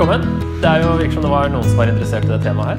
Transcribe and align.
Velkommen. 0.00 0.22
Det 0.62 0.64
er 0.64 0.78
jo 0.80 0.92
virker 0.96 1.12
som 1.12 1.24
det 1.26 1.28
var 1.28 1.50
noen 1.52 1.66
som 1.68 1.76
var 1.76 1.90
interessert 1.92 2.24
i 2.24 2.30
det 2.30 2.38
temaet 2.40 2.70
her. 2.70 2.78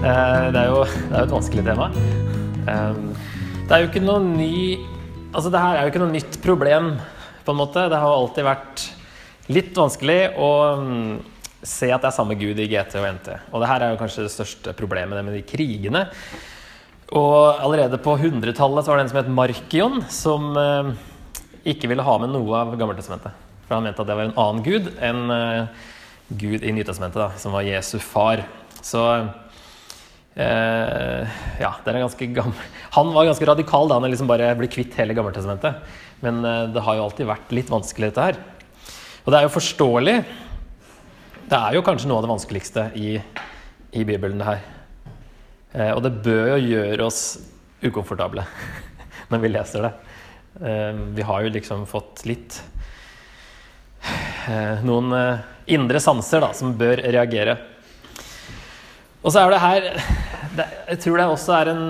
Eh, 0.00 0.46
Det 0.48 0.62
er 0.62 0.70
jo, 0.70 0.78
det 0.86 1.12
er 1.12 1.26
et 1.26 1.34
vanskelig 1.34 1.64
tema. 1.66 1.90
Eh, 2.64 2.94
Det 3.68 3.74
er 3.76 3.82
jo 3.82 3.90
ikke 3.90 4.00
noe 4.00 4.22
ny 4.24 4.78
Altså, 5.34 5.50
det 5.52 5.60
her 5.60 5.76
er 5.76 5.82
jo 5.82 5.92
ikke 5.92 6.02
noe 6.06 6.14
nytt 6.14 6.40
problem, 6.40 6.96
på 7.44 7.52
en 7.52 7.60
måte. 7.60 7.84
Det 7.84 8.00
har 8.00 8.14
alltid 8.14 8.48
vært 8.48 8.86
litt 9.52 9.76
vanskelig 9.76 10.32
å 10.40 10.50
mm, 10.80 11.20
se 11.62 11.92
at 11.92 12.00
det 12.00 12.08
er 12.08 12.16
samme 12.16 12.40
gud 12.40 12.56
i 12.56 12.68
GT 12.72 12.96
og 12.96 13.12
NT. 13.12 13.36
Og 13.52 13.60
det 13.60 13.68
her 13.68 13.82
er 13.82 13.92
jo 13.92 14.00
kanskje 14.00 14.24
det 14.24 14.32
største 14.32 14.72
problemet 14.72 15.20
med 15.20 15.36
de 15.36 15.44
krigene. 15.44 16.06
Og 17.12 17.60
allerede 17.60 18.00
på 18.00 18.16
100-tallet 18.16 18.88
var 18.88 18.96
det 18.96 19.04
en 19.04 19.12
som 19.12 19.20
het 19.20 19.28
Markion, 19.28 20.00
som 20.08 20.56
eh, 20.56 20.92
ikke 21.76 21.92
ville 21.92 22.08
ha 22.08 22.20
med 22.24 22.32
noe 22.32 22.56
av 22.56 22.72
Gammeltestamentet. 22.72 23.51
For 23.72 23.78
han 23.78 23.86
mente 23.88 24.04
at 24.04 24.08
det 24.10 24.14
var 24.18 24.26
en 24.28 24.34
annen 24.36 24.64
gud 24.66 24.88
enn 25.00 25.30
eh, 25.32 25.86
Gud 26.36 26.60
i 26.60 26.72
Nytestamentet, 26.76 27.38
som 27.40 27.54
var 27.56 27.64
Jesu 27.64 27.96
far. 28.04 28.44
Så 28.84 29.00
Uh, 30.32 31.28
ja, 31.60 31.74
det 31.84 31.90
er 31.90 31.96
en 31.98 32.06
ganske 32.06 32.26
gammel 32.32 32.68
Han 32.94 33.10
var 33.12 33.26
ganske 33.28 33.44
radikal 33.50 33.84
da 33.84 33.98
han 33.98 34.08
liksom 34.08 34.30
bare 34.30 34.46
ble 34.56 34.64
kvitt 34.72 34.94
hele 34.96 35.12
Gammeltestamentet. 35.12 35.82
Men 36.24 36.38
uh, 36.40 36.70
det 36.72 36.84
har 36.86 36.96
jo 36.96 37.02
alltid 37.04 37.28
vært 37.28 37.52
litt 37.52 37.68
vanskelig, 37.68 38.08
dette 38.08 38.24
her. 38.30 38.38
Og 39.26 39.28
det 39.28 39.38
er 39.38 39.44
jo 39.44 39.52
forståelig. 39.52 40.14
Det 41.52 41.58
er 41.58 41.76
jo 41.76 41.84
kanskje 41.84 42.08
noe 42.08 42.22
av 42.22 42.24
det 42.24 42.32
vanskeligste 42.32 42.86
i, 42.96 43.10
i 43.92 44.06
Bibelen, 44.08 44.40
det 44.40 44.48
her. 44.48 44.64
Uh, 45.76 45.92
og 45.98 46.00
det 46.06 46.14
bør 46.24 46.54
jo 46.54 46.78
gjøre 46.78 47.10
oss 47.10 47.22
ukomfortable 47.84 48.46
når 49.34 49.44
vi 49.44 49.52
leser 49.52 49.88
det. 49.88 49.94
Vi 51.16 51.24
har 51.24 51.44
jo 51.44 51.52
liksom 51.52 51.86
fått 51.88 52.26
litt 52.28 52.58
Noen 54.86 55.12
eh, 55.16 55.44
indre 55.76 56.00
sanser 56.02 56.42
da, 56.42 56.50
som 56.56 56.74
bør 56.78 57.02
reagere. 57.14 57.56
Og 59.22 59.30
så 59.30 59.42
er 59.44 59.52
det 59.52 59.62
her 59.62 59.84
det, 60.56 60.66
Jeg 60.90 61.00
tror 61.04 61.20
det 61.20 61.26
også 61.30 61.54
er 61.60 61.70
en 61.72 61.84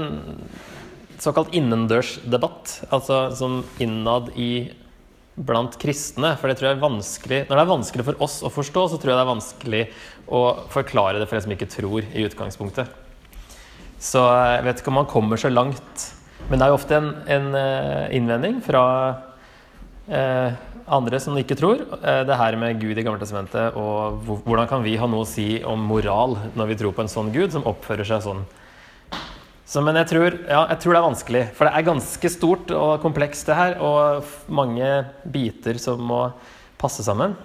såkalt 1.22 1.54
innendørsdebatt. 1.56 2.76
Altså 2.92 3.24
som 3.38 3.62
innad 3.80 4.32
i 4.36 4.70
blant 5.34 5.78
kristne. 5.80 6.34
For 6.36 6.50
det 6.50 6.58
tror 6.58 6.68
jeg 6.68 6.76
er 6.76 6.82
vanskelig 6.82 7.38
Når 7.48 7.56
det 7.56 7.62
er 7.62 7.70
vanskelig 7.70 8.08
for 8.10 8.24
oss 8.26 8.40
å 8.44 8.52
forstå, 8.52 8.88
så 8.92 9.00
tror 9.00 9.14
jeg 9.14 9.18
det 9.20 9.24
er 9.24 9.32
vanskelig 9.32 9.84
å 10.28 10.42
forklare 10.72 11.22
det 11.22 11.28
for 11.30 11.38
en 11.38 11.46
som 11.46 11.54
ikke 11.56 11.70
tror 11.72 12.04
i 12.04 12.26
utgangspunktet. 12.26 12.98
Så 14.02 14.20
jeg 14.20 14.64
vet 14.66 14.80
ikke 14.82 14.90
om 14.92 15.00
man 15.00 15.10
kommer 15.10 15.40
så 15.40 15.50
langt. 15.52 16.08
Men 16.50 16.58
det 16.58 16.66
er 16.66 16.72
jo 16.72 16.78
ofte 16.78 16.98
en, 16.98 17.12
en 17.30 17.52
eh, 17.54 18.16
innvending 18.18 18.58
fra 18.66 18.82
eh, 20.08 20.54
andre 20.86 21.20
som 21.22 21.36
ikke 21.38 21.56
tror. 21.58 21.84
Eh, 22.00 22.22
det 22.28 22.38
her 22.38 22.56
med 22.60 22.80
Gud 22.80 22.98
i 22.98 23.04
Gammeltestamentet, 23.04 23.76
og 23.78 24.24
hvordan 24.46 24.68
kan 24.70 24.82
vi 24.84 24.96
ha 25.00 25.08
noe 25.10 25.26
å 25.26 25.28
si 25.28 25.62
om 25.66 25.84
moral 25.86 26.38
når 26.58 26.72
vi 26.72 26.78
tror 26.80 26.96
på 26.96 27.04
en 27.04 27.12
sånn 27.12 27.32
Gud 27.34 27.54
som 27.54 27.66
oppfører 27.68 28.08
seg 28.08 28.24
sånn? 28.24 28.42
Så, 29.72 29.80
men 29.80 29.96
jeg 29.96 30.10
tror, 30.10 30.34
ja, 30.50 30.66
jeg 30.74 30.82
tror 30.82 30.92
det 30.92 30.98
er 30.98 31.06
vanskelig, 31.06 31.44
for 31.56 31.64
det 31.64 31.72
er 31.78 31.86
ganske 31.86 32.30
stort 32.34 32.72
og 32.76 32.90
komplekst 33.00 33.48
det 33.48 33.56
her, 33.56 33.78
og 33.80 34.26
mange 34.52 34.90
biter 35.24 35.78
som 35.80 36.02
må 36.04 36.26
passe 36.80 37.04
sammen. 37.06 37.38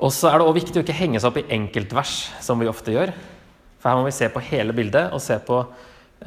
Og 0.00 0.12
så 0.12 0.28
er 0.28 0.40
det 0.40 0.48
òg 0.48 0.58
viktig 0.58 0.80
å 0.80 0.84
ikke 0.84 0.96
henge 0.96 1.20
seg 1.20 1.30
opp 1.30 1.40
i 1.40 1.48
enkeltvers, 1.56 2.14
som 2.44 2.60
vi 2.60 2.68
ofte 2.68 2.92
gjør. 2.92 3.14
For 3.80 3.88
her 3.88 4.00
må 4.00 4.04
vi 4.04 4.14
se 4.16 4.28
på 4.32 4.42
hele 4.50 4.76
bildet, 4.76 5.14
og 5.16 5.20
se 5.24 5.36
på 5.44 5.62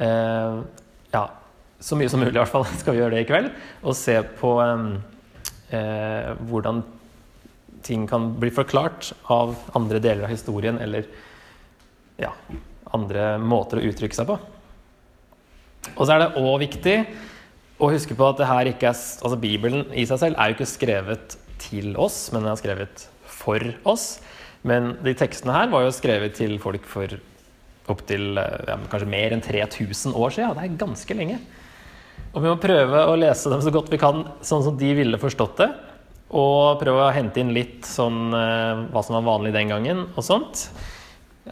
eh, 0.02 0.58
ja, 1.14 1.24
så 1.84 1.98
mye 2.00 2.08
som 2.08 2.22
mulig 2.22 2.32
i 2.32 2.40
hvert 2.40 2.52
fall 2.52 2.66
skal 2.80 2.96
vi 2.96 3.02
gjøre 3.02 3.16
det 3.16 3.24
i 3.24 3.28
kveld. 3.28 3.50
Og 3.84 3.96
se 3.98 4.16
på 4.40 4.56
eh, 4.64 4.84
eh, 5.76 6.32
hvordan 6.48 6.82
ting 7.84 8.06
kan 8.08 8.30
bli 8.40 8.48
forklart 8.54 9.12
av 9.32 9.52
andre 9.76 10.00
deler 10.00 10.24
av 10.24 10.32
historien, 10.32 10.78
eller 10.80 11.04
ja, 12.16 12.30
andre 12.96 13.34
måter 13.42 13.80
å 13.80 13.88
uttrykke 13.90 14.16
seg 14.16 14.30
på. 14.30 14.38
Og 15.92 16.06
så 16.06 16.14
er 16.14 16.22
det 16.22 16.40
òg 16.40 16.62
viktig 16.62 16.94
å 17.82 17.90
huske 17.92 18.16
på 18.16 18.28
at 18.30 18.38
det 18.40 18.48
her 18.48 18.70
ikke 18.70 18.88
er, 18.88 18.96
altså 18.96 19.40
Bibelen 19.40 19.90
i 19.92 20.06
seg 20.08 20.22
selv 20.22 20.38
er 20.40 20.48
jo 20.48 20.56
ikke 20.56 20.70
skrevet 20.70 21.36
til 21.60 21.92
oss, 22.00 22.30
men 22.32 22.46
den 22.46 22.54
er 22.54 22.60
skrevet 22.60 23.04
for 23.28 23.60
oss. 23.90 24.06
Men 24.64 24.94
de 25.04 25.12
tekstene 25.18 25.52
her 25.52 25.68
var 25.72 25.84
jo 25.84 25.92
skrevet 25.92 26.38
til 26.38 26.56
folk 26.62 26.86
for 26.88 27.18
opptil 27.92 28.38
ja, 28.38 28.78
kanskje 28.88 29.10
mer 29.12 29.34
enn 29.36 29.44
3000 29.44 30.16
år 30.16 30.32
siden. 30.32 30.56
Det 30.56 30.64
er 30.64 30.80
ganske 30.80 31.18
lenge. 31.18 31.42
Og 32.34 32.42
vi 32.42 32.50
må 32.50 32.58
prøve 32.58 33.04
å 33.06 33.14
lese 33.18 33.50
dem 33.52 33.62
så 33.62 33.70
godt 33.74 33.92
vi 33.92 34.00
kan, 34.02 34.24
sånn 34.42 34.64
som 34.66 34.78
de 34.78 34.90
ville 34.98 35.20
forstått 35.22 35.60
det. 35.62 35.68
Og 36.34 36.80
prøve 36.80 37.04
å 37.04 37.14
hente 37.14 37.38
inn 37.38 37.52
litt 37.54 37.86
sånn 37.86 38.34
eh, 38.34 38.84
hva 38.90 39.02
som 39.06 39.14
var 39.20 39.28
vanlig 39.28 39.52
den 39.54 39.70
gangen, 39.70 40.06
og 40.16 40.26
sånt. 40.26 40.66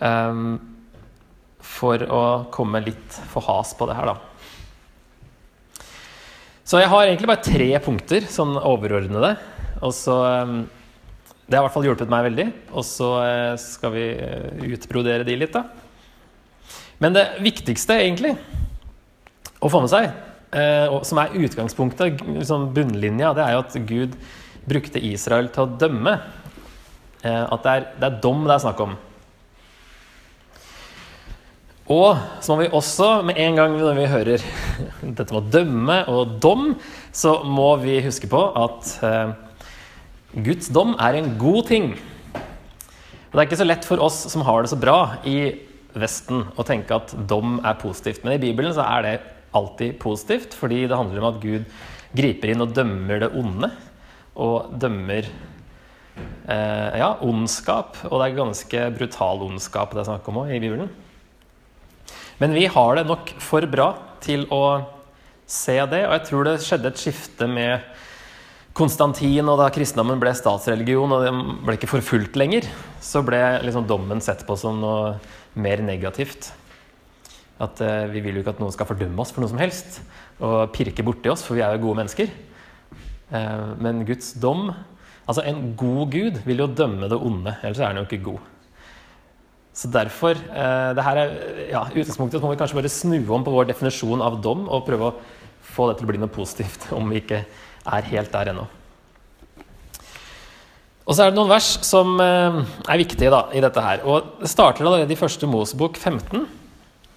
Um, 0.01 0.57
for 1.63 2.03
å 2.03 2.23
komme 2.51 2.81
litt 2.83 3.19
for 3.31 3.45
has 3.47 3.71
på 3.79 3.87
det 3.87 3.95
her, 3.95 4.11
da. 4.11 5.87
Så 6.67 6.81
jeg 6.81 6.91
har 6.91 7.05
egentlig 7.05 7.31
bare 7.31 7.47
tre 7.47 7.69
punkter, 7.85 8.27
sånn 8.31 8.57
overordnede. 8.59 9.37
Og 9.83 9.95
så 9.95 10.15
um, 10.47 10.63
Det 11.47 11.59
har 11.59 11.63
i 11.63 11.67
hvert 11.67 11.75
fall 11.75 11.87
hjulpet 11.87 12.11
meg 12.11 12.27
veldig. 12.31 12.49
Og 12.73 12.87
så 12.87 13.13
uh, 13.21 13.55
skal 13.61 13.95
vi 13.95 14.09
uh, 14.19 14.67
utbrodere 14.73 15.27
de 15.29 15.39
litt, 15.39 15.55
da. 15.55 15.67
Men 17.03 17.15
det 17.15 17.27
viktigste, 17.43 17.99
egentlig, 18.03 18.35
å 19.63 19.71
få 19.71 19.83
med 19.83 19.91
seg, 19.91 20.11
som 20.53 21.19
er 21.23 21.37
utgangspunktet, 21.41 22.21
liksom 22.27 22.67
bunnlinja, 22.77 23.31
det 23.33 23.45
er 23.45 23.55
jo 23.55 23.63
at 23.63 23.77
Gud 23.89 24.17
brukte 24.69 25.01
Israel 25.03 25.49
til 25.53 25.65
å 25.65 25.79
dømme. 25.81 26.19
Eh, 27.23 27.45
at 27.47 27.65
det 27.65 27.73
er, 27.73 27.89
det 27.99 28.09
er 28.09 28.21
dom 28.23 28.45
det 28.47 28.57
er 28.57 28.63
snakk 28.65 28.83
om. 28.83 28.95
Og 31.93 32.19
så 32.41 32.55
må 32.55 32.63
vi 32.63 32.71
også, 32.79 33.09
med 33.27 33.39
en 33.43 33.59
gang 33.59 33.75
når 33.77 33.99
vi 33.99 34.11
hører 34.11 34.45
dette 35.19 35.29
med 35.29 35.39
å 35.39 35.47
dømme 35.55 35.99
og 36.11 36.39
dom, 36.43 36.71
så 37.15 37.41
må 37.47 37.75
vi 37.83 38.01
huske 38.05 38.31
på 38.31 38.43
at 38.59 38.95
eh, 39.07 39.35
Guds 40.47 40.71
dom 40.73 40.97
er 41.03 41.19
en 41.19 41.35
god 41.41 41.69
ting. 41.69 41.93
Og 41.93 43.35
det 43.35 43.43
er 43.43 43.49
ikke 43.49 43.63
så 43.63 43.69
lett 43.69 43.87
for 43.89 44.03
oss 44.03 44.25
som 44.33 44.45
har 44.47 44.63
det 44.63 44.73
så 44.73 44.81
bra 44.81 44.99
i 45.29 45.39
Vesten, 45.93 46.47
å 46.57 46.65
tenke 46.65 46.97
at 46.97 47.11
dom 47.29 47.59
er 47.61 47.77
positivt. 47.77 48.23
Men 48.25 48.39
i 48.39 48.41
Bibelen 48.41 48.73
så 48.73 48.85
er 48.87 49.05
det 49.05 49.17
alltid 49.57 49.99
positivt, 50.03 50.57
fordi 50.57 50.85
det 50.89 50.99
handler 50.99 51.23
om 51.23 51.31
at 51.31 51.41
Gud 51.43 51.65
griper 52.17 52.53
inn 52.53 52.65
og 52.65 52.75
dømmer 52.77 53.23
det 53.25 53.33
onde. 53.39 53.71
Og 54.43 54.73
dømmer 54.81 55.29
eh, 55.29 56.99
ja, 57.01 57.13
ondskap. 57.25 57.99
Og 58.09 58.17
det 58.19 58.29
er 58.29 58.39
ganske 58.41 58.87
brutal 58.97 59.45
ondskap 59.49 59.93
det 59.93 60.05
er 60.05 60.11
snakk 60.13 60.29
om 60.33 60.43
òg 60.45 60.55
i 60.57 60.63
Bibelen. 60.63 60.91
Men 62.41 62.57
vi 62.57 62.67
har 62.67 62.97
det 62.99 63.07
nok 63.07 63.35
for 63.43 63.65
bra 63.71 63.93
til 64.25 64.47
å 64.51 64.65
se 65.47 65.77
det, 65.91 66.07
og 66.07 66.15
jeg 66.17 66.25
tror 66.29 66.49
det 66.49 66.55
skjedde 66.65 66.91
et 66.91 67.01
skifte 67.01 67.49
med 67.51 67.85
Konstantin, 68.73 69.45
og 69.53 69.59
da 69.61 69.69
kristendommen 69.73 70.21
ble 70.21 70.33
statsreligion 70.33 71.13
og 71.13 71.27
den 71.27 71.41
ble 71.67 71.77
ikke 71.77 71.91
forfulgt 71.91 72.39
lenger, 72.41 72.65
så 73.05 73.21
ble 73.27 73.41
liksom 73.67 73.85
dommen 73.89 74.23
sett 74.25 74.47
på 74.49 74.57
som 74.57 74.81
noe 74.81 75.19
mer 75.61 75.83
negativt. 75.85 76.49
At 77.61 77.81
eh, 77.85 78.07
vi 78.13 78.23
vil 78.25 78.39
jo 78.39 78.45
ikke 78.45 78.55
at 78.55 78.63
noen 78.63 78.73
skal 78.75 78.89
fordømme 78.89 79.21
oss 79.23 79.33
for 79.35 79.45
noe 79.45 79.53
som 79.53 79.61
helst 79.61 80.01
og 80.43 80.73
pirke 80.75 81.05
borti 81.07 81.31
oss, 81.31 81.45
for 81.47 81.59
vi 81.59 81.63
er 81.65 81.77
jo 81.77 81.85
gode 81.85 82.01
mennesker. 82.01 82.33
Eh, 83.33 83.69
men 83.83 84.07
Guds 84.09 84.35
dom 84.41 84.71
Altså, 85.23 85.45
en 85.47 85.77
god 85.79 86.11
gud 86.11 86.39
vil 86.43 86.59
jo 86.65 86.67
dømme 86.67 87.07
det 87.07 87.15
onde, 87.15 87.53
ellers 87.63 87.79
er 87.79 87.93
han 87.93 88.01
jo 88.01 88.03
ikke 88.09 88.25
god. 88.25 88.41
Så 89.73 89.87
derfor 89.89 90.35
eh, 90.35 90.89
det 90.99 91.05
her 91.07 91.21
er, 91.21 91.37
ja, 91.71 91.83
utgangspunktet 91.87 92.43
må 92.43 92.51
vi 92.51 92.59
kanskje 92.59 92.81
bare 92.81 92.91
snu 92.91 93.21
om 93.31 93.45
på 93.47 93.55
vår 93.55 93.69
definisjon 93.71 94.25
av 94.25 94.41
dom 94.43 94.67
og 94.67 94.83
prøve 94.85 95.13
å 95.13 95.15
få 95.63 95.87
det 95.89 96.01
til 96.01 96.09
å 96.09 96.11
bli 96.11 96.21
noe 96.21 96.33
positivt, 96.35 96.89
om 96.99 97.07
vi 97.09 97.23
ikke 97.23 97.39
er 97.47 98.09
helt 98.11 98.35
der 98.35 98.51
ennå. 98.51 98.67
Og 101.07 101.15
så 101.15 101.23
er 101.23 101.31
det 101.31 101.39
noen 101.39 101.55
vers 101.55 101.71
som 101.87 102.19
er 102.19 102.99
viktige 102.99 103.31
da, 103.31 103.45
i 103.55 103.63
dette 103.63 103.87
her. 103.87 104.03
Og 104.03 104.43
Det 104.43 104.51
starter 104.51 104.87
allerede 104.91 105.15
i 105.15 105.23
første 105.23 105.47
Mosebok 105.47 106.03
15, 106.03 106.45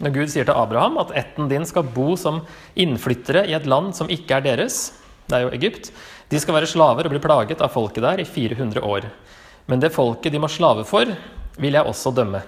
når 0.03 0.13
Gud 0.15 0.31
sier 0.31 0.47
til 0.47 0.57
Abraham 0.57 0.99
at 1.01 1.13
ætten 1.15 1.47
din 1.51 1.65
skal 1.67 1.87
bo 1.95 2.15
som 2.19 2.41
innflyttere 2.75 3.45
i 3.47 3.55
et 3.55 3.67
land 3.69 3.93
som 3.95 4.11
ikke 4.11 4.37
er 4.37 4.45
deres. 4.49 4.89
Det 5.25 5.37
er 5.37 5.45
jo 5.45 5.53
Egypt. 5.55 5.91
De 6.29 6.41
skal 6.41 6.57
være 6.57 6.69
slaver 6.69 7.07
og 7.07 7.13
bli 7.13 7.21
plaget 7.23 7.63
av 7.63 7.71
folket 7.73 8.03
der 8.03 8.21
i 8.21 8.27
400 8.27 8.83
år. 8.83 9.07
Men 9.71 9.81
det 9.81 9.93
folket 9.95 10.33
de 10.33 10.41
må 10.41 10.49
slave 10.51 10.83
for, 10.87 11.09
vil 11.61 11.77
jeg 11.77 11.87
også 11.87 12.13
dømme. 12.13 12.43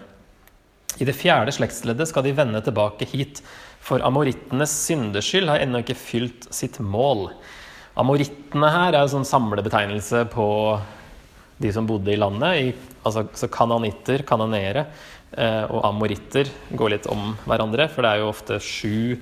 I 0.97 1.05
det 1.05 1.15
fjerde 1.15 1.53
slektsleddet 1.53 2.09
skal 2.09 2.25
de 2.25 2.35
vende 2.35 2.61
tilbake 2.65 3.07
hit, 3.09 3.41
for 3.79 4.03
amorittenes 4.03 4.73
syndeskyld 4.87 5.49
har 5.49 5.61
ennå 5.63 5.83
ikke 5.83 5.97
fylt 5.97 6.47
sitt 6.53 6.79
mål. 6.81 7.29
Amorittene 7.97 8.69
her 8.73 8.91
er 8.91 9.03
en 9.03 9.13
sånn 9.13 9.27
samlebetegnelse 9.27 10.25
på 10.33 10.47
de 11.57 11.73
som 11.73 11.87
bodde 11.89 12.13
i 12.13 12.19
landet. 12.19 12.61
I, 12.61 12.97
altså, 13.03 13.25
så 13.37 13.49
kananitter, 13.51 14.23
kanoneere 14.27 14.85
eh, 15.33 15.63
og 15.65 15.83
amoritter 15.87 16.49
går 16.77 16.95
litt 16.95 17.09
om 17.11 17.33
hverandre, 17.47 17.89
for 17.93 18.05
det 18.05 18.13
er 18.13 18.23
jo 18.23 18.31
ofte 18.31 18.59
sju 18.63 19.17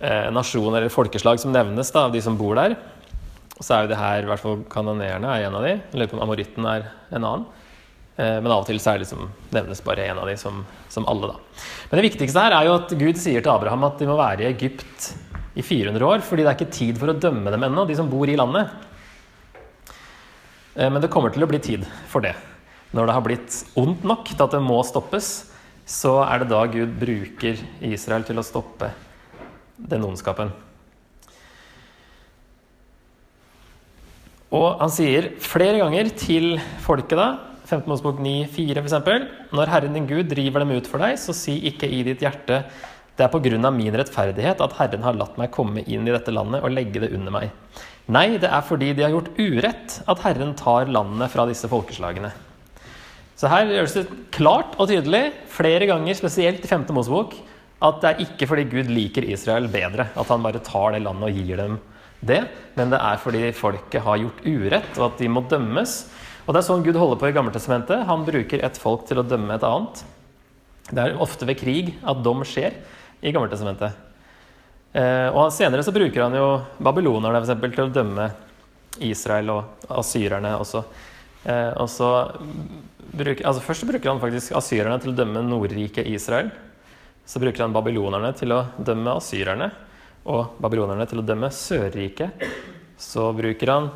eh, 0.00 0.30
nasjoner 0.34 0.82
eller 0.82 0.94
folkeslag 0.94 1.40
som 1.42 1.52
nevnes 1.54 1.92
da, 1.94 2.06
av 2.08 2.14
de 2.14 2.22
som 2.24 2.38
bor 2.40 2.56
der. 2.58 2.78
Så 3.60 3.74
er 3.74 3.84
jo 3.84 3.92
det 3.92 4.00
her, 4.00 4.24
i 4.24 4.30
hvert 4.30 4.42
fall 4.42 4.64
kanoneerne 4.70 5.30
er 5.30 5.46
en 5.46 5.58
av 5.58 5.66
de. 5.66 5.76
Jeg 5.76 6.00
lurer 6.00 6.10
på 6.10 6.18
om 6.18 6.24
amoritten 6.26 6.66
er 6.70 6.88
en 7.14 7.20
annen. 7.20 7.44
Eh, 8.16 8.38
men 8.38 8.50
av 8.50 8.62
og 8.62 8.68
til 8.68 8.80
så 8.82 8.92
er 8.92 8.98
det 8.98 9.08
liksom, 9.08 9.28
nevnes 9.54 9.84
bare 9.84 10.08
en 10.08 10.22
av 10.22 10.30
de 10.30 10.36
som, 10.38 10.62
som, 10.92 11.06
alle, 11.10 11.32
da. 11.32 11.62
Men 11.90 12.00
det 12.00 12.08
viktigste 12.08 12.42
her 12.46 12.56
er 12.56 12.68
jo 12.68 12.78
at 12.78 12.96
Gud 12.98 13.20
sier 13.20 13.42
til 13.42 13.52
Abraham 13.54 13.86
at 13.88 14.00
de 14.00 14.10
må 14.10 14.18
være 14.18 14.46
i 14.46 14.50
Egypt 14.52 15.12
i 15.54 15.62
400 15.62 16.06
år, 16.06 16.22
fordi 16.26 16.42
det 16.42 16.50
er 16.50 16.58
ikke 16.58 16.76
tid 16.78 16.98
for 16.98 17.12
å 17.12 17.18
dømme 17.18 17.52
dem 17.54 17.66
ennå, 17.66 17.86
de 17.86 17.96
som 17.98 18.10
bor 18.10 18.30
i 18.30 18.38
landet. 18.38 18.70
Eh, 20.74 20.90
men 20.90 21.00
det 21.02 21.10
kommer 21.12 21.34
til 21.34 21.46
å 21.46 21.50
bli 21.50 21.60
tid 21.62 21.86
for 22.10 22.24
det. 22.24 22.34
Når 22.94 23.08
det 23.08 23.16
har 23.16 23.26
blitt 23.26 23.56
ondt 23.78 24.04
nok 24.06 24.28
til 24.30 24.44
at 24.44 24.54
det 24.54 24.62
må 24.62 24.78
stoppes, 24.86 25.32
så 25.86 26.20
er 26.24 26.42
det 26.42 26.52
da 26.52 26.62
Gud 26.70 26.94
bruker 27.00 27.58
Israel 27.84 28.24
til 28.26 28.40
å 28.40 28.46
stoppe 28.46 28.92
den 29.76 30.06
ondskapen. 30.06 30.52
Og 34.54 34.78
han 34.78 34.92
sier 34.94 35.32
flere 35.42 35.80
ganger 35.80 36.12
til 36.14 36.54
folket 36.84 37.18
da 37.18 37.28
15 37.64 37.88
Mosebok 37.90 38.20
9,4 38.22 38.82
f.eks.: 38.84 39.30
Når 39.56 39.72
Herren 39.72 39.96
din 39.96 40.06
Gud 40.06 40.28
driver 40.30 40.62
dem 40.62 40.76
ut 40.76 40.86
for 40.86 41.02
deg, 41.02 41.16
så 41.18 41.34
si 41.34 41.56
ikke 41.70 41.88
i 41.88 42.02
ditt 42.06 42.22
hjerte 42.22 42.62
det 43.14 43.22
er 43.22 43.30
på 43.30 43.40
grunn 43.42 43.64
av 43.64 43.74
min 43.74 43.94
rettferdighet 43.94 44.62
at 44.62 44.76
Herren 44.78 45.04
har 45.06 45.14
latt 45.14 45.36
meg 45.38 45.52
komme 45.54 45.84
inn 45.86 46.06
i 46.06 46.14
dette 46.14 46.34
landet 46.34 46.64
og 46.64 46.72
legge 46.74 47.02
det 47.04 47.12
under 47.14 47.34
meg. 47.34 47.52
Nei, 48.12 48.36
det 48.36 48.50
er 48.50 48.64
fordi 48.66 48.90
de 48.92 49.06
har 49.06 49.14
gjort 49.14 49.32
urett 49.38 50.00
at 50.10 50.20
Herren 50.26 50.52
tar 50.58 50.90
landet 50.92 51.32
fra 51.32 51.46
disse 51.48 51.70
folkeslagene. 51.70 52.34
Så 53.34 53.48
her 53.50 53.70
gjøres 53.70 53.96
det 53.96 54.04
klart 54.34 54.76
og 54.78 54.90
tydelig, 54.90 55.24
flere 55.50 55.88
ganger, 55.88 56.16
spesielt 56.18 56.64
i 56.64 56.70
5. 56.70 56.84
Mosebok, 56.94 57.34
at 57.84 57.98
det 58.02 58.10
er 58.10 58.22
ikke 58.26 58.48
fordi 58.50 58.68
Gud 58.70 58.92
liker 58.92 59.26
Israel 59.26 59.66
bedre, 59.72 60.10
at 60.14 60.30
han 60.30 60.44
bare 60.44 60.62
tar 60.64 60.94
det 60.94 61.02
landet 61.04 61.30
og 61.30 61.40
gir 61.40 61.60
dem 61.60 61.80
det, 62.24 62.40
men 62.78 62.92
det 62.92 63.00
er 63.00 63.20
fordi 63.20 63.50
folket 63.56 64.04
har 64.04 64.20
gjort 64.20 64.44
urett, 64.46 64.92
og 64.96 65.10
at 65.10 65.20
de 65.20 65.28
må 65.28 65.44
dømmes. 65.50 65.96
Og 66.44 66.54
det 66.54 66.60
er 66.60 66.66
sånn 66.66 66.84
Gud 66.84 66.96
holder 67.00 67.20
på 67.20 67.28
i 67.28 67.34
Gammeltestamentet. 67.36 68.06
Han 68.08 68.24
bruker 68.24 68.64
et 68.64 68.80
folk 68.80 69.06
til 69.08 69.20
å 69.20 69.26
dømme 69.26 69.56
et 69.56 69.66
annet. 69.66 70.02
Det 70.90 71.00
er 71.00 71.20
ofte 71.20 71.48
ved 71.48 71.58
krig 71.60 71.94
at 72.04 72.20
dom 72.24 72.44
skjer 72.48 72.76
i 73.24 73.32
Gammeltestamentet. 73.32 73.96
Eh, 74.94 75.28
og 75.34 75.50
senere 75.50 75.82
så 75.82 75.90
bruker 75.90 76.22
han 76.22 76.36
jo 76.38 76.48
babylonerne 76.78 77.40
for 77.40 77.48
eksempel, 77.48 77.72
til 77.74 77.88
å 77.88 77.94
dømme 77.94 78.28
Israel 79.02 79.50
og 79.50 79.88
asyrerne 79.90 80.52
også. 80.60 80.84
Eh, 81.50 81.72
og 81.82 81.88
så 81.90 82.10
bruker, 83.10 83.42
altså 83.42 83.64
Først 83.64 83.88
bruker 83.88 84.12
han 84.12 84.22
faktisk 84.22 84.54
asyrerne 84.54 85.00
til 85.02 85.10
å 85.10 85.16
dømme 85.18 85.42
Nordriket 85.48 86.06
Israel. 86.06 86.52
Så 87.26 87.42
bruker 87.42 87.64
han 87.64 87.74
babylonerne 87.74 88.30
til 88.38 88.54
å 88.54 88.60
dømme 88.78 89.16
asyrerne 89.18 89.72
og 90.30 90.54
babylonerne 90.62 91.08
til 91.10 91.24
å 91.24 91.26
dømme 91.26 91.50
Sørriket. 91.50 92.46
Så 93.00 93.32
bruker 93.34 93.74
han 93.74 93.90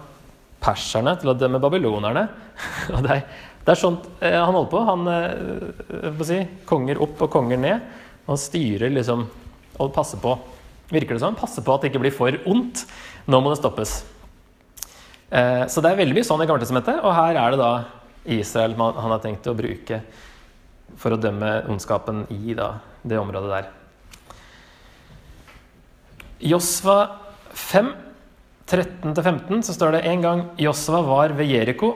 perserne 0.58 1.14
til 1.20 1.30
å 1.30 1.38
dømme 1.38 1.62
babylonerne. 1.62 2.26
Og 2.96 3.06
det 3.06 3.20
er, 3.20 3.26
det 3.62 3.76
er 3.76 3.84
sånt 3.86 4.10
eh, 4.18 4.34
han 4.34 4.50
holder 4.50 4.74
på. 4.74 4.84
Han 4.90 6.26
si, 6.26 6.42
konger 6.66 7.06
opp 7.06 7.22
og 7.28 7.36
konger 7.38 7.66
ned. 7.68 7.90
Og 8.26 8.40
styrer 8.40 8.90
liksom 8.90 9.28
og 9.78 9.92
passer 9.94 10.18
på. 10.18 10.34
Virker 10.88 11.16
det 11.16 11.22
sånn? 11.22 11.36
Passer 11.36 11.64
på 11.64 11.74
at 11.74 11.84
det 11.84 11.92
ikke 11.92 12.02
blir 12.06 12.14
for 12.14 12.34
ondt. 12.48 12.86
Nå 13.28 13.40
må 13.44 13.52
det 13.52 13.60
stoppes. 13.60 14.00
Eh, 15.28 15.64
så 15.68 15.84
det 15.84 15.90
er 15.90 16.00
veldig 16.00 16.16
mye 16.16 16.26
sånn 16.26 16.40
i 16.40 16.48
Gammeltestamentet, 16.48 17.02
og 17.04 17.12
her 17.12 17.36
er 17.36 17.52
det 17.52 17.60
da 17.60 17.72
Israel 18.38 18.76
han 18.78 19.12
har 19.12 19.20
tenkt 19.24 19.48
å 19.48 19.56
bruke 19.56 20.00
for 20.98 21.12
å 21.12 21.20
dømme 21.20 21.62
ondskapen 21.68 22.24
i 22.32 22.56
da, 22.56 22.78
det 23.04 23.20
området 23.20 23.52
der. 23.52 23.68
Josva 26.48 26.98
5, 27.52 27.90
13-15, 28.68 29.64
så 29.66 29.74
står 29.74 29.96
det 29.96 30.04
en 30.08 30.22
gang 30.24 30.44
Josva 30.60 31.02
var 31.04 31.34
ved 31.36 31.50
Jeriko. 31.50 31.92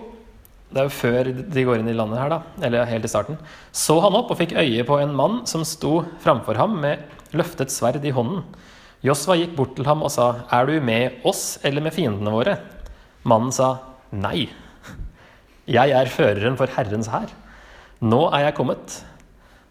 Det 0.73 0.81
er 0.81 0.89
jo 0.89 0.97
før 0.97 1.29
de 1.53 1.65
går 1.69 1.81
inn 1.81 1.91
i 1.93 1.97
landet 1.97 2.21
her, 2.21 2.33
da. 2.33 2.41
Eller 2.65 2.89
helt 2.89 3.05
i 3.05 3.11
starten. 3.13 3.39
Så 3.77 3.99
han 4.03 4.17
opp 4.17 4.33
og 4.33 4.41
fikk 4.41 4.57
øye 4.57 4.85
på 4.89 4.99
en 5.01 5.13
mann 5.17 5.43
som 5.49 5.65
sto 5.69 6.01
framfor 6.25 6.59
ham 6.61 6.79
med 6.81 7.05
løftet 7.37 7.73
sverd 7.73 8.05
i 8.05 8.13
hånden. 8.13 8.45
Josva 9.03 9.35
gikk 9.35 9.57
bort 9.59 9.73
til 9.75 9.87
ham 9.87 10.03
og 10.03 10.11
sa, 10.15 10.47
'Er 10.51 10.67
du 10.67 10.81
med 10.81 11.21
oss 11.25 11.59
eller 11.65 11.81
med 11.81 11.93
fiendene 11.93 12.31
våre?' 12.31 12.59
Mannen 13.25 13.53
sa, 13.53 13.79
'Nei, 14.13 14.49
jeg 15.67 15.91
er 15.91 16.07
føreren 16.07 16.57
for 16.57 16.67
Herrens 16.67 17.09
hær. 17.09 17.29
Nå 18.01 18.33
er 18.33 18.47
jeg 18.47 18.55
kommet.' 18.55 19.03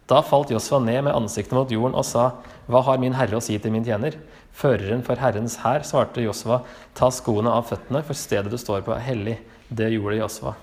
Da 0.08 0.20
falt 0.20 0.50
Josfa 0.50 0.78
ned 0.78 1.04
med 1.04 1.14
ansiktet 1.14 1.52
mot 1.52 1.70
jorden 1.70 1.94
og 1.94 2.04
sa, 2.04 2.32
Hva 2.68 2.82
har 2.84 2.98
min 2.98 3.14
herre 3.14 3.38
å 3.38 3.42
si 3.42 3.56
til 3.58 3.72
min 3.72 3.84
tjener? 3.84 4.18
Føreren 4.52 5.02
for 5.02 5.16
Herrens 5.16 5.56
hær 5.62 5.80
svarte 5.80 6.22
Josfa, 6.22 6.62
Ta 6.94 7.08
skoene 7.08 7.48
av 7.48 7.70
føttene, 7.70 8.02
for 8.04 8.14
stedet 8.14 8.50
du 8.50 8.58
står 8.58 8.82
på 8.82 8.92
er 8.94 9.00
hellig. 9.00 9.38
Det 9.72 9.88
gjorde 9.94 10.18
Josfa. 10.18 10.54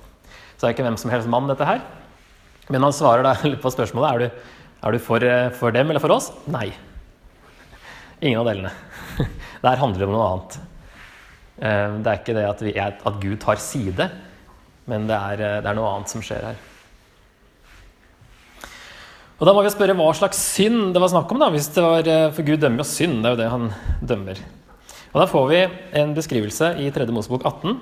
Så 0.58 0.68
er 0.68 0.76
ikke 0.76 0.86
hvem 0.86 0.98
som 0.98 1.10
helst 1.10 1.28
mann, 1.28 1.48
dette 1.48 1.66
her. 1.66 1.82
Men 2.70 2.86
han 2.86 2.94
svarer 2.94 3.26
da 3.26 3.34
på 3.64 3.74
spørsmålet 3.74 4.10
er 4.12 4.20
du, 4.20 4.46
er 4.84 4.92
du 4.92 5.00
for, 5.00 5.26
eh, 5.26 5.50
for, 5.50 5.74
dem 5.74 5.90
eller 5.90 6.04
for 6.04 6.14
oss. 6.14 6.30
Nei. 6.48 6.70
Ingen 8.20 8.42
av 8.42 8.50
delene. 8.50 8.72
Der 9.66 9.80
handler 9.80 10.02
det 10.02 10.08
om 10.08 10.16
noe 10.16 10.28
annet. 10.30 10.58
Eh, 11.60 12.00
det 12.00 12.12
er 12.12 12.20
ikke 12.22 12.36
det 12.36 12.48
at, 12.48 12.64
vi, 12.64 12.74
at 12.80 13.22
Gud 13.22 13.38
tar 13.44 13.60
side, 13.64 14.10
men 14.90 15.08
det 15.10 15.16
er, 15.16 15.44
eh, 15.44 15.62
det 15.64 15.72
er 15.72 15.78
noe 15.78 15.92
annet 15.94 16.12
som 16.12 16.24
skjer 16.24 16.50
her. 16.50 16.66
Og 19.40 19.48
da 19.48 19.54
må 19.56 19.64
vi 19.64 19.72
spørre 19.72 19.96
hva 19.96 20.10
slags 20.16 20.40
synd 20.56 20.92
det 20.92 21.00
var 21.00 21.12
snakk 21.12 21.30
om, 21.32 21.40
da, 21.40 21.48
hvis 21.54 21.70
det 21.72 21.84
var 21.84 22.08
eh, 22.12 22.26
For 22.36 22.48
Gud 22.48 22.60
dømmer 22.60 22.84
jo 22.84 22.88
synd, 22.88 23.22
det 23.24 23.30
er 23.30 23.36
jo 23.36 23.40
det 23.40 23.52
han 23.54 23.70
dømmer. 24.12 24.42
Og 25.10 25.22
da 25.24 25.28
får 25.32 25.46
vi 25.50 25.62
en 26.02 26.12
beskrivelse 26.18 26.74
i 26.84 26.90
3. 26.96 27.08
Mosebok 27.16 27.48
18, 27.48 27.80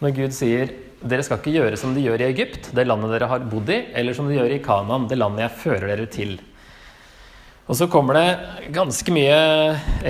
når 0.00 0.14
Gud 0.16 0.36
sier 0.36 0.70
dere 1.00 1.24
skal 1.24 1.40
ikke 1.40 1.56
gjøre 1.56 1.78
som 1.80 1.94
de 1.96 2.04
gjør 2.04 2.22
i 2.22 2.28
Egypt, 2.28 2.70
det 2.76 2.86
landet 2.86 3.12
dere 3.14 3.28
har 3.28 3.44
bodd 3.50 3.70
i, 3.72 3.80
eller 3.96 4.16
som 4.16 4.28
de 4.28 4.36
gjør 4.36 4.52
i 4.52 4.60
Kanan, 4.64 5.08
det 5.08 5.18
landet 5.18 5.46
jeg 5.46 5.58
fører 5.62 5.86
dere 5.90 6.08
til. 6.12 6.38
Og 7.70 7.76
så 7.78 7.86
kommer 7.86 8.16
det 8.18 8.70
ganske 8.74 9.12
mye 9.14 9.34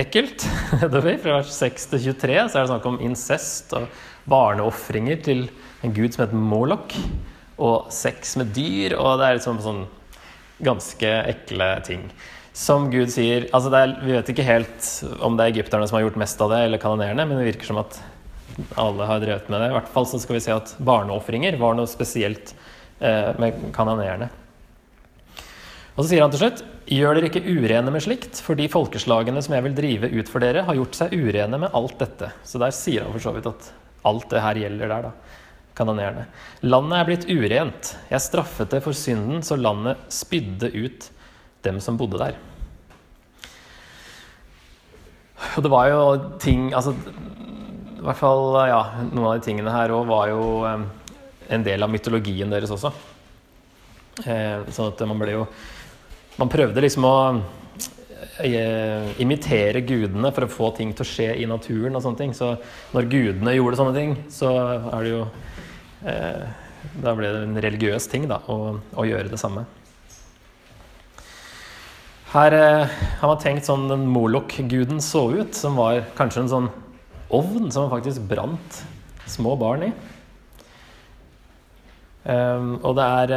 ekkelt. 0.01 0.41
Fra 0.81 1.01
vers 1.03 1.51
6 1.53 1.91
til 1.91 2.07
23 2.07 2.37
så 2.49 2.57
er 2.57 2.63
det 2.63 2.71
snakk 2.71 2.87
om 2.89 2.97
incest 3.05 3.75
og 3.77 3.85
barneofringer 4.31 5.19
til 5.21 5.43
en 5.85 5.93
gud 5.93 6.09
som 6.09 6.23
heter 6.23 6.41
Moloch, 6.41 6.95
og 7.61 7.93
sex 7.93 8.33
med 8.41 8.49
dyr, 8.57 8.95
og 8.97 9.21
det 9.21 9.27
er 9.27 9.37
liksom 9.37 9.61
sånn 9.61 9.83
ganske 10.65 11.13
ekle 11.29 11.69
ting. 11.85 12.09
Som 12.57 12.89
Gud 12.91 13.13
sier 13.13 13.45
altså 13.53 13.69
er, 13.77 13.93
Vi 14.01 14.15
vet 14.17 14.33
ikke 14.33 14.47
helt 14.47 14.89
om 15.21 15.37
det 15.37 15.45
er 15.45 15.53
egypterne 15.53 15.85
som 15.85 15.99
har 15.99 16.07
gjort 16.07 16.17
mest 16.19 16.41
av 16.41 16.49
det, 16.55 16.65
eller 16.65 16.81
kanonerene, 16.81 17.29
men 17.29 17.37
det 17.37 17.51
virker 17.51 17.69
som 17.69 17.83
at 17.85 18.01
alle 18.81 19.05
har 19.05 19.21
drevet 19.21 19.53
med 19.53 19.61
det. 19.61 19.69
I 19.69 19.77
hvert 19.77 19.93
fall 19.93 20.09
så 20.09 20.17
skal 20.21 20.39
vi 20.39 20.45
se 20.49 20.57
at 20.57 20.73
barneofringer 20.81 21.61
var 21.61 21.77
noe 21.77 21.89
spesielt 21.89 22.55
eh, 22.97 23.29
med 23.37 23.69
kanonerene. 23.77 24.33
Og 25.95 26.03
så 26.03 26.11
sier 26.13 26.23
han 26.23 26.31
til 26.33 26.45
slutt 26.45 26.63
Gjør 26.91 27.15
dere 27.15 27.29
ikke 27.29 27.45
urene 27.45 27.91
med 27.93 28.03
slikt, 28.03 28.39
for 28.43 28.57
de 28.59 28.65
folkeslagene 28.71 29.39
som 29.45 29.53
jeg 29.55 29.63
vil 29.63 29.75
drive 29.77 30.09
ut 30.11 30.31
for 30.31 30.43
dere, 30.43 30.65
har 30.67 30.75
gjort 30.75 30.97
seg 30.97 31.13
urene 31.15 31.59
med 31.61 31.77
alt 31.77 31.93
dette. 32.01 32.31
Så 32.43 32.59
der 32.59 32.73
sier 32.75 33.05
han 33.05 33.13
for 33.13 33.23
så 33.23 33.31
vidt 33.35 33.47
at 33.47 33.69
alt 34.09 34.25
det 34.33 34.41
her 34.43 34.59
gjelder 34.59 34.91
der, 34.91 35.05
da 35.07 35.37
kanonerene. 35.77 36.27
Landet 36.67 36.97
er 36.97 37.09
blitt 37.09 37.27
urent. 37.31 37.93
Jeg 38.11 38.23
straffet 38.23 38.71
det 38.73 38.81
for 38.85 38.97
synden, 38.97 39.41
så 39.45 39.57
landet 39.59 40.01
spydde 40.11 40.71
ut 40.75 41.09
dem 41.65 41.79
som 41.83 41.99
bodde 41.99 42.19
der. 42.21 42.39
Og 45.55 45.63
det 45.65 45.71
var 45.73 45.87
jo 45.89 46.01
ting 46.41 46.67
altså, 46.77 46.93
I 46.93 48.03
hvert 48.05 48.19
fall 48.19 48.59
ja, 48.69 48.81
noen 49.09 49.25
av 49.25 49.39
de 49.39 49.45
tingene 49.47 49.73
her 49.73 49.93
òg 49.95 50.05
var 50.09 50.27
jo 50.29 50.43
um, 50.69 50.83
en 51.49 51.65
del 51.65 51.81
av 51.81 51.89
mytologien 51.91 52.51
deres 52.51 52.73
også. 52.73 52.91
Eh, 54.21 54.67
sånn 54.75 54.91
at 54.91 55.01
man 55.09 55.21
ble 55.21 55.33
jo 55.33 55.45
Man 56.39 56.51
prøvde 56.51 56.83
liksom 56.83 57.05
å 57.07 57.15
eh, 58.39 59.11
imitere 59.21 59.83
gudene 59.83 60.31
for 60.31 60.47
å 60.47 60.51
få 60.51 60.71
ting 60.77 60.93
til 60.95 61.05
å 61.05 61.11
skje 61.11 61.31
i 61.41 61.49
naturen 61.49 61.97
og 61.97 62.05
sånne 62.05 62.21
ting. 62.23 62.35
Så 62.37 62.53
når 62.95 63.11
gudene 63.11 63.57
gjorde 63.57 63.81
sånne 63.81 63.97
ting, 63.97 64.15
så 64.31 64.53
er 64.91 65.01
det 65.01 65.15
jo 65.15 65.25
Eh, 66.01 66.45
da 66.97 67.13
ble 67.13 67.29
det 67.29 67.43
en 67.45 67.61
religiøs 67.61 68.07
ting 68.09 68.25
da, 68.29 68.39
å, 68.49 68.79
å 68.97 69.05
gjøre 69.05 69.29
det 69.29 69.39
samme. 69.39 69.67
Her 72.31 72.55
eh, 72.57 72.95
har 73.19 73.29
man 73.29 73.41
tenkt 73.43 73.67
sånn 73.67 73.85
den 73.91 74.07
Molok-guden 74.09 75.03
så 75.03 75.27
ut, 75.35 75.53
som 75.57 75.77
var 75.77 76.01
kanskje 76.17 76.45
en 76.45 76.53
sånn 76.55 76.71
ovn 77.31 77.69
som 77.69 77.85
man 77.85 77.93
faktisk 77.93 78.25
brant 78.31 78.81
små 79.29 79.53
barn 79.59 79.91
i. 79.91 79.91
Um, 82.21 82.75
og 82.85 82.97
det 82.99 83.05
er 83.05 83.31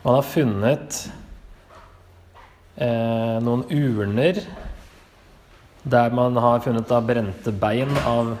Man 0.00 0.16
har 0.16 0.24
funnet 0.24 0.98
eh, 2.80 3.36
noen 3.44 3.66
urner 3.68 4.40
der 5.84 6.16
man 6.16 6.36
har 6.40 6.62
funnet 6.64 6.88
da 6.88 7.02
brente 7.04 7.52
bein 7.52 7.92
av 8.08 8.32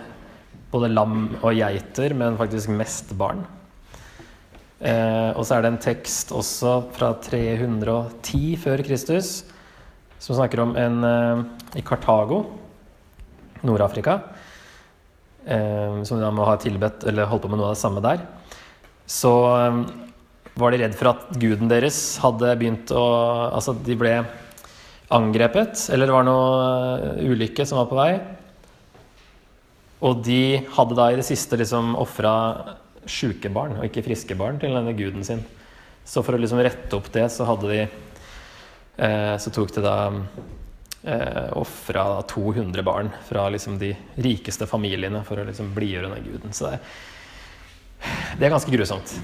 både 0.72 0.88
lam 0.88 1.26
og 1.42 1.52
geiter, 1.56 2.14
men 2.16 2.38
faktisk 2.40 2.72
mest 2.72 3.12
barn. 3.18 3.44
Eh, 4.80 5.36
og 5.36 5.44
så 5.44 5.58
er 5.58 5.66
det 5.66 5.74
en 5.74 5.80
tekst 5.84 6.32
også 6.32 6.78
fra 6.96 7.12
310 7.28 8.56
før 8.64 8.80
Kristus 8.86 9.42
som 10.16 10.36
snakker 10.36 10.64
om 10.64 10.76
en 10.80 11.00
eh, 11.04 11.46
i 11.80 11.84
Kartago, 11.84 12.46
Nord-Afrika, 13.68 14.20
eh, 15.44 16.00
som 16.08 16.24
da 16.24 16.32
må 16.32 16.48
ha 16.48 16.56
tilbedt 16.60 17.04
eller 17.04 17.28
holdt 17.28 17.44
på 17.44 17.52
med 17.52 17.60
noe 17.60 17.74
av 17.74 17.76
det 17.76 17.84
samme 17.84 18.04
der, 18.04 18.24
så 19.04 19.34
eh, 19.58 19.82
var 20.58 20.72
de 20.72 20.82
redd 20.82 20.96
for 20.98 21.12
at 21.12 21.30
guden 21.40 21.70
deres 21.70 22.18
hadde 22.22 22.54
begynt 22.58 22.92
å 22.94 23.04
Altså, 23.50 23.74
de 23.74 23.96
ble 23.98 24.14
angrepet, 25.10 25.88
eller 25.90 26.06
det 26.06 26.14
var 26.14 26.26
noe 26.26 27.16
ulykke 27.26 27.66
som 27.66 27.80
var 27.80 27.88
på 27.90 27.98
vei. 27.98 28.12
Og 30.06 30.22
de 30.24 30.62
hadde 30.76 30.96
da 30.96 31.08
i 31.10 31.18
det 31.18 31.26
siste 31.26 31.58
liksom 31.60 31.96
ofra 32.00 32.34
sjuke 33.10 33.50
barn, 33.52 33.76
og 33.78 33.88
ikke 33.88 34.04
friske 34.06 34.36
barn, 34.38 34.60
til 34.60 34.76
denne 34.76 34.94
guden 34.96 35.26
sin. 35.26 35.42
Så 36.06 36.22
for 36.24 36.36
å 36.36 36.40
liksom 36.40 36.62
rette 36.62 36.96
opp 36.96 37.10
det, 37.12 37.26
så 37.32 37.46
hadde 37.48 37.68
de 37.70 37.80
eh, 37.82 39.34
Så 39.42 39.52
tok 39.54 39.74
de 39.74 39.84
da 39.84 39.96
eh, 41.04 41.50
ofra 41.58 42.22
200 42.30 42.86
barn 42.86 43.10
fra 43.28 43.48
liksom 43.52 43.78
de 43.82 43.92
rikeste 44.16 44.66
familiene 44.70 45.24
for 45.26 45.40
å 45.40 45.46
liksom 45.48 45.74
blidgjøre 45.76 46.08
denne 46.08 46.24
guden. 46.24 46.56
Så 46.56 46.70
det, 46.70 46.80
det 48.38 48.48
er 48.48 48.54
ganske 48.54 48.72
grusomt. 48.72 49.18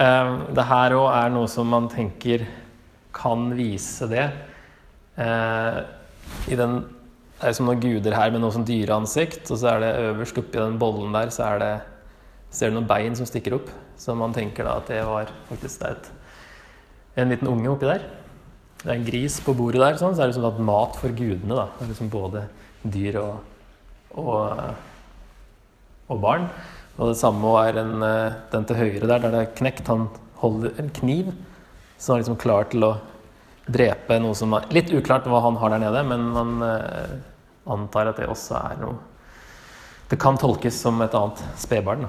Eh, 0.00 0.30
det 0.56 0.64
her 0.70 0.96
òg 0.96 1.08
er 1.12 1.34
noe 1.34 1.48
som 1.50 1.68
man 1.68 1.88
tenker 1.92 2.46
kan 3.12 3.50
vise 3.56 4.08
det. 4.08 4.30
Eh, 5.20 5.82
I 6.48 6.56
den 6.56 6.80
det 7.40 7.48
er 7.48 7.54
som 7.56 7.70
noen 7.70 7.80
guder 7.80 8.12
her 8.12 8.32
med 8.34 8.42
noe 8.42 8.52
sånn 8.52 8.66
dyreansikt, 8.68 9.46
og 9.48 9.56
så 9.56 9.70
er 9.70 9.78
det 9.80 9.90
øverst 10.10 10.36
oppi 10.36 10.58
den 10.58 10.74
bollen 10.80 11.14
der 11.16 11.30
så 11.32 11.46
er 11.46 11.62
det, 11.62 11.70
ser 12.52 12.68
du 12.68 12.76
noen 12.76 12.88
bein 12.90 13.14
som 13.16 13.24
stikker 13.24 13.56
opp. 13.56 13.70
Så 13.96 14.12
man 14.16 14.34
tenker 14.36 14.66
da 14.68 14.74
at 14.76 14.90
det 14.92 14.98
var 15.08 15.32
faktisk 15.48 15.80
det 15.80 15.88
er 15.88 15.94
et, 15.94 16.10
en 17.22 17.32
liten 17.32 17.48
unge 17.48 17.70
oppi 17.72 17.88
der. 17.88 18.04
Det 18.82 18.90
er 18.90 18.98
en 18.98 19.08
gris 19.08 19.38
på 19.44 19.54
bordet 19.56 19.80
der, 19.80 19.96
sånn, 20.00 20.12
så 20.16 20.26
er 20.26 20.28
det 20.28 20.36
som 20.36 20.44
at 20.50 20.60
mat 20.60 21.00
for 21.00 21.16
gudene. 21.16 21.56
da, 21.56 21.66
det 21.78 21.86
er 21.86 21.90
liksom 21.94 22.12
Både 22.12 22.44
dyr 22.84 23.16
og, 23.22 23.40
og, 24.20 24.60
og 26.12 26.20
barn. 26.20 26.44
Og 26.98 27.12
det 27.12 27.20
samme 27.20 27.52
er 27.62 27.78
en, 27.80 28.02
den 28.52 28.66
til 28.68 28.76
høyre 28.80 29.06
der, 29.06 29.22
der 29.22 29.32
det 29.34 29.44
er 29.44 29.54
knekt. 29.56 29.88
Han 29.88 30.08
holder 30.42 30.74
en 30.80 30.90
kniv 30.96 31.30
som 32.00 32.14
er 32.14 32.22
liksom 32.22 32.40
klar 32.40 32.68
til 32.72 32.86
å 32.86 32.94
drepe 33.70 34.18
noe 34.22 34.36
som 34.36 34.54
er 34.56 34.70
Litt 34.74 34.90
uklart 34.94 35.28
hva 35.28 35.42
han 35.44 35.58
har 35.60 35.74
der 35.74 35.84
nede, 35.84 36.02
men 36.08 36.26
man 36.34 36.64
eh, 36.64 37.14
antar 37.70 38.10
at 38.10 38.20
det 38.20 38.30
også 38.30 38.56
er 38.58 38.80
noe 38.80 38.98
Det 40.10 40.18
kan 40.20 40.38
tolkes 40.40 40.74
som 40.80 40.98
et 41.04 41.14
annet 41.14 41.44
spedbarn. 41.60 42.08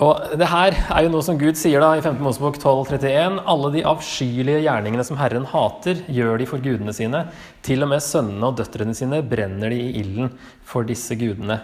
Og 0.00 0.34
det 0.40 0.48
her 0.48 0.76
er 0.76 1.04
jo 1.04 1.12
noe 1.12 1.24
som 1.24 1.38
Gud 1.40 1.56
sier 1.60 1.80
da 1.80 1.94
i 1.96 2.02
5. 2.04 2.18
Mosebok 2.24 2.58
12,31. 2.60 3.38
Alle 3.48 3.70
de 3.72 3.86
avskyelige 3.88 4.62
gjerningene 4.66 5.04
som 5.04 5.16
Herren 5.20 5.48
hater, 5.48 6.02
gjør 6.12 6.40
de 6.40 6.48
for 6.48 6.60
gudene 6.64 6.92
sine. 6.96 7.26
Til 7.64 7.84
og 7.84 7.92
med 7.92 8.04
sønnene 8.04 8.48
og 8.48 8.56
døtrene 8.60 8.96
sine 8.96 9.22
brenner 9.24 9.72
de 9.72 9.80
i 9.80 9.92
ilden 10.00 10.32
for 10.64 10.88
disse 10.88 11.16
gudene. 11.20 11.60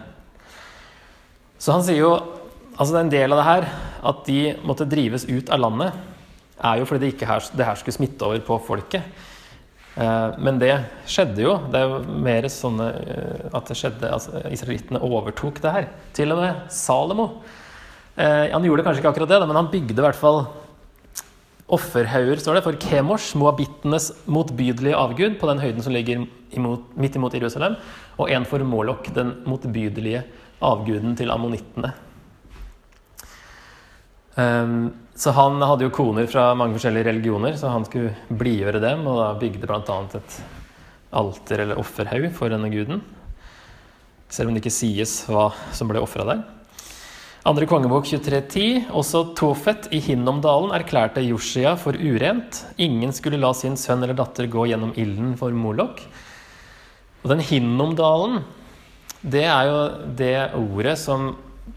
Så 1.58 1.72
han 1.72 1.84
sier 1.86 2.02
jo 2.02 2.12
altså 2.76 2.98
en 3.00 3.12
del 3.12 3.32
av 3.32 3.40
det 3.40 3.48
her 3.48 3.70
at 4.06 4.26
de 4.28 4.40
måtte 4.66 4.88
drives 4.88 5.24
ut 5.28 5.48
av 5.52 5.62
landet 5.62 5.96
er 6.56 6.80
jo 6.80 6.88
fordi 6.88 7.04
det, 7.04 7.14
ikke 7.14 7.28
her, 7.28 7.48
det 7.56 7.66
her 7.68 7.78
skulle 7.80 7.96
smitte 7.96 8.28
over 8.28 8.42
på 8.44 8.58
folket. 8.64 9.24
Eh, 9.96 10.36
men 10.44 10.60
det 10.60 10.74
skjedde 11.08 11.44
jo. 11.44 11.56
Det 11.72 11.80
er 11.80 11.88
jo 11.88 12.20
mer 12.26 12.48
sånne 12.52 12.90
eh, 13.00 13.46
at 13.56 13.70
det 13.70 13.78
skjedde 13.80 14.12
altså, 14.12 14.42
Israelittene 14.52 15.02
overtok 15.04 15.60
det 15.64 15.72
her. 15.72 15.88
Til 16.16 16.34
og 16.34 16.42
med 16.42 16.62
Salomo. 16.72 17.28
Eh, 18.16 18.52
han 18.52 18.64
gjorde 18.64 18.86
kanskje 18.86 19.04
ikke 19.04 19.12
akkurat 19.14 19.34
det, 19.34 19.42
men 19.44 19.60
han 19.60 19.72
bygde 19.72 20.00
i 20.00 20.06
hvert 20.06 20.20
fall 20.20 20.44
offerhauger 21.66 22.38
står 22.38 22.58
det, 22.58 22.62
for 22.62 22.78
Kemosh, 22.78 23.34
moabittenes 23.38 24.12
motbydelige 24.30 24.96
avgud, 24.96 25.34
på 25.40 25.48
den 25.50 25.58
høyden 25.58 25.82
som 25.82 25.94
ligger 25.96 26.22
imot, 26.54 26.92
midt 26.94 27.16
imot 27.18 27.34
Jerusalem, 27.34 27.74
og 28.16 28.30
en 28.30 28.46
for 28.46 28.62
Molok, 28.62 29.08
den 29.16 29.32
motbydelige 29.50 30.22
avguden 30.64 31.16
til 31.18 31.32
ammonittene. 31.32 31.92
Um, 34.36 34.92
så 35.16 35.32
han 35.32 35.62
hadde 35.64 35.86
jo 35.86 35.94
koner 35.96 36.28
fra 36.28 36.50
mange 36.58 36.76
forskjellige 36.76 37.08
religioner, 37.08 37.56
så 37.56 37.72
han 37.72 37.86
skulle 37.88 38.12
blidgjøre 38.28 38.82
dem, 38.84 39.06
og 39.08 39.20
da 39.22 39.30
bygde 39.40 39.68
bl.a. 39.68 40.00
et 40.18 40.40
alter 41.16 41.62
eller 41.64 41.80
offerhaug 41.80 42.28
for 42.36 42.52
denne 42.52 42.68
guden. 42.72 43.00
Selv 44.28 44.50
om 44.50 44.56
det 44.56 44.64
ikke 44.64 44.74
sies 44.74 45.22
hva 45.30 45.48
som 45.76 45.88
ble 45.88 46.02
ofra 46.02 46.26
der. 46.28 46.44
Andre 47.46 47.68
kongebok 47.70 48.08
23.10. 48.10 48.88
Også 48.98 49.20
Tofet 49.38 49.86
i 49.94 50.00
Hinnomdalen 50.02 50.72
erklærte 50.74 51.22
Joshia 51.22 51.76
for 51.78 51.94
urent. 51.94 52.64
Ingen 52.82 53.12
skulle 53.14 53.38
la 53.38 53.52
sin 53.54 53.78
sønn 53.78 54.02
eller 54.02 54.18
datter 54.18 54.48
gå 54.50 54.64
gjennom 54.66 54.90
ilden 54.98 55.36
for 55.38 55.54
Molok. 55.54 56.02
Og 57.22 57.30
den 57.30 57.44
Hinnomdalen, 57.46 58.40
det 59.22 59.44
er 59.44 59.70
jo 59.70 59.80
det 60.18 60.36
ordet 60.58 60.96
som 61.00 61.34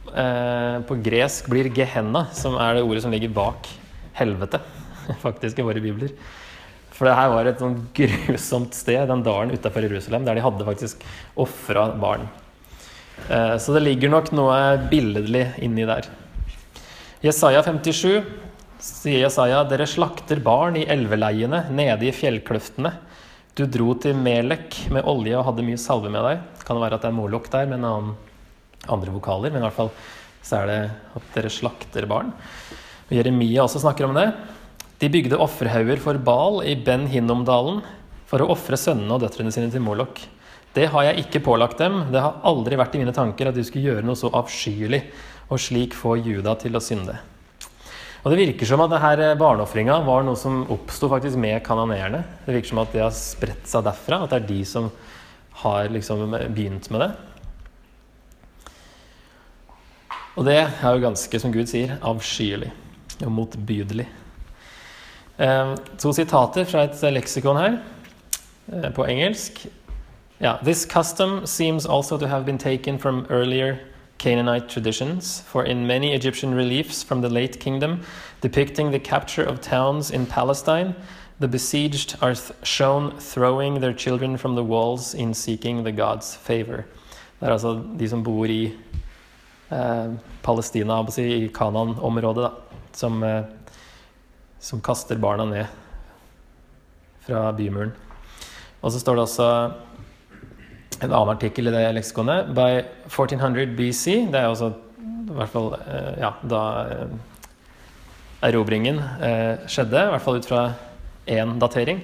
Eh, 0.09 0.81
på 0.89 0.97
gresk 1.05 1.49
blir 1.51 1.69
Gehenna, 1.73 2.25
som 2.33 2.57
er 2.57 2.77
det 2.77 2.85
ordet 2.85 3.03
som 3.03 3.13
ligger 3.13 3.31
bak 3.33 3.67
helvete, 4.17 4.61
faktisk, 5.25 5.59
i 5.59 5.65
våre 5.65 5.81
bibler. 5.83 6.13
For 6.93 7.07
det 7.07 7.15
her 7.15 7.31
var 7.31 7.47
et 7.47 7.61
sånn 7.61 7.77
grusomt 7.95 8.75
sted, 8.75 9.05
den 9.09 9.23
dalen 9.23 9.53
utafor 9.53 9.85
Jerusalem, 9.85 10.25
der 10.27 10.37
de 10.37 10.43
hadde 10.43 10.67
faktisk 10.67 11.05
ofra 11.39 11.87
barn. 12.01 12.25
Eh, 13.29 13.55
så 13.61 13.75
det 13.75 13.85
ligger 13.85 14.11
nok 14.13 14.33
noe 14.35 14.59
billedlig 14.91 15.45
inni 15.63 15.87
der. 15.87 16.09
Jesaja 17.23 17.61
57 17.65 18.23
sier 18.79 19.25
Jesaja, 19.25 19.61
dere 19.67 19.87
slakter 19.89 20.39
barn 20.41 20.77
i 20.79 20.87
elveleiene 20.89 21.65
nede 21.75 22.07
i 22.07 22.15
fjellkløftene. 22.15 22.93
Du 23.59 23.65
dro 23.67 23.91
til 23.99 24.15
Melek 24.15 24.85
med 24.87 25.03
olje 25.03 25.35
og 25.35 25.49
hadde 25.49 25.65
mye 25.67 25.79
salve 25.81 26.07
med 26.07 26.23
deg. 26.23 26.43
Kan 26.63 26.77
det 26.77 26.83
være 26.85 26.95
at 26.95 27.03
det 27.03 27.09
er 27.09 27.15
Molok 27.17 27.49
der 27.51 27.65
med 27.67 27.81
en 27.81 27.87
annen 27.89 28.13
andre 28.87 29.11
vokaler, 29.11 29.51
men 29.51 29.59
i 29.59 29.65
hvert 29.65 29.75
fall 29.75 29.89
så 30.47 30.61
er 30.61 30.69
det 30.69 30.77
at 31.19 31.25
dere 31.33 31.51
slakter 31.51 32.07
barn. 32.07 32.29
Og 33.09 33.11
Jeremia 33.17 33.65
også 33.65 33.81
snakker 33.83 34.07
om 34.07 34.15
det. 34.15 34.29
De 35.03 35.09
bygde 35.11 35.41
offerhauger 35.43 35.99
for 35.99 36.15
Bal 36.23 36.61
i 36.71 36.77
Ben 36.79 37.03
Hinnomdalen 37.11 37.81
for 38.29 38.39
å 38.39 38.47
ofre 38.55 38.79
sønnene 38.79 39.17
og 39.17 39.25
døtrene 39.25 39.51
sine 39.51 39.67
til 39.73 39.83
Molok. 39.83 40.21
Det 40.71 40.87
har 40.93 41.09
jeg 41.09 41.25
ikke 41.25 41.43
pålagt 41.49 41.83
dem, 41.83 42.05
det 42.13 42.23
har 42.23 42.39
aldri 42.47 42.79
vært 42.79 42.95
i 42.95 43.03
mine 43.03 43.15
tanker 43.17 43.51
at 43.51 43.59
de 43.59 43.67
skulle 43.67 43.91
gjøre 43.91 44.07
noe 44.07 44.15
så 44.15 44.31
avskyelig 44.39 45.01
og 45.49 45.59
slik 45.59 45.99
få 45.99 46.15
Juda 46.21 46.55
til 46.63 46.79
å 46.79 46.83
synde. 46.85 47.17
Og 48.19 48.31
Det 48.31 48.39
virker 48.41 48.67
som 48.67 48.81
at 48.83 48.91
denne 48.91 49.31
barneofringa 49.39 50.01
var 50.03 50.25
noe 50.27 50.35
som 50.35 50.65
oppsto 50.73 51.07
med 51.37 51.63
kanoneerne. 51.63 52.23
Det 52.45 52.53
virker 52.53 52.69
som 52.73 52.81
at 52.83 52.91
det 52.91 53.01
har 53.05 53.15
spredt 53.15 53.67
seg 53.67 53.85
derfra, 53.85 54.23
at 54.23 54.29
det 54.29 54.41
er 54.41 54.47
de 54.47 54.65
som 54.65 54.89
har 55.63 55.87
liksom 55.87 56.29
begynt 56.53 56.89
med 56.91 57.01
det. 57.01 57.11
Og 60.35 60.45
det 60.45 60.59
er 60.59 60.93
jo 60.95 61.03
ganske, 61.03 61.39
som 61.39 61.51
Gud 61.51 61.67
sier, 61.67 61.97
avskyelig 62.03 62.71
og 63.23 63.31
motbydelig. 63.31 64.07
Eh, 65.39 65.75
to 65.99 66.11
sitater 66.15 66.67
fra 66.67 66.83
et 66.87 67.01
leksikon 67.13 67.59
her, 67.59 67.79
eh, 68.71 68.89
på 68.91 69.07
engelsk. 69.07 69.67
Yeah, 70.41 70.61
this 70.63 70.85
custom 70.85 71.45
seems 71.45 71.85
also 71.85 72.17
to 72.17 72.27
have 72.27 72.45
been 72.45 72.57
taken 72.57 72.97
from 72.97 73.25
earlier 73.29 73.79
Canaanite 74.19 74.69
traditions, 74.69 75.41
for 75.41 75.63
in 75.63 75.87
many 75.87 76.13
Egyptian 76.13 76.53
reliefs 76.53 77.01
from 77.01 77.21
the 77.21 77.29
late 77.29 77.59
kingdom 77.59 78.01
depicting 78.41 78.91
the 78.91 78.99
capture 78.99 79.43
of 79.43 79.61
towns 79.61 80.11
in 80.11 80.25
Palestine, 80.25 80.95
the 81.39 81.47
besieged 81.47 82.15
are 82.21 82.35
th 82.35 82.51
shown 82.63 83.11
throwing 83.19 83.79
their 83.79 83.93
children 83.93 84.37
from 84.37 84.55
the 84.55 84.63
walls 84.63 85.13
in 85.13 85.33
seeking 85.33 85.83
the 85.83 85.91
gods' 85.91 86.35
favor. 86.35 86.83
Det 87.39 87.47
er 87.47 87.51
altså 87.51 87.81
de 87.99 88.09
som 88.09 88.23
bor 88.23 88.45
i 88.45 88.73
eh, 89.71 90.11
Palestina, 90.43 90.99
i 91.17 91.47
Kanan-området, 91.47 92.51
som, 92.91 93.23
eh, 93.23 93.43
som 94.59 94.81
kaster 94.81 95.17
barna 95.17 95.45
ned 95.45 95.65
fra 97.21 97.51
bymuren. 97.51 97.93
Og 98.81 98.91
så 98.91 98.99
står 98.99 99.15
det 99.15 99.21
også 99.21 99.71
en 100.99 101.11
annen 101.11 101.33
artikkel 101.35 101.69
i 101.69 101.73
det 101.73 101.85
leksikonet. 101.95 102.51
By 102.55 102.83
1400 103.07 103.75
BC, 103.77 104.05
det 104.31 104.39
er 104.39 104.47
også 104.51 104.71
i 105.29 105.37
hvert 105.37 105.51
fall 105.53 105.73
eh, 105.77 106.13
ja, 106.23 106.33
da 106.49 106.61
eh, 106.89 107.07
erobringen 108.49 108.99
eh, 109.21 109.65
skjedde, 109.69 110.05
i 110.07 110.13
hvert 110.13 110.25
fall 110.25 110.39
ut 110.39 110.49
fra 110.49 110.63
én 111.29 111.57
datering. 111.61 112.01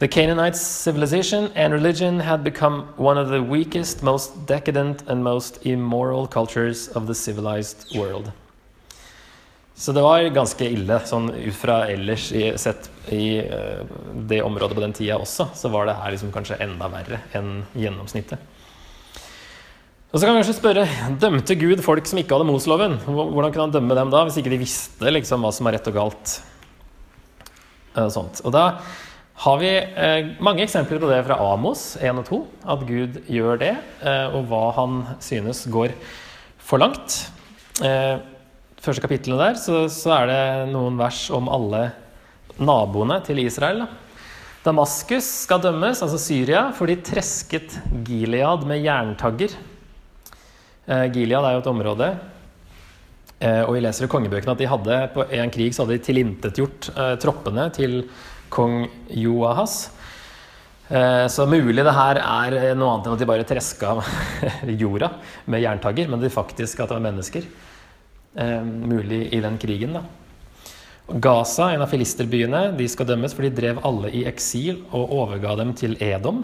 The 0.00 0.08
Canaanite 0.08 0.58
civilization 0.58 1.50
and 1.54 1.72
religion 1.72 2.20
had 2.20 2.42
become 2.42 2.88
one 2.96 3.16
of 3.16 3.28
the 3.28 3.42
weakest, 3.42 4.02
most 4.02 4.46
decadent, 4.46 5.04
and 5.08 5.22
most 5.22 5.64
immoral 5.66 6.26
cultures 6.26 6.88
of 6.88 7.06
the 7.06 7.14
civilized 7.14 7.96
world. 7.96 8.32
Så 9.74 9.92
det 9.92 10.04
var 10.04 10.22
ganske 10.34 10.66
ille, 10.70 11.00
sånn 11.08 11.32
ut 11.34 11.56
fra 11.58 11.80
ellers 11.90 12.28
i, 12.30 12.44
sett 12.60 12.86
i 13.10 13.40
uh, 13.42 13.82
det 14.30 14.38
området 14.46 14.76
på 14.78 14.84
den 14.84 14.94
tida 14.94 15.16
også, 15.18 15.48
så 15.58 15.70
var 15.72 15.88
det 15.88 15.96
her 15.98 16.14
liksom 16.14 16.30
kanskje 16.34 16.60
enda 16.62 16.86
verre 16.92 17.18
enn 17.34 17.64
gjennomsnittet. 17.74 18.52
Og 20.14 20.20
så 20.20 20.28
kan 20.28 20.36
vi 20.36 20.44
kanskje 20.44 20.60
spørre, 20.60 20.84
Dømte 21.18 21.56
Gud 21.58 21.82
folk 21.82 22.06
som 22.06 22.20
ikke 22.22 22.36
hadde 22.36 22.46
Mosloven? 22.46 23.00
Hvordan 23.02 23.50
kunne 23.50 23.66
han 23.66 23.74
dømme 23.74 23.96
dem 23.98 24.14
da, 24.14 24.22
hvis 24.28 24.38
ikke 24.38 24.52
de 24.52 24.60
visste 24.62 25.10
liksom, 25.10 25.42
hva 25.42 25.50
som 25.56 25.66
er 25.66 25.74
rett 25.74 25.90
og 25.90 25.98
galt? 25.98 26.36
Uh, 27.98 28.06
sånt. 28.14 28.44
Og 28.46 28.54
da 28.54 28.68
har 29.42 29.58
vi 29.58 29.70
eh, 29.74 30.28
mange 30.38 30.62
eksempler 30.62 31.00
på 31.02 31.08
det 31.10 31.24
fra 31.26 31.40
Amos 31.42 31.96
1 31.98 32.20
og 32.22 32.28
2, 32.28 32.36
at 32.70 32.84
Gud 32.86 33.16
gjør 33.26 33.58
det, 33.58 33.72
eh, 34.06 34.30
og 34.30 34.46
hva 34.50 34.68
han 34.76 35.00
synes 35.22 35.64
går 35.74 35.90
for 36.62 36.78
langt. 36.78 37.16
Eh, 37.82 38.22
første 38.84 39.04
kapittelet 39.04 39.40
der 39.40 39.60
så, 39.60 39.84
så, 39.92 40.12
er 40.18 40.30
det 40.30 40.72
noen 40.72 40.98
vers 41.00 41.26
om 41.34 41.48
alle 41.52 41.86
naboene 42.60 43.18
til 43.24 43.40
Israel. 43.42 43.86
Damaskus 44.64 45.26
skal 45.44 45.62
dømmes, 45.64 46.02
altså 46.04 46.20
Syria, 46.20 46.68
for 46.76 46.88
de 46.88 46.98
tresket 47.04 47.78
Gilead 48.06 48.64
med 48.68 48.84
jerntagger. 48.84 49.56
Eh, 50.86 51.06
Gilead 51.12 51.44
er 51.44 51.56
jo 51.56 51.64
et 51.64 51.72
område 51.72 52.12
eh, 53.40 53.62
og 53.64 53.74
vi 53.74 53.82
leser 53.84 54.06
i 54.06 54.12
kongebøkene 54.12 54.54
at 54.54 54.60
de 54.60 54.68
hadde 54.68 55.00
på 55.16 55.26
en 55.32 55.52
krig 55.52 55.72
så 55.72 55.84
hadde 55.84 55.96
de 55.96 56.04
tilintetgjort 56.04 56.90
eh, 56.94 57.12
troppene 57.24 57.68
til 57.76 58.02
kong 58.52 58.84
Joahas. 59.24 59.78
Eh, 60.88 61.26
så 61.32 61.48
mulig 61.48 61.84
det 61.84 61.96
her 61.96 62.20
er 62.20 62.74
noe 62.76 62.94
annet 62.94 63.08
enn 63.08 63.16
at 63.16 63.22
de 63.24 63.28
bare 63.32 63.48
treska 63.48 63.96
jorda 64.82 65.14
med 65.48 65.64
jerntagger, 65.64 66.12
men 66.12 66.20
det 66.20 66.34
faktisk 66.34 66.84
at 66.84 66.92
det 66.92 67.00
var 67.00 67.08
mennesker. 67.08 67.48
Eh, 68.34 68.62
mulig 68.64 69.28
i 69.34 69.40
den 69.40 69.58
krigen, 69.58 69.92
da. 69.94 70.02
Gaza, 71.06 71.68
en 71.70 71.82
av 71.84 71.90
filisterbyene, 71.92 72.72
de 72.74 72.86
skal 72.90 73.06
dømmes, 73.06 73.34
for 73.36 73.46
de 73.46 73.52
drev 73.54 73.78
alle 73.86 74.10
i 74.10 74.24
eksil 74.26 74.80
og 74.88 75.12
overga 75.14 75.52
dem 75.60 75.70
til 75.78 75.94
Edom. 76.02 76.42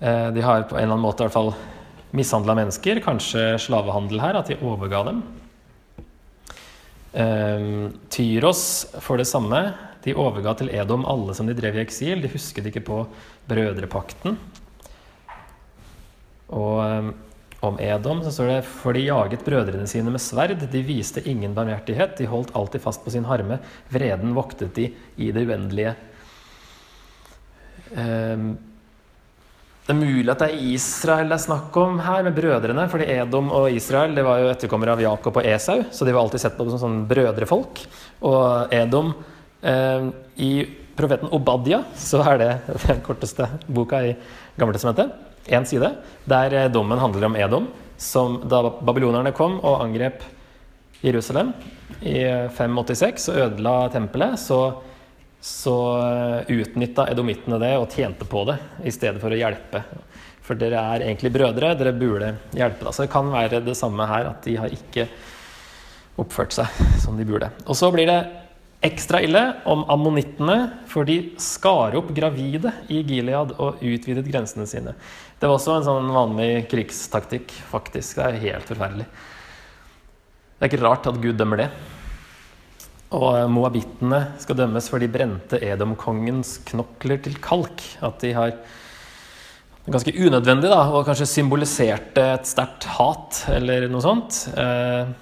Eh, 0.00 0.28
de 0.34 0.44
har 0.44 0.66
på 0.68 0.76
en 0.76 0.82
eller 0.82 0.98
annen 0.98 1.06
måte 1.06 1.24
i 1.24 1.28
hvert 1.28 1.38
fall 1.38 1.54
mishandla 2.14 2.58
mennesker, 2.58 3.00
kanskje 3.06 3.54
slavehandel 3.62 4.20
her, 4.20 4.36
at 4.36 4.52
de 4.52 4.60
overga 4.60 5.04
dem. 5.08 5.24
Tyros 8.10 8.62
får 8.98 9.20
det 9.20 9.26
samme. 9.30 9.58
De 10.02 10.16
overga 10.18 10.56
til 10.58 10.72
Edom 10.74 11.04
alle 11.06 11.34
som 11.38 11.46
de 11.46 11.54
drev 11.54 11.78
i 11.78 11.84
eksil. 11.84 12.18
De 12.20 12.30
husket 12.32 12.66
ikke 12.66 12.82
på 12.82 12.96
brødrepakten. 13.46 14.34
Og 16.50 17.14
om 17.66 17.78
Edom 17.82 18.20
så 18.24 18.32
står 18.34 18.50
det 18.50 18.58
for 18.68 18.96
de 18.96 19.06
jaget 19.06 19.44
brødrene 19.46 19.86
sine 19.90 20.12
med 20.12 20.22
sverd. 20.22 20.66
De 20.70 20.82
viste 20.84 21.22
ingen 21.28 21.54
barmhjertighet. 21.56 22.16
De 22.18 22.28
holdt 22.30 22.54
alltid 22.56 22.84
fast 22.84 23.04
på 23.04 23.12
sin 23.14 23.26
harme. 23.28 23.60
Vreden 23.92 24.34
voktet 24.36 24.74
de 24.76 24.90
i 25.16 25.32
det 25.34 25.46
uendelige. 25.48 25.94
Um, 27.94 28.54
det 29.84 29.92
er 29.92 29.98
mulig 30.00 30.30
at 30.32 30.40
det 30.40 30.46
er 30.48 30.62
Israel 30.72 31.28
det 31.28 31.36
er 31.36 31.42
snakk 31.44 31.74
om 31.76 31.98
her, 32.00 32.22
med 32.24 32.36
brødrene. 32.36 32.86
fordi 32.88 33.08
Edom 33.12 33.50
og 33.52 33.68
Israel 33.70 34.14
det 34.16 34.24
var 34.24 34.40
jo 34.40 34.48
etterkommere 34.48 34.94
av 34.96 35.02
Jakob 35.04 35.36
og 35.36 35.44
Esau, 35.44 35.82
så 35.92 36.06
de 36.06 36.14
var 36.14 36.24
alltid 36.24 36.40
sett 36.40 36.56
på 36.56 36.64
som 36.70 36.80
sånn 36.80 37.02
brødrefolk. 37.10 37.82
Og 38.24 38.72
Edom 38.72 39.12
eh, 39.60 40.08
I 40.40 40.52
profeten 40.96 41.32
Obadia 41.36 41.82
så 42.00 42.22
er 42.24 42.40
det 42.40 42.50
den 42.86 43.04
korteste 43.04 43.50
boka 43.66 44.00
i 44.06 44.16
Gammeltestamentet. 44.56 45.23
Én 45.46 45.66
side, 45.68 45.90
der 46.24 46.54
eh, 46.54 46.70
dommen 46.72 46.98
handler 46.98 47.28
om 47.28 47.36
Edom, 47.36 47.68
som 47.96 48.40
da 48.48 48.62
babylonerne 48.80 49.32
kom 49.36 49.58
og 49.60 49.82
angrep 49.84 50.24
Jerusalem 51.04 51.52
i 52.00 52.16
586 52.56 53.28
og 53.32 53.40
ødela 53.44 53.74
tempelet, 53.92 54.40
så, 54.40 54.60
så 55.40 55.76
eh, 56.00 56.54
utnytta 56.56 57.08
edomittene 57.12 57.60
det 57.60 57.74
og 57.76 57.90
tjente 57.92 58.28
på 58.28 58.46
det 58.48 58.58
i 58.88 58.94
stedet 58.94 59.20
for 59.22 59.34
å 59.34 59.38
hjelpe. 59.38 59.84
For 60.44 60.60
dere 60.60 60.80
er 60.94 61.06
egentlig 61.06 61.32
brødre, 61.32 61.72
dere 61.76 61.94
burde 61.96 62.34
hjelpe. 62.56 62.84
Da. 62.84 62.92
Så 62.92 63.04
det 63.04 63.12
kan 63.12 63.30
være 63.32 63.62
det 63.64 63.76
samme 63.78 64.08
her, 64.08 64.32
at 64.32 64.44
de 64.44 64.56
har 64.60 64.72
ikke 64.72 65.08
oppført 66.20 66.56
seg 66.56 66.82
som 67.02 67.16
de 67.18 67.26
burde. 67.28 67.48
Og 67.64 67.76
så 67.76 67.88
blir 67.92 68.08
det 68.08 68.20
Ekstra 68.84 69.22
ille 69.24 69.40
om 69.70 69.86
ammonittene, 69.88 70.58
for 70.90 71.08
de 71.08 71.16
skar 71.40 71.94
opp 71.96 72.10
gravide 72.12 72.68
i 72.92 73.00
Gilead 73.06 73.54
og 73.56 73.80
utvidet 73.80 74.26
grensene 74.28 74.66
sine. 74.68 74.92
Det 75.40 75.48
var 75.48 75.56
også 75.56 75.78
en 75.78 75.86
sånn 75.86 76.10
vanlig 76.12 76.66
krigstaktikk, 76.68 77.54
faktisk. 77.70 78.18
Det 78.18 78.26
er 78.26 78.42
helt 78.42 78.68
forferdelig. 78.68 79.06
Det 79.08 80.66
er 80.66 80.72
ikke 80.72 80.84
rart 80.84 81.08
at 81.08 81.20
Gud 81.22 81.40
dømmer 81.40 81.64
det. 81.64 81.70
Og 83.14 83.26
eh, 83.38 83.48
moabittene 83.56 84.20
skal 84.42 84.60
dømmes 84.60 84.90
for 84.92 85.00
de 85.00 85.08
brente 85.12 85.60
Edomkongens 85.64 86.58
knokler 86.68 87.24
til 87.24 87.40
kalk. 87.40 87.80
At 88.04 88.20
de 88.20 88.34
har 88.36 88.54
ganske 89.88 90.12
unødvendig 90.12 90.68
da, 90.72 90.82
og 90.92 91.08
kanskje 91.08 91.28
symboliserte 91.28 92.24
et 92.36 92.48
sterkt 92.48 92.88
hat 92.98 93.46
eller 93.52 93.88
noe 93.92 94.04
sånt. 94.04 94.44
Eh, 94.52 95.12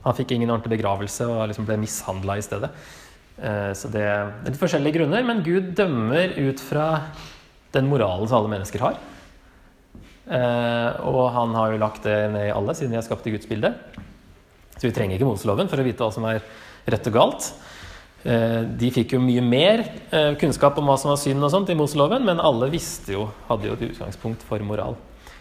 han 0.00 0.16
fikk 0.16 0.32
ingen 0.34 0.50
ordentlig 0.50 0.78
begravelse 0.78 1.26
og 1.28 1.46
liksom 1.50 1.66
ble 1.68 1.78
mishandla 1.82 2.38
i 2.38 2.44
stedet. 2.44 2.70
Eh, 3.40 3.72
så 3.72 3.88
det, 3.88 4.04
det 4.04 4.48
er 4.48 4.52
litt 4.52 4.60
forskjellige 4.60 4.98
grunner, 4.98 5.24
men 5.24 5.44
Gud 5.44 5.72
dømmer 5.78 6.34
ut 6.36 6.60
fra 6.60 6.86
den 7.74 7.88
moralen 7.88 8.28
som 8.28 8.40
alle 8.40 8.52
mennesker 8.52 8.84
har. 8.84 8.98
Eh, 10.30 11.00
og 11.08 11.22
han 11.34 11.56
har 11.56 11.72
jo 11.72 11.80
lagt 11.80 12.04
det 12.06 12.18
ned 12.34 12.50
i 12.50 12.54
alle, 12.54 12.76
siden 12.76 12.92
vi 12.92 13.00
har 13.00 13.06
skapt 13.06 13.28
i 13.30 13.34
Guds 13.34 13.48
bilde. 13.50 13.72
Så 14.76 14.88
vi 14.88 14.94
trenger 14.96 15.16
ikke 15.16 15.28
Moseloven 15.28 15.70
for 15.70 15.80
å 15.80 15.86
vite 15.86 16.04
hva 16.04 16.12
som 16.12 16.26
er 16.28 16.44
rett 16.90 17.08
og 17.08 17.16
galt. 17.16 17.50
Eh, 18.28 18.60
de 18.80 18.92
fikk 18.92 19.16
jo 19.16 19.22
mye 19.24 19.44
mer 19.44 19.86
kunnskap 20.40 20.76
om 20.80 20.90
hva 20.90 20.98
som 21.00 21.12
var 21.12 21.20
synd 21.20 21.44
og 21.44 21.52
sånt 21.54 21.72
i 21.72 21.78
Moseloven, 21.78 22.26
men 22.26 22.42
alle 22.44 22.68
visste 22.72 23.16
jo, 23.16 23.30
hadde 23.48 23.70
jo 23.70 23.78
et 23.78 23.86
utgangspunkt 23.88 24.44
for 24.48 24.60
moral. 24.66 24.98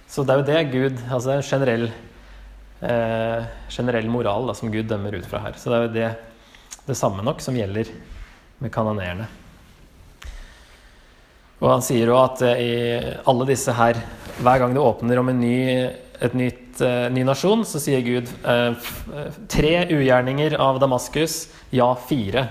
Så 0.10 0.24
det 0.24 0.34
er 0.34 0.40
jo 0.40 0.46
det 0.48 0.62
Gud 0.72 1.02
Altså 1.06 1.36
en 1.36 1.44
generell 1.46 1.92
generell 2.80 4.08
moral 4.08 4.48
da, 4.48 4.54
som 4.56 4.72
Gud 4.72 4.88
dømmer 4.88 5.18
ut 5.20 5.26
fra 5.28 5.42
her. 5.44 5.58
Så 5.60 5.68
det 5.68 5.76
er 5.76 5.84
jo 5.84 5.90
det, 5.98 6.12
det 6.89 6.97
samme 6.99 7.23
nok 7.25 7.41
som 7.43 7.58
gjelder 7.58 7.89
med 8.60 8.73
kanonerene. 8.73 9.28
Og 11.60 11.67
han 11.73 11.84
sier 11.84 12.12
jo 12.12 12.17
at 12.19 12.41
eh, 12.47 12.62
i 12.63 12.73
alle 13.28 13.47
disse 13.49 13.73
her 13.75 13.97
Hver 14.39 14.62
gang 14.62 14.75
det 14.75 14.84
åpner 14.84 15.19
om 15.19 15.32
en 15.32 15.41
ny, 15.41 15.58
nytt, 16.39 16.80
uh, 16.80 17.10
ny 17.12 17.25
nasjon, 17.28 17.65
så 17.67 17.82
sier 17.84 17.99
Gud 18.06 18.30
uh, 18.45 18.71
tre 19.52 19.73
ugjerninger 19.91 20.56
av 20.63 20.80
Damaskus, 20.80 21.49
ja, 21.75 21.89
fire. 22.08 22.45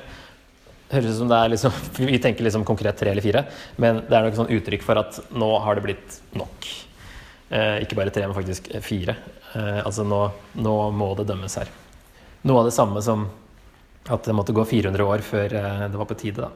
Høres 0.92 1.14
ut 1.14 1.22
som 1.22 1.30
det 1.32 1.38
er 1.38 1.54
liksom 1.54 1.78
Vi 2.10 2.20
tenker 2.20 2.44
liksom 2.44 2.66
konkret 2.68 3.00
tre 3.00 3.14
eller 3.14 3.24
fire, 3.24 3.46
men 3.80 4.02
det 4.04 4.18
er 4.18 4.28
nok 4.28 4.36
sånn 4.36 4.52
uttrykk 4.58 4.84
for 4.84 5.00
at 5.00 5.16
nå 5.32 5.48
har 5.64 5.78
det 5.78 5.86
blitt 5.88 6.20
nok. 6.36 6.68
Ikke 7.80 7.96
bare 7.96 8.12
tre, 8.12 8.26
men 8.28 8.36
faktisk 8.36 8.68
fire. 8.84 9.16
Eh, 9.56 9.80
altså 9.86 10.04
nå, 10.04 10.20
nå, 10.60 10.74
må 10.92 11.12
det 11.16 11.28
dømmes 11.28 11.56
her. 11.60 11.70
Noe 12.46 12.62
av 12.62 12.68
det 12.68 12.76
samme 12.76 13.00
som 13.04 13.26
at 14.08 14.24
det 14.24 14.34
måtte 14.36 14.54
gå 14.56 14.64
400 14.64 15.04
år 15.04 15.24
før 15.24 15.54
eh, 15.60 15.84
det 15.90 16.00
var 16.00 16.08
på 16.08 16.16
tide, 16.18 16.48
da. 16.48 16.50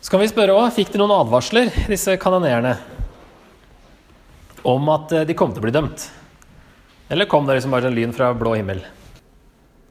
Så 0.00 0.12
kan 0.12 0.22
vi 0.22 0.28
spørre 0.30 0.54
òg, 0.54 0.68
fikk 0.74 0.92
de 0.92 1.00
noen 1.00 1.16
advarsler, 1.16 1.72
disse 1.90 2.14
kanonerene, 2.22 2.76
om 4.66 4.92
at 4.94 5.12
eh, 5.12 5.26
de 5.28 5.36
kom 5.36 5.52
til 5.52 5.62
å 5.62 5.66
bli 5.66 5.74
dømt? 5.74 6.08
Eller 7.12 7.28
kom 7.30 7.46
det 7.46 7.58
liksom 7.58 7.74
bare 7.74 7.90
en 7.90 7.96
lyn 7.96 8.14
fra 8.14 8.32
blå 8.34 8.56
himmel? 8.56 8.84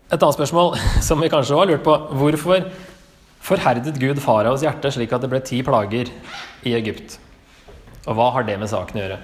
Et 0.10 0.18
annet 0.18 0.38
spørsmål 0.38 0.76
som 1.08 1.22
vi 1.22 1.32
kanskje 1.32 1.56
òg 1.58 1.64
har 1.66 1.72
lurt 1.74 1.86
på, 1.86 1.98
hvorfor 2.16 2.68
forherdet 3.46 4.00
Gud 4.02 4.24
faraos 4.24 4.66
hjerte 4.66 4.90
slik 4.94 5.14
at 5.14 5.24
det 5.24 5.32
ble 5.32 5.44
ti 5.46 5.62
plager 5.66 6.10
i 6.66 6.76
Egypt? 6.78 7.20
Og 8.06 8.18
hva 8.18 8.32
har 8.36 8.46
det 8.48 8.58
med 8.62 8.72
saken 8.72 9.02
å 9.02 9.04
gjøre? 9.06 9.22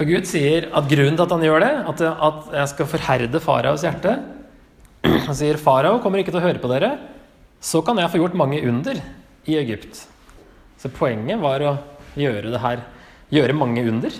For 0.00 0.08
Gud 0.08 0.24
sier 0.24 0.70
at 0.72 0.86
grunnen 0.88 1.12
til 1.12 1.26
at 1.26 1.32
han 1.34 1.42
gjør 1.44 1.60
det, 1.60 1.72
at, 1.90 1.98
at 2.08 2.52
jeg 2.56 2.68
skal 2.70 2.86
forherde 2.88 3.40
faraos 3.44 3.82
hjerte 3.84 4.14
Han 5.04 5.36
sier 5.36 5.60
farao 5.60 5.98
kommer 6.00 6.22
ikke 6.22 6.32
til 6.32 6.40
å 6.40 6.46
høre 6.46 6.62
på 6.62 6.70
dere, 6.72 6.94
så 7.60 7.82
kan 7.84 8.00
jeg 8.00 8.08
få 8.08 8.22
gjort 8.22 8.38
mange 8.40 8.62
under 8.64 8.96
i 9.44 9.58
Egypt. 9.60 10.00
Så 10.80 10.88
poenget 10.92 11.40
var 11.44 11.60
å 11.68 11.74
gjøre 12.16 12.48
det 12.48 12.62
her, 12.64 12.82
gjøre 13.28 13.58
mange 13.60 13.84
under. 13.92 14.16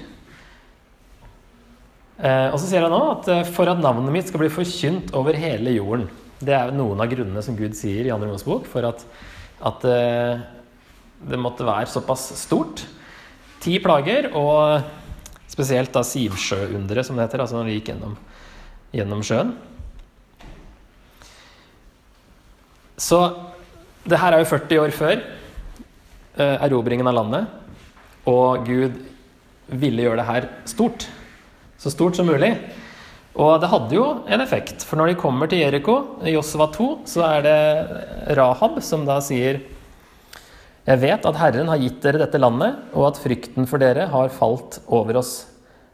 Eh, 2.20 2.48
og 2.52 2.60
så 2.60 2.66
sier 2.66 2.84
han 2.84 2.92
nå 2.92 3.00
at 3.14 3.32
eh, 3.32 3.42
for 3.48 3.72
at 3.72 3.80
navnet 3.80 4.12
mitt 4.12 4.28
skal 4.28 4.44
bli 4.44 4.52
forkynt 4.52 5.14
over 5.16 5.36
hele 5.40 5.72
jorden. 5.78 6.10
Det 6.44 6.56
er 6.60 6.76
noen 6.76 7.00
av 7.00 7.08
grunnene 7.08 7.44
som 7.44 7.56
Gud 7.56 7.72
sier 7.76 8.04
i 8.04 8.12
andre 8.12 8.28
Mosebok 8.28 8.68
for 8.68 8.84
at, 8.88 9.04
at 9.72 9.88
eh, 9.88 10.44
det 11.32 11.40
måtte 11.40 11.64
være 11.64 11.88
såpass 11.88 12.34
stort. 12.44 12.84
Ti 13.64 13.80
plager 13.80 14.28
og 14.36 14.99
Spesielt 15.50 15.90
da 15.94 16.04
Sivsjøunderet, 16.06 17.06
som 17.06 17.18
det 17.18 17.26
heter, 17.26 17.42
altså 17.42 17.58
når 17.58 17.68
de 17.68 17.76
gikk 17.78 17.90
gjennom, 17.90 18.14
gjennom 18.94 19.22
sjøen. 19.26 19.54
Så 23.00 23.18
det 24.06 24.20
her 24.20 24.36
er 24.36 24.42
jo 24.42 24.50
40 24.50 24.82
år 24.84 24.92
før 24.94 25.16
eh, 25.16 26.56
erobringen 26.66 27.08
av 27.10 27.16
landet. 27.16 27.48
Og 28.30 28.66
Gud 28.68 29.00
ville 29.80 30.04
gjøre 30.04 30.20
det 30.20 30.28
her 30.28 30.46
stort. 30.68 31.08
Så 31.80 31.92
stort 31.94 32.18
som 32.18 32.28
mulig. 32.28 32.52
Og 33.40 33.56
det 33.62 33.70
hadde 33.72 33.96
jo 33.96 34.06
en 34.28 34.42
effekt. 34.42 34.84
For 34.86 35.00
når 35.00 35.12
de 35.12 35.20
kommer 35.20 35.50
til 35.50 35.62
Jeriko, 35.62 35.96
Josva 36.28 36.68
2, 36.74 36.88
så 37.08 37.24
er 37.28 37.44
det 37.46 37.58
Rahab 38.38 38.80
som 38.84 39.06
da 39.08 39.20
sier 39.24 39.62
jeg 40.90 40.98
vet 41.04 41.26
at 41.28 41.38
Herren 41.38 41.68
har 41.70 41.78
gitt 41.78 42.00
dere 42.02 42.18
dette 42.24 42.40
landet, 42.40 42.80
og 42.96 43.12
at 43.12 43.20
frykten 43.22 43.68
for 43.70 43.78
dere 43.78 44.08
har 44.10 44.32
falt 44.34 44.80
over 44.90 45.20
oss 45.22 45.46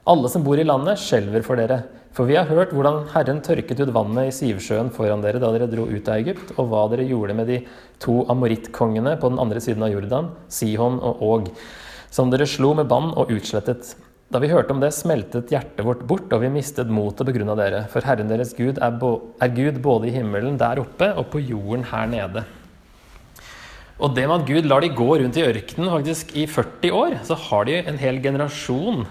Alle 0.07 0.29
som 0.31 0.45
bor 0.47 0.55
i 0.55 0.65
landet, 0.65 1.01
skjelver 1.03 1.43
for 1.43 1.59
dere. 1.59 1.81
For 2.15 2.29
vi 2.29 2.37
har 2.39 2.47
hørt 2.47 2.71
hvordan 2.73 3.09
Herren 3.11 3.41
tørket 3.45 3.81
ut 3.83 3.91
vannet 3.93 4.31
i 4.31 4.35
Sivsjøen 4.37 4.93
foran 4.95 5.25
dere 5.25 5.41
da 5.43 5.51
dere 5.53 5.67
dro 5.69 5.89
ut 5.91 6.07
av 6.09 6.21
Egypt, 6.23 6.53
og 6.55 6.71
hva 6.71 6.85
dere 6.93 7.09
gjorde 7.11 7.35
med 7.37 7.51
de 7.51 7.57
to 8.01 8.21
amorittkongene 8.31 9.17
på 9.19 9.33
den 9.33 9.41
andre 9.43 9.61
siden 9.61 9.83
av 9.83 9.91
Jordan, 9.91 10.31
Sihon 10.47 11.01
og 11.03 11.25
Åg, 11.27 11.51
som 12.15 12.31
dere 12.31 12.47
slo 12.49 12.71
med 12.79 12.87
bann 12.89 13.11
og 13.19 13.35
utslettet. 13.35 13.97
Da 14.33 14.41
vi 14.41 14.53
hørte 14.55 14.73
om 14.73 14.81
det, 14.81 14.95
smeltet 14.95 15.51
hjertet 15.53 15.85
vårt 15.85 16.07
bort, 16.07 16.31
og 16.31 16.47
vi 16.47 16.55
mistet 16.55 16.89
motet 16.89 17.29
pga. 17.29 17.59
dere. 17.59 17.83
For 17.91 18.07
Herren 18.07 18.31
deres 18.31 18.55
Gud 18.55 18.79
er, 18.79 18.97
er 19.43 19.57
Gud 19.59 19.83
både 19.83 20.09
i 20.09 20.15
himmelen 20.15 20.57
der 20.63 20.81
oppe 20.87 21.11
og 21.19 21.29
på 21.35 21.43
jorden 21.43 21.85
her 21.91 22.07
nede. 22.07 22.47
Og 23.97 24.13
det 24.13 24.27
med 24.29 24.43
at 24.43 24.49
Gud 24.49 24.67
lar 24.69 24.85
de 24.85 24.93
gå 24.93 25.07
rundt 25.09 25.39
i 25.41 25.45
ørkenen 25.47 25.89
faktisk 25.89 26.35
i 26.37 26.45
40 26.51 26.93
år, 26.93 27.15
så 27.25 27.37
har 27.47 27.65
de 27.65 27.79
en 27.81 28.01
hel 28.01 28.19
generasjon 28.21 29.07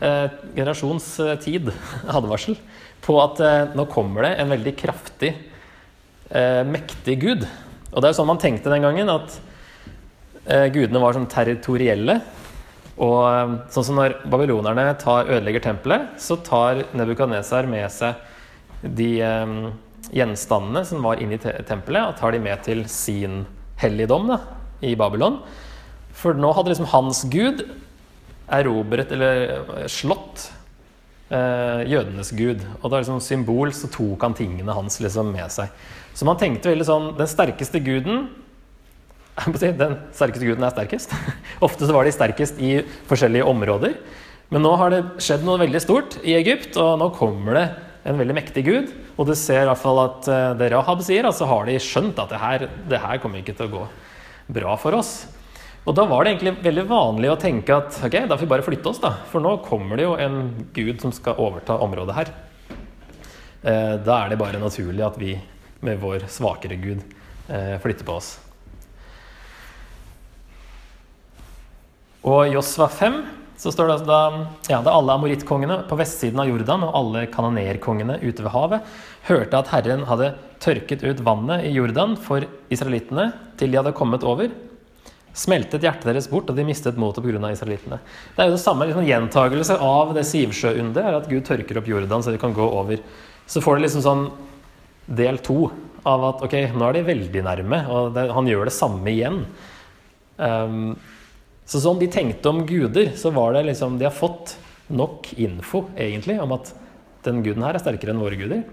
eh, 0.00 0.26
generasjons 0.56 1.08
eh, 1.24 1.48
advarsel, 2.18 2.58
på 3.02 3.16
at 3.22 3.42
eh, 3.42 3.74
nå 3.76 3.86
kommer 3.90 4.26
det 4.26 4.34
en 4.38 4.54
veldig 4.54 4.74
kraftig, 4.78 5.34
eh, 6.30 6.62
mektig 6.66 7.18
gud. 7.22 7.46
Og 7.90 7.98
det 7.98 8.06
er 8.06 8.14
jo 8.14 8.20
sånn 8.20 8.30
man 8.30 8.42
tenkte 8.42 8.72
den 8.72 8.86
gangen, 8.86 9.10
at 9.10 9.40
eh, 10.46 10.68
gudene 10.70 11.02
var 11.02 11.16
sånn 11.16 11.30
territorielle. 11.30 12.20
Og 13.00 13.20
eh, 13.26 13.54
sånn 13.74 13.90
som 13.90 13.98
når 13.98 14.20
babylonerne 14.30 14.94
tar, 15.02 15.26
ødelegger 15.26 15.66
tempelet, 15.70 16.14
så 16.22 16.38
tar 16.46 16.84
Nebukadnesar 16.94 17.68
med 17.70 17.90
seg 17.90 18.26
de 18.80 19.12
gjenstandene 20.14 20.86
som 20.88 21.02
var 21.04 21.20
inne 21.20 21.36
i 21.36 21.40
tempelet, 21.68 22.06
og 22.06 22.14
tar 22.16 22.32
de 22.32 22.38
med 22.42 22.62
til 22.64 22.86
sin 22.88 23.42
helligdom 23.80 24.30
da, 24.30 24.40
i 24.84 24.94
Babylon. 24.98 25.40
For 26.16 26.36
nå 26.36 26.52
hadde 26.56 26.72
liksom 26.72 26.90
hans 26.92 27.24
gud 27.32 27.64
erobret 28.50 29.12
eller 29.14 29.86
slått 29.90 30.48
eh, 31.30 31.86
jødenes 31.90 32.32
gud. 32.36 32.64
Og 32.80 32.90
var 32.90 33.02
liksom 33.02 33.22
symbol, 33.24 33.72
så 33.76 33.90
tok 33.92 34.26
han 34.26 34.36
tingene 34.36 34.76
hans 34.76 35.00
liksom 35.02 35.32
med 35.34 35.52
seg. 35.54 35.70
Så 36.14 36.26
man 36.28 36.38
tenkte 36.40 36.72
veldig 36.72 36.84
sånn 36.88 37.04
Den 37.14 37.28
sterkeste 37.30 37.78
guden 37.86 38.24
Den 39.62 39.94
sterkeste 40.12 40.48
guden 40.48 40.66
er 40.66 40.74
sterkest. 40.74 41.14
Ofte 41.66 41.86
så 41.86 41.94
var 41.96 42.04
de 42.04 42.14
sterkest 42.14 42.58
i 42.60 42.80
forskjellige 43.08 43.46
områder. 43.48 43.94
Men 44.50 44.66
nå 44.66 44.74
har 44.80 44.90
det 44.92 45.04
skjedd 45.22 45.46
noe 45.46 45.60
veldig 45.62 45.80
stort 45.82 46.18
i 46.26 46.34
Egypt, 46.34 46.74
og 46.80 46.98
nå 46.98 47.12
kommer 47.14 47.56
det 47.56 47.66
en 48.04 48.20
veldig 48.20 48.36
mektig 48.36 48.64
gud. 48.66 48.94
Og 49.16 49.28
du 49.28 49.34
ser 49.38 49.64
i 49.64 49.68
hvert 49.68 49.82
fall 49.82 50.00
at 50.04 50.30
eh, 50.30 50.46
det 50.60 50.70
Rahab 50.74 51.02
sier, 51.04 51.26
altså 51.28 51.48
har 51.50 51.68
de 51.68 51.76
skjønt 51.82 52.20
at 52.22 52.32
det 52.32 52.40
her, 52.40 52.66
det 52.90 53.02
her 53.02 53.20
kommer 53.22 53.42
ikke 53.42 53.56
til 53.58 53.68
å 53.68 53.74
gå 53.74 53.84
bra 54.60 54.76
for 54.80 54.96
oss. 54.98 55.14
Og 55.88 55.96
da 55.96 56.04
var 56.08 56.24
det 56.24 56.34
egentlig 56.34 56.58
veldig 56.64 56.84
vanlig 56.90 57.30
å 57.32 57.38
tenke 57.40 57.76
at 57.76 58.02
ok, 58.04 58.16
da 58.28 58.36
får 58.36 58.44
vi 58.44 58.52
bare 58.52 58.66
flytte 58.66 58.90
oss, 58.92 59.00
da. 59.02 59.14
For 59.30 59.42
nå 59.42 59.56
kommer 59.64 59.96
det 59.96 60.04
jo 60.06 60.18
en 60.20 60.42
gud 60.76 61.00
som 61.02 61.14
skal 61.16 61.40
overta 61.40 61.78
området 61.80 62.18
her. 62.18 62.34
Eh, 63.60 63.96
da 64.04 64.20
er 64.20 64.32
det 64.32 64.40
bare 64.40 64.60
naturlig 64.60 65.04
at 65.06 65.18
vi 65.20 65.34
med 65.84 66.00
vår 66.00 66.26
svakere 66.28 66.76
gud 66.80 67.00
eh, 67.48 67.76
flytter 67.80 68.06
på 68.08 68.16
oss. 68.20 68.34
Og 72.28 72.50
Josva 72.52 72.90
5 72.92 73.22
så 73.60 73.68
står 73.72 73.88
det 73.88 73.94
altså 73.98 74.08
da, 74.08 74.20
ja, 74.72 74.78
da 74.80 74.92
alle 74.96 75.14
amorittkongene 75.18 75.82
på 75.88 75.98
vestsiden 76.00 76.40
av 76.40 76.48
Jordan 76.48 76.86
og 76.86 76.94
alle 76.96 77.26
kanonerkongene 77.28 78.16
ute 78.22 78.40
ved 78.40 78.54
havet 78.54 78.94
hørte 79.28 79.58
at 79.58 79.68
Herren 79.74 80.06
hadde 80.08 80.30
tørket 80.64 81.04
ut 81.04 81.20
vannet 81.26 81.66
i 81.68 81.74
Jordan 81.74 82.16
for 82.16 82.46
israelittene 82.72 83.26
til 83.60 83.72
de 83.72 83.76
hadde 83.76 83.92
kommet 83.96 84.24
over, 84.24 84.48
smeltet 85.36 85.84
hjertet 85.84 86.08
deres 86.08 86.30
bort, 86.32 86.48
og 86.48 86.56
de 86.56 86.64
mistet 86.64 86.96
motet 86.98 87.24
pga. 87.24 87.52
israelittene. 87.52 88.00
Det 88.32 88.42
er 88.42 88.48
jo 88.48 88.56
det 88.56 88.64
samme 88.64 88.88
liksom, 88.88 89.04
gjentagelse 89.06 89.76
av 89.76 90.16
det 90.16 90.24
Sivsjøundet, 90.30 91.12
at 91.20 91.28
Gud 91.28 91.44
tørker 91.44 91.82
opp 91.82 91.92
Jordan 91.92 92.24
så 92.24 92.32
de 92.32 92.40
kan 92.40 92.56
gå 92.56 92.64
over. 92.64 93.04
Så 93.46 93.60
får 93.60 93.76
det 93.76 93.86
liksom 93.86 94.06
sånn 94.08 94.26
del 95.04 95.38
to 95.44 95.68
av 96.08 96.24
at 96.32 96.42
ok, 96.48 96.56
nå 96.72 96.88
er 96.88 96.96
de 96.96 97.06
veldig 97.12 97.44
nærme, 97.44 97.84
og 97.92 98.12
det, 98.16 98.30
han 98.32 98.48
gjør 98.48 98.70
det 98.70 98.74
samme 98.74 99.12
igjen. 99.12 99.42
Um, 100.40 100.94
så 101.70 101.78
sånn 101.78 102.00
de 102.00 102.08
tenkte 102.10 102.50
om 102.50 102.64
guder, 102.66 103.12
så 103.18 103.30
var 103.34 103.54
det 103.54 103.68
liksom 103.68 103.98
De 104.00 104.08
har 104.08 104.14
fått 104.14 104.56
nok 104.90 105.28
info, 105.38 105.84
egentlig, 105.94 106.40
om 106.42 106.56
at 106.56 106.72
den 107.22 107.44
guden 107.44 107.62
her 107.62 107.76
er 107.76 107.82
sterkere 107.82 108.10
enn 108.14 108.22
våre 108.22 108.38
guder. 108.40 108.64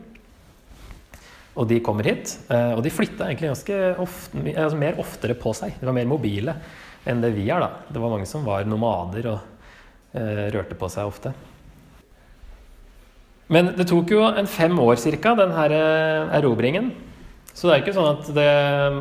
Og 1.57 1.67
de 1.69 1.77
kommer 1.85 2.07
hit. 2.09 2.33
Eh, 2.49 2.73
og 2.73 2.81
de 2.85 2.93
flytta 2.93 3.27
egentlig 3.27 3.51
ganske 3.51 3.77
ofte, 4.01 4.41
altså 4.53 4.79
mer 4.79 4.97
oftere 5.01 5.37
på 5.37 5.53
seg. 5.57 5.77
De 5.77 5.89
var 5.89 5.97
mer 5.97 6.09
mobile 6.09 6.57
enn 7.07 7.21
det 7.23 7.31
vi 7.37 7.45
er, 7.49 7.61
da. 7.63 7.85
Det 7.93 8.01
var 8.01 8.13
mange 8.13 8.27
som 8.29 8.45
var 8.45 8.65
nomader 8.67 9.29
og 9.31 10.17
eh, 10.17 10.47
rørte 10.53 10.77
på 10.77 10.89
seg 10.91 11.09
ofte. 11.09 11.33
Men 13.53 13.71
det 13.77 13.87
tok 13.87 14.11
jo 14.11 14.25
en 14.27 14.49
fem 14.49 14.73
år 14.83 14.99
ca., 14.99 15.37
den 15.39 15.53
her 15.55 15.77
eh, 15.77 16.35
erobringen. 16.41 16.91
Så 17.53 17.69
det 17.69 17.77
er 17.77 17.85
ikke 17.85 17.95
sånn 17.95 18.11
at 18.11 18.27
det, 18.35 18.49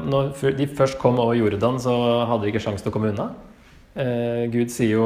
når 0.09 0.31
de 0.57 0.69
først 0.79 1.01
kom 1.01 1.19
over 1.21 1.37
Jordan, 1.37 1.81
så 1.83 1.93
hadde 2.29 2.45
de 2.45 2.53
ikke 2.55 2.63
sjanse 2.69 2.85
til 2.85 2.93
å 2.93 2.95
komme 2.95 3.13
unna. 3.13 3.33
Eh, 3.97 4.45
Gud 4.53 4.73
sier 4.73 4.93
jo 4.93 5.05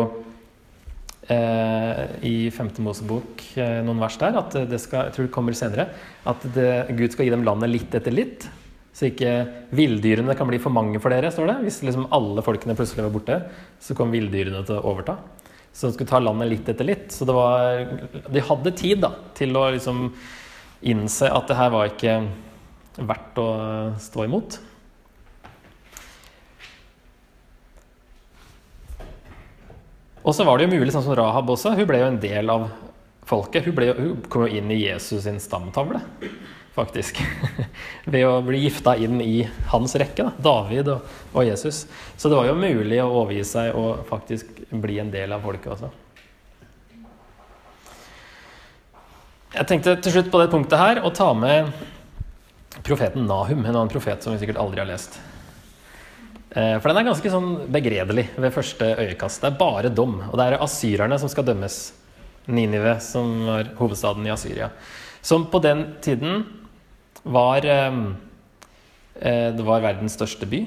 eh, 1.30 2.00
i 2.26 2.34
5. 2.50 2.72
Mosebok 2.82 3.44
eh, 3.54 3.78
noen 3.86 4.02
vers 4.02 4.16
der, 4.18 4.38
at 4.40 4.56
det 4.70 4.80
skal, 4.82 5.08
jeg 5.08 5.16
tror 5.16 5.28
det 5.28 5.34
kommer 5.34 5.56
senere, 5.58 5.86
at 6.26 6.46
det, 6.56 6.70
Gud 6.98 7.14
skal 7.14 7.28
gi 7.28 7.34
dem 7.36 7.46
landet 7.46 7.70
litt 7.70 7.94
etter 7.94 8.14
litt. 8.14 8.48
Så 8.90 9.06
ikke 9.06 9.32
villdyrene 9.78 10.34
kan 10.36 10.48
bli 10.50 10.58
for 10.60 10.74
mange 10.74 10.98
for 11.00 11.14
dere, 11.14 11.30
står 11.30 11.52
det. 11.52 11.58
Hvis 11.68 11.78
liksom 11.86 12.08
alle 12.12 12.42
folkene 12.42 12.74
plutselig 12.76 13.06
var 13.06 13.14
borte, 13.14 13.36
så 13.80 13.94
kom 13.96 14.10
villdyrene 14.10 14.64
til 14.66 14.80
å 14.80 14.90
overta. 14.90 15.20
Så 15.70 15.86
de 15.86 15.94
skulle 15.94 16.10
ta 16.10 16.18
landet 16.18 16.50
litt 16.50 16.68
etter 16.68 16.88
litt. 16.88 17.06
Så 17.14 17.28
det 17.28 17.36
var, 17.36 17.84
de 18.26 18.42
hadde 18.48 18.74
tid 18.76 19.04
da, 19.06 19.12
til 19.38 19.54
å 19.54 19.68
liksom 19.70 20.08
innse 20.90 21.30
at 21.30 21.46
det 21.46 21.58
her 21.60 21.70
var 21.70 21.92
ikke 21.92 22.16
verdt 23.06 23.38
å 23.38 23.48
stå 24.02 24.26
imot. 24.26 24.58
Og 30.20 30.34
så 30.36 30.44
var 30.44 30.58
det 30.58 30.68
jo 30.68 30.74
mulig, 30.74 30.92
sånn 30.92 31.04
som 31.06 31.16
Rahab 31.16 31.48
også, 31.52 31.72
hun 31.78 31.88
ble 31.88 32.02
jo 32.02 32.08
en 32.10 32.20
del 32.20 32.52
av 32.52 32.68
folket. 33.28 33.64
Hun, 33.64 33.76
ble, 33.76 33.92
hun 33.96 34.16
kom 34.28 34.44
jo 34.46 34.58
inn 34.58 34.70
i 34.72 34.82
Jesus 34.82 35.24
sin 35.24 35.40
stamtavle, 35.40 36.02
faktisk. 36.76 37.22
Ved 38.12 38.26
å 38.28 38.40
bli 38.44 38.64
gifta 38.66 38.96
inn 39.00 39.20
i 39.24 39.46
hans 39.72 39.96
rekke, 40.00 40.28
da. 40.28 40.44
David 40.50 40.92
og, 40.92 41.08
og, 41.32 41.40
Jesus. 41.48 41.86
Så 42.20 42.28
det 42.28 42.36
var 42.36 42.50
jo 42.50 42.58
mulig 42.58 43.00
å 43.00 43.08
overgi 43.22 43.46
seg 43.48 43.76
og 43.78 44.04
faktisk 44.10 44.64
bli 44.70 45.00
en 45.00 45.12
del 45.14 45.32
av 45.36 45.46
folket 45.46 45.72
også. 45.78 45.92
Jeg 49.50 49.66
tenkte 49.66 49.96
til 49.98 50.14
slutt 50.14 50.28
på 50.30 50.38
det 50.38 50.50
punktet 50.52 50.78
her 50.78 51.00
å 51.02 51.10
ta 51.10 51.32
med 51.34 51.72
profeten 52.86 53.24
Nahum, 53.26 53.64
en 53.64 53.72
annen 53.72 53.90
profet 53.90 54.22
som 54.22 54.36
vi 54.36 54.38
sikkert 54.42 54.60
aldri 54.62 54.84
har 54.84 54.86
lest. 54.92 55.16
Eh, 56.50 56.76
for 56.82 56.90
den 56.90 56.98
er 56.98 57.06
ganske 57.06 57.30
sånn 57.30 57.50
begredelig 57.70 58.26
ved 58.34 58.54
første 58.54 58.88
øyekast. 58.98 59.44
Det 59.44 59.52
er 59.52 59.60
bare 59.60 59.92
dom. 59.94 60.16
Og 60.26 60.34
det 60.38 60.48
er 60.48 60.62
asyrerne 60.64 61.18
som 61.22 61.30
skal 61.30 61.46
dømmes. 61.46 61.78
Ninive, 62.50 62.96
som 63.04 63.44
var 63.46 63.68
hovedstaden 63.78 64.26
i 64.26 64.32
Asyria. 64.32 64.70
Som 65.22 65.44
på 65.52 65.60
den 65.62 65.84
tiden 66.02 66.42
var 67.22 67.66
eh, 67.68 68.00
eh, 69.20 69.50
Det 69.54 69.66
var 69.66 69.84
verdens 69.84 70.18
største 70.18 70.48
by. 70.50 70.64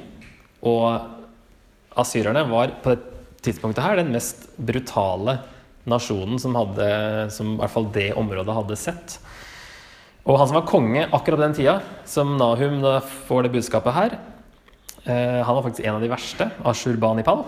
Og 0.63 1.99
asyrerne 1.99 2.45
var 2.47 2.77
på 2.83 2.93
det 2.93 3.01
tidspunktet 3.43 3.83
her 3.83 3.99
den 3.99 4.13
mest 4.13 4.47
brutale 4.55 5.41
nasjonen 5.83 6.39
som, 6.39 6.55
hadde, 6.55 6.85
som 7.35 7.57
i 7.57 7.59
hvert 7.59 7.73
fall 7.73 7.89
det 7.91 8.13
området 8.15 8.55
hadde 8.55 8.77
sett. 8.79 9.17
Og 10.23 10.37
han 10.39 10.47
som 10.47 10.61
var 10.61 10.69
konge 10.69 11.09
akkurat 11.11 11.41
den 11.43 11.57
tida, 11.57 11.81
som 12.07 12.37
Nahum 12.39 12.79
får 13.27 13.43
det 13.43 13.51
budskapet 13.57 13.97
her, 13.97 14.15
han 15.03 15.55
var 15.55 15.65
faktisk 15.65 15.83
en 15.83 15.97
av 15.97 16.03
de 16.03 16.07
verste, 16.11 16.45
Ashurbanipal. 16.63 17.41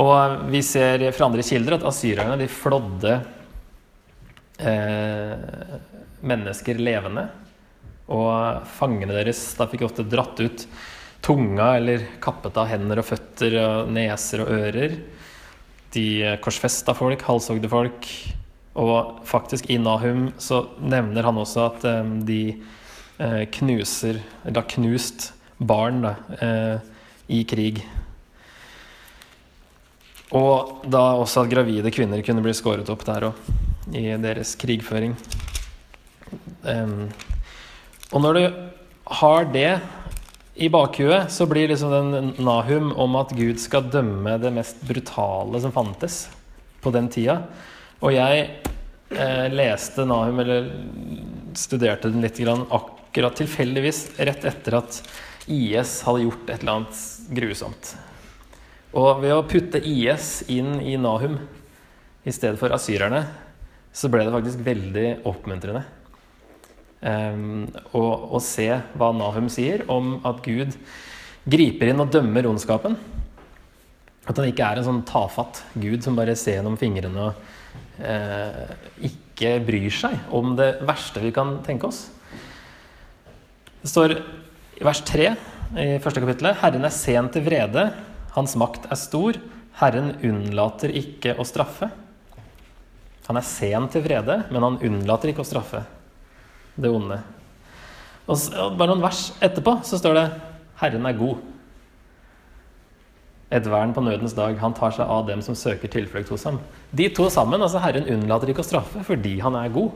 Og 0.00 0.48
vi 0.52 0.62
ser 0.64 1.04
fra 1.12 1.28
andre 1.28 1.44
kilder 1.44 1.76
at 1.76 1.86
asyrerne 1.88 2.38
de 2.40 2.48
flådde 2.48 3.12
eh, 4.62 5.76
mennesker 6.24 6.80
levende. 6.80 7.26
Og 8.12 8.64
fangene 8.78 9.14
deres 9.14 9.42
da 9.58 9.68
fikk 9.70 9.86
ofte 9.86 10.06
dratt 10.08 10.40
ut 10.40 10.66
tunga 11.22 11.74
eller 11.78 12.06
kappet 12.22 12.56
av 12.58 12.70
hender 12.70 13.02
og 13.02 13.06
føtter 13.06 13.58
og 13.62 13.92
neser 13.94 14.42
og 14.44 14.54
ører. 14.56 14.96
De 15.92 16.06
korsfesta 16.42 16.96
folk, 16.96 17.22
halshogde 17.28 17.70
folk. 17.70 18.08
Og 18.80 19.20
faktisk 19.28 19.68
i 19.68 19.76
Nahum 19.76 20.30
så 20.40 20.64
nevner 20.80 21.28
han 21.28 21.36
også 21.36 21.66
at 21.68 21.86
eh, 21.88 22.12
de 22.24 22.42
eh, 23.20 23.44
knuser, 23.58 24.22
eller 24.46 24.62
har 24.62 24.70
knust 24.72 25.34
barn 25.66 26.02
da, 26.04 26.14
eh, 26.40 26.78
i 27.28 27.42
krig. 27.48 27.82
Og 30.32 30.84
da 30.88 31.02
også 31.20 31.44
at 31.44 31.52
gravide 31.52 31.92
kvinner 31.92 32.22
kunne 32.24 32.44
bli 32.44 32.54
skåret 32.56 32.88
opp 32.92 33.04
der 33.04 33.28
òg, 33.28 33.40
i 33.92 34.06
deres 34.22 34.54
krigføring. 34.56 35.16
Um, 36.64 37.10
og 38.12 38.22
når 38.24 38.38
du 38.38 38.44
har 39.18 39.50
det 39.52 39.80
i 40.54 40.68
bakhuet, 40.72 41.32
så 41.32 41.46
blir 41.48 41.68
liksom 41.68 41.92
den 41.92 42.32
Nahum 42.44 42.92
om 43.00 43.16
at 43.20 43.32
Gud 43.36 43.60
skal 43.60 43.88
dømme 43.92 44.36
det 44.40 44.52
mest 44.52 44.80
brutale 44.84 45.60
som 45.60 45.72
fantes, 45.74 46.26
på 46.82 46.92
den 46.92 47.08
tida. 47.12 47.38
Og 48.02 48.12
jeg 48.14 48.46
eh, 49.14 49.46
leste 49.52 50.04
Nahum, 50.08 50.40
eller 50.42 50.70
studerte 51.58 52.10
den 52.12 52.24
litt 52.24 52.40
grann, 52.40 52.66
akkurat 52.72 53.36
tilfeldigvis 53.38 54.04
rett 54.18 54.44
etter 54.48 54.80
at 54.80 55.00
IS 55.50 56.00
hadde 56.06 56.26
gjort 56.26 56.50
et 56.50 56.62
eller 56.62 56.78
annet 56.78 57.00
grusomt. 57.34 57.94
Og 58.92 59.22
ved 59.22 59.32
å 59.34 59.46
putte 59.48 59.80
IS 59.80 60.42
inn 60.52 60.76
i 60.84 60.98
Nahum 61.00 61.38
i 62.22 62.34
stedet 62.34 62.60
for 62.60 62.74
asyrerne, 62.74 63.24
så 63.92 64.08
ble 64.12 64.24
det 64.24 64.34
faktisk 64.34 64.62
veldig 64.66 65.06
oppmuntrende. 65.28 65.82
Um, 67.02 67.66
å 67.98 68.38
se 68.44 68.68
hva 68.94 69.08
Nahum 69.16 69.48
sier 69.50 69.82
om 69.90 70.20
at 70.28 70.44
Gud 70.44 70.76
griper 71.50 71.90
inn 71.90 72.02
og 72.04 72.12
dømmer 72.14 72.46
ondskapen. 72.46 72.94
At 74.22 74.38
han 74.38 74.46
ikke 74.52 74.68
er 74.68 74.78
en 74.78 74.86
sånn 74.86 75.02
tafatt 75.08 75.64
Gud 75.74 76.04
som 76.04 76.14
bare 76.18 76.36
ser 76.38 76.60
gjennom 76.60 76.78
fingrene 76.78 77.26
og 77.26 77.40
uh, 78.04 78.70
ikke 79.02 79.56
bryr 79.66 79.90
seg 79.90 80.14
om 80.30 80.54
det 80.58 80.76
verste 80.86 81.24
vi 81.24 81.32
kan 81.34 81.56
tenke 81.66 81.88
oss. 81.88 82.04
Det 83.82 83.90
står 83.90 84.14
vers 84.80 85.02
3 85.04 85.32
i 85.72 85.88
første 86.02 86.20
kapittelet 86.22 86.60
Herren 86.60 86.84
er 86.84 86.94
sen 86.94 87.28
til 87.32 87.44
vrede, 87.46 87.90
hans 88.34 88.54
makt 88.60 88.88
er 88.92 89.00
stor, 89.00 89.38
Herren 89.80 90.14
unnlater 90.24 90.92
ikke 90.96 91.34
å 91.40 91.46
straffe. 91.48 91.88
Han 93.28 93.38
er 93.38 93.46
sen 93.46 93.86
til 93.92 94.04
vrede, 94.04 94.42
men 94.52 94.64
han 94.66 94.80
unnlater 94.84 95.32
ikke 95.32 95.44
å 95.44 95.48
straffe 95.48 95.84
det 96.76 96.90
onde. 96.92 97.20
Og 98.28 98.76
bare 98.78 98.92
noen 98.92 99.04
vers 99.04 99.30
etterpå 99.42 99.78
så 99.84 99.98
står 99.98 100.14
det 100.18 100.26
'Herren 100.80 101.06
er 101.06 101.18
god'. 101.18 101.40
Et 103.50 103.66
vern 103.66 103.92
på 103.92 104.00
nødens 104.00 104.32
dag. 104.32 104.58
Han 104.58 104.74
tar 104.74 104.90
seg 104.90 105.06
av 105.06 105.26
dem 105.26 105.42
som 105.42 105.54
søker 105.54 105.88
tilflukt 105.88 106.28
hos 106.28 106.44
ham. 106.44 106.60
De 106.94 107.08
to 107.08 107.28
sammen, 107.28 107.60
altså 107.60 107.78
Herren 107.78 108.08
unnlater 108.08 108.48
ikke 108.48 108.64
å 108.64 108.70
straffe 108.70 109.04
fordi 109.04 109.40
han 109.40 109.54
er 109.54 109.68
god. 109.68 109.90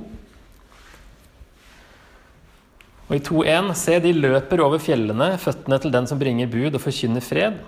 Og 3.06 3.14
i 3.14 3.22
2.1.: 3.22 3.70
Se, 3.78 3.98
de 4.02 4.12
løper 4.16 4.62
over 4.64 4.82
fjellene, 4.82 5.36
føttene 5.38 5.78
til 5.82 5.92
den 5.94 6.08
som 6.10 6.18
bringer 6.18 6.50
bud 6.50 6.74
og 6.74 6.82
forkynner 6.82 7.22
fred. 7.22 7.60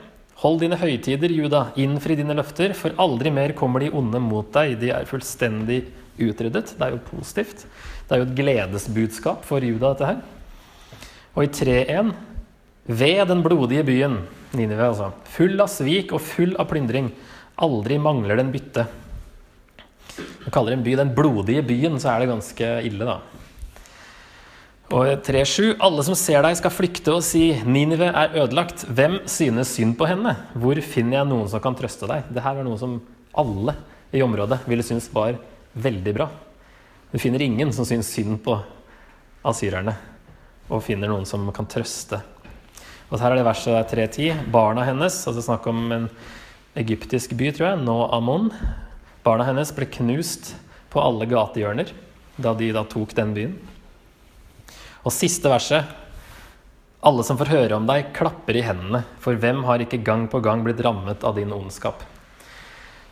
Hold 0.43 0.61
dine 0.63 0.79
høytider, 0.79 1.31
Juda, 1.35 1.65
innfri 1.79 2.15
dine 2.19 2.35
løfter, 2.39 2.75
for 2.79 2.95
aldri 3.03 3.31
mer 3.35 3.55
kommer 3.59 3.83
de 3.83 3.91
onde 3.91 4.21
mot 4.23 4.51
deg. 4.55 4.77
De 4.79 4.91
er 4.95 5.07
fullstendig 5.07 5.85
utryddet. 6.19 6.75
Det 6.75 6.85
er 6.85 6.95
jo 6.95 7.05
positivt. 7.11 7.65
Det 8.07 8.15
er 8.15 8.23
jo 8.23 8.29
et 8.29 8.37
gledesbudskap 8.39 9.47
for 9.47 9.63
Juda, 9.63 9.95
dette 9.95 10.11
her. 10.11 10.21
Og 11.35 11.47
i 11.47 11.53
3.1.: 11.55 12.13
Ved 12.89 13.27
den 13.31 13.43
blodige 13.47 13.87
byen, 13.87 14.21
Ninive 14.57 14.87
altså, 14.91 15.11
full 15.29 15.61
av 15.61 15.69
svik 15.69 16.15
og 16.17 16.23
full 16.25 16.55
av 16.57 16.71
plyndring, 16.71 17.11
aldri 17.61 17.99
mangler 18.01 18.41
den 18.41 18.53
bytte. 18.55 18.87
Man 20.19 20.55
kaller 20.55 20.75
en 20.75 20.87
by 20.87 20.95
den 20.97 21.11
blodige 21.15 21.63
byen, 21.69 21.99
så 22.01 22.15
er 22.15 22.23
det 22.23 22.31
ganske 22.31 22.71
ille, 22.89 23.05
da. 23.05 23.19
Og 24.89 25.05
3.7.: 25.21 25.75
Alle 25.85 26.01
som 26.07 26.17
ser 26.17 26.41
deg, 26.41 26.55
skal 26.57 26.73
flykte 26.73 27.13
og 27.13 27.25
si 27.27 27.51
Ninive 27.69 28.09
er 28.09 28.39
ødelagt. 28.41 28.87
Hvem 28.89 29.19
synes 29.29 29.75
synd 29.77 29.99
på 30.01 30.09
henne? 30.09 30.33
Hvor 30.57 30.81
finner 30.81 31.19
jeg 31.19 31.29
noen 31.29 31.51
som 31.53 31.61
kan 31.61 31.77
trøste 31.77 32.09
deg? 32.09 32.31
Det 32.33 32.41
her 32.41 32.57
var 32.57 32.65
noe 32.65 32.81
som 32.81 32.95
alle 33.37 33.77
i 34.17 34.25
området 34.25 34.63
ville 34.65 34.87
synes 34.87 35.11
var 35.13 35.37
veldig 35.77 36.17
bra. 36.17 36.31
Du 37.13 37.21
finner 37.21 37.45
ingen 37.45 37.73
som 37.77 37.85
syns 37.85 38.09
synd 38.17 38.41
på 38.45 38.57
asyrerne, 39.45 39.93
og 40.73 40.85
finner 40.85 41.13
noen 41.13 41.29
som 41.29 41.45
kan 41.53 41.69
trøste. 41.69 42.23
Og 43.13 43.21
her 43.21 43.35
er 43.35 43.43
det 43.43 43.47
verset 43.47 43.93
3.10. 43.93 44.49
Barna 44.53 44.89
hennes, 44.89 45.21
altså 45.29 45.45
snakk 45.45 45.69
om 45.69 45.85
en 45.93 46.13
egyptisk 46.81 47.37
by, 47.37 47.53
tror 47.53 47.75
jeg, 47.75 47.85
nå 47.85 48.03
Amon. 48.09 48.49
Barna 49.25 49.45
hennes 49.53 49.73
ble 49.77 49.89
knust 50.01 50.55
på 50.89 51.05
alle 51.05 51.29
gatehjørner 51.29 51.93
da 52.41 52.57
de 52.57 52.73
da 52.73 52.89
tok 52.89 53.13
den 53.17 53.37
byen. 53.37 53.59
Og 55.07 55.15
siste 55.15 55.51
verset. 55.51 55.97
Alle 57.07 57.23
som 57.23 57.39
får 57.39 57.53
høre 57.53 57.77
om 57.79 57.87
deg, 57.87 58.11
klapper 58.17 58.59
i 58.59 58.65
hendene, 58.67 59.05
for 59.23 59.39
hvem 59.39 59.63
har 59.69 59.85
ikke 59.85 60.01
gang 60.03 60.27
på 60.31 60.41
gang 60.43 60.65
blitt 60.67 60.81
rammet 60.83 61.23
av 61.27 61.37
din 61.39 61.55
ondskap? 61.55 62.03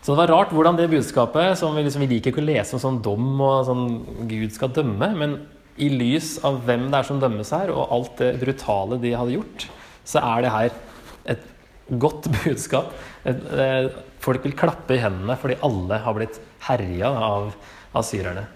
Så 0.03 0.13
det 0.13 0.21
var 0.21 0.31
rart 0.31 0.55
hvordan 0.55 0.79
det 0.79 0.89
budskapet, 0.91 1.57
som 1.59 1.75
vi, 1.75 1.85
liksom, 1.87 2.03
vi 2.05 2.17
liker 2.17 2.31
ikke 2.31 2.43
å 2.43 2.47
lese 2.47 2.77
om 2.77 2.83
sånn 2.83 2.99
dom 3.03 3.41
og 3.43 3.65
sånn 3.67 3.87
Gud 4.31 4.55
skal 4.55 4.75
dømme, 4.75 5.09
men 5.19 5.37
i 5.83 5.89
lys 5.93 6.37
av 6.47 6.61
hvem 6.67 6.89
det 6.91 7.01
er 7.01 7.09
som 7.09 7.19
dømmes 7.23 7.51
her, 7.55 7.73
og 7.75 7.93
alt 7.95 8.19
det 8.23 8.37
brutale 8.41 8.99
de 9.03 9.15
hadde 9.19 9.37
gjort, 9.37 9.67
så 10.07 10.23
er 10.23 10.45
det 10.45 10.53
her 10.55 10.77
et 11.35 11.49
godt 12.03 12.31
budskap. 12.39 12.95
Eh, 13.27 13.91
folk 14.23 14.47
vil 14.47 14.59
klappe 14.59 14.97
i 14.97 15.03
hendene 15.03 15.39
fordi 15.39 15.59
alle 15.67 16.03
har 16.03 16.19
blitt 16.19 16.41
herja 16.67 17.11
av 17.11 17.51
asyrerne. 17.99 18.47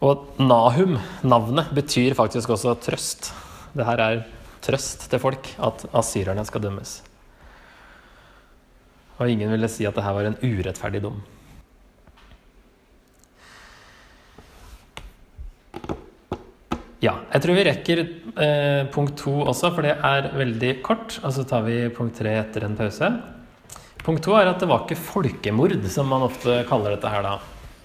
Og 0.00 0.40
Nahum, 0.40 0.94
navnet, 1.28 1.74
betyr 1.76 2.14
faktisk 2.16 2.54
også 2.54 2.72
trøst. 2.80 3.34
Det 3.76 3.84
her 3.84 4.00
er 4.00 4.22
trøst 4.64 5.10
til 5.12 5.20
folk, 5.20 5.50
at 5.60 5.84
asyrerne 5.92 6.44
skal 6.48 6.64
dømmes. 6.64 6.94
Og 9.20 9.28
ingen 9.28 9.52
ville 9.52 9.68
si 9.68 9.84
at 9.84 9.96
det 9.96 10.06
her 10.06 10.16
var 10.16 10.30
en 10.30 10.38
urettferdig 10.40 11.02
dom. 11.04 11.20
Ja, 17.00 17.14
jeg 17.32 17.44
tror 17.44 17.56
vi 17.56 17.68
rekker 17.68 18.00
eh, 18.04 18.82
punkt 18.92 19.20
to 19.20 19.38
også, 19.44 19.68
for 19.72 19.84
det 19.84 19.94
er 20.00 20.32
veldig 20.36 20.74
kort. 20.84 21.20
Og 21.20 21.36
så 21.36 21.44
tar 21.48 21.68
vi 21.68 21.82
punkt 21.92 22.16
tre 22.20 22.38
etter 22.40 22.64
en 22.64 22.76
pause. 22.76 23.12
Punkt 24.00 24.24
to 24.24 24.32
er 24.36 24.48
at 24.48 24.60
det 24.60 24.68
var 24.68 24.86
ikke 24.86 25.00
folkemord, 25.00 25.76
som 25.92 26.08
man 26.08 26.24
ofte 26.24 26.62
kaller 26.68 26.96
dette 26.96 27.12
her 27.12 27.24
da. 27.24 27.38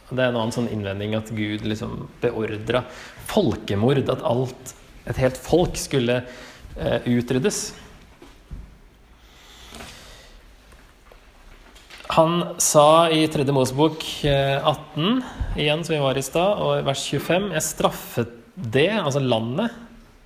Det 0.10 0.22
er 0.22 0.30
en 0.30 0.38
annen 0.38 0.54
sånn 0.54 0.70
innvending 0.70 1.16
at 1.18 1.32
Gud 1.34 1.66
liksom 1.66 2.06
beordra 2.22 2.84
folkemord. 3.30 4.04
At 4.12 4.22
alt, 4.26 4.76
et 5.10 5.22
helt 5.22 5.40
folk, 5.42 5.80
skulle 5.82 6.22
eh, 6.78 7.10
utryddes. 7.10 7.72
Han 12.16 12.44
sa 12.62 13.10
i 13.10 13.26
3. 13.28 13.44
Mosebok 13.52 14.04
18, 14.24 15.08
eh, 15.18 15.64
igjen 15.66 15.82
som 15.84 15.96
vi 15.96 16.04
var 16.04 16.18
i 16.18 16.24
stad, 16.24 16.62
og 16.62 16.86
vers 16.86 17.02
25 17.12 17.50
Jeg 17.58 17.66
straffet 17.66 18.36
det, 18.56 18.92
altså 19.02 19.20
landet, 19.20 19.74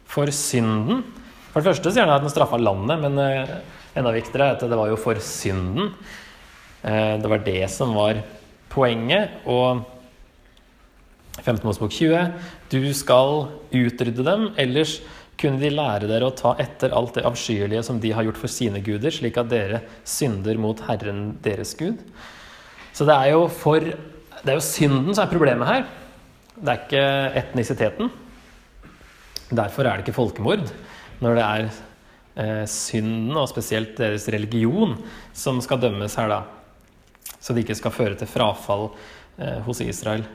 for 0.10 0.30
synden. 0.34 1.06
For 1.50 1.62
det 1.62 1.72
første 1.72 1.94
sier 1.94 2.06
han 2.06 2.14
at 2.14 2.26
han 2.26 2.34
straffa 2.34 2.60
landet, 2.62 3.00
men 3.02 3.18
eh, 3.24 3.56
enda 3.98 4.14
viktigere 4.14 4.52
er 4.52 4.58
at 4.58 4.66
det 4.70 4.78
var 4.78 4.92
jo 4.92 5.00
for 5.02 5.18
synden. 5.24 5.94
Eh, 6.84 7.16
det 7.22 7.32
var 7.32 7.42
det 7.46 7.64
som 7.74 7.96
var 7.98 8.22
poenget. 8.80 9.40
Og 9.50 9.84
15. 11.44 11.64
Mosebok 11.68 11.94
20. 11.96 12.34
Du 12.72 12.82
skal 12.96 13.48
utrydde 13.76 14.26
dem, 14.26 14.50
ellers 14.60 15.00
kunne 15.40 15.62
de 15.62 15.72
lære 15.72 16.10
dere 16.10 16.28
å 16.28 16.36
ta 16.36 16.52
etter 16.60 16.92
alt 16.96 17.16
det 17.16 17.24
avskyelige 17.28 17.84
som 17.88 18.00
de 18.04 18.12
har 18.16 18.26
gjort 18.28 18.42
for 18.42 18.52
sine 18.52 18.82
guder, 18.84 19.14
slik 19.14 19.40
at 19.40 19.52
dere 19.52 19.84
synder 20.04 20.60
mot 20.60 20.82
Herren 20.90 21.38
deres 21.46 21.72
Gud. 21.80 22.02
Så 22.92 23.08
det 23.08 23.16
er 23.16 23.32
jo, 23.32 23.46
for, 23.48 23.80
det 23.80 24.52
er 24.52 24.58
jo 24.58 24.66
synden 24.66 25.14
som 25.14 25.24
er 25.24 25.32
problemet 25.32 25.70
her. 25.70 25.86
Det 26.60 26.74
er 26.74 26.82
ikke 26.84 27.06
etnisiteten. 27.40 28.12
Derfor 29.56 29.88
er 29.88 29.96
det 29.96 30.04
ikke 30.04 30.18
folkemord. 30.18 30.68
Når 31.24 31.40
det 31.40 31.46
er 31.46 31.70
eh, 31.70 32.66
synden, 32.68 33.32
og 33.40 33.48
spesielt 33.52 33.96
deres 34.00 34.28
religion, 34.34 34.98
som 35.32 35.64
skal 35.64 35.80
dømmes 35.80 36.20
her, 36.20 36.34
da 36.36 36.59
så 37.40 37.56
det 37.56 37.66
ikke 37.66 37.80
skal 37.80 37.96
føre 37.96 38.20
til 38.20 38.30
frafall 38.30 38.90
eh, 39.40 39.60
hos 39.66 39.82
Israel. 39.86 40.26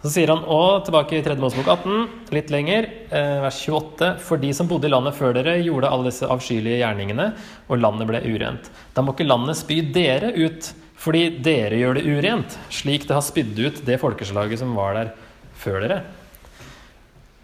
Så 0.00 0.14
sier 0.14 0.30
han 0.32 0.46
òg, 0.48 0.86
tilbake 0.86 1.18
i 1.18 1.24
3. 1.24 1.34
Mosebok 1.40 1.66
18, 1.74 2.30
litt 2.32 2.52
lenger, 2.52 2.86
eh, 3.12 3.40
vers 3.44 3.58
28.: 3.68 4.14
For 4.24 4.40
de 4.40 4.52
som 4.56 4.68
bodde 4.68 4.88
i 4.88 4.92
landet 4.92 5.16
før 5.16 5.34
dere, 5.36 5.58
gjorde 5.60 5.90
alle 5.92 6.08
disse 6.08 6.28
avskyelige 6.28 6.78
gjerningene, 6.80 7.26
og 7.68 7.82
landet 7.82 8.08
ble 8.08 8.22
urent. 8.24 8.70
Da 8.96 9.04
må 9.04 9.12
ikke 9.12 9.28
landet 9.28 9.60
spy 9.60 9.82
dere 9.92 10.32
ut, 10.38 10.70
fordi 11.00 11.26
dere 11.44 11.76
gjør 11.82 12.00
det 12.00 12.06
urent, 12.08 12.56
slik 12.72 13.04
det 13.08 13.16
har 13.16 13.24
spydd 13.24 13.60
ut 13.60 13.84
det 13.84 14.00
folkeslaget 14.00 14.62
som 14.62 14.72
var 14.76 14.96
der 14.96 15.12
før 15.60 15.84
dere. 15.84 16.00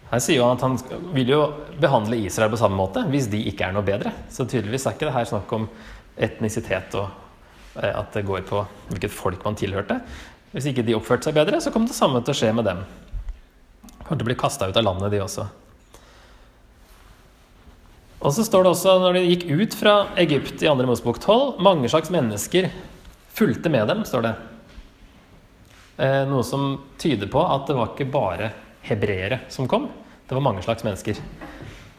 Her 0.07 0.23
sier 0.23 0.41
han 0.41 0.57
at 0.57 0.63
han 0.63 1.05
vil 1.13 1.29
jo 1.33 1.41
behandle 1.81 2.17
Israel 2.25 2.49
på 2.53 2.59
samme 2.61 2.79
måte, 2.79 3.03
hvis 3.11 3.29
de 3.29 3.43
ikke 3.51 3.67
er 3.67 3.73
noe 3.75 3.85
bedre. 3.85 4.13
Så 4.33 4.47
tydeligvis 4.47 4.87
er 4.87 4.97
ikke 4.97 5.09
det 5.09 5.17
her 5.17 5.29
snakk 5.29 5.53
om 5.57 5.69
etnisitet 6.17 6.95
og 6.97 7.26
at 7.77 8.15
det 8.15 8.25
går 8.27 8.43
på 8.49 8.63
hvilket 8.89 9.13
folk 9.13 9.43
man 9.45 9.57
tilhørte. 9.59 9.99
Hvis 10.53 10.69
ikke 10.71 10.85
de 10.87 10.95
oppførte 10.97 11.27
seg 11.27 11.37
bedre, 11.37 11.59
så 11.61 11.73
kom 11.73 11.85
det 11.87 11.97
samme 11.97 12.23
til 12.23 12.33
å 12.33 12.39
skje 12.39 12.51
med 12.55 12.65
dem. 12.65 12.83
Kommer 14.01 14.19
til 14.19 14.25
å 14.25 14.29
bli 14.31 14.39
kasta 14.39 14.69
ut 14.69 14.79
av 14.79 14.85
landet, 14.87 15.11
de 15.13 15.21
også. 15.21 15.47
Og 18.17 18.33
så 18.33 18.43
står 18.47 18.65
det 18.65 18.71
også, 18.73 18.97
når 19.03 19.17
de 19.17 19.25
gikk 19.27 19.43
ut 19.51 19.75
fra 19.77 19.95
Egypt 20.17 20.63
i 20.63 20.69
2. 20.69 20.85
Mosebok 20.89 21.19
12, 21.21 21.59
mange 21.63 21.89
slags 21.91 22.09
mennesker 22.13 22.71
fulgte 23.37 23.69
med 23.69 23.85
dem, 23.91 24.01
står 24.07 24.25
det. 24.25 24.33
Eh, 25.97 26.23
noe 26.29 26.45
som 26.45 26.71
tyder 27.01 27.29
på 27.29 27.41
at 27.41 27.69
det 27.69 27.77
var 27.77 27.93
ikke 27.93 28.09
bare 28.13 28.51
hebreere 28.87 29.43
som 29.53 29.69
kom. 29.69 29.89
Det 30.27 30.35
var 30.35 30.45
mange 30.45 30.63
slags 30.65 30.85
mennesker. 30.87 31.19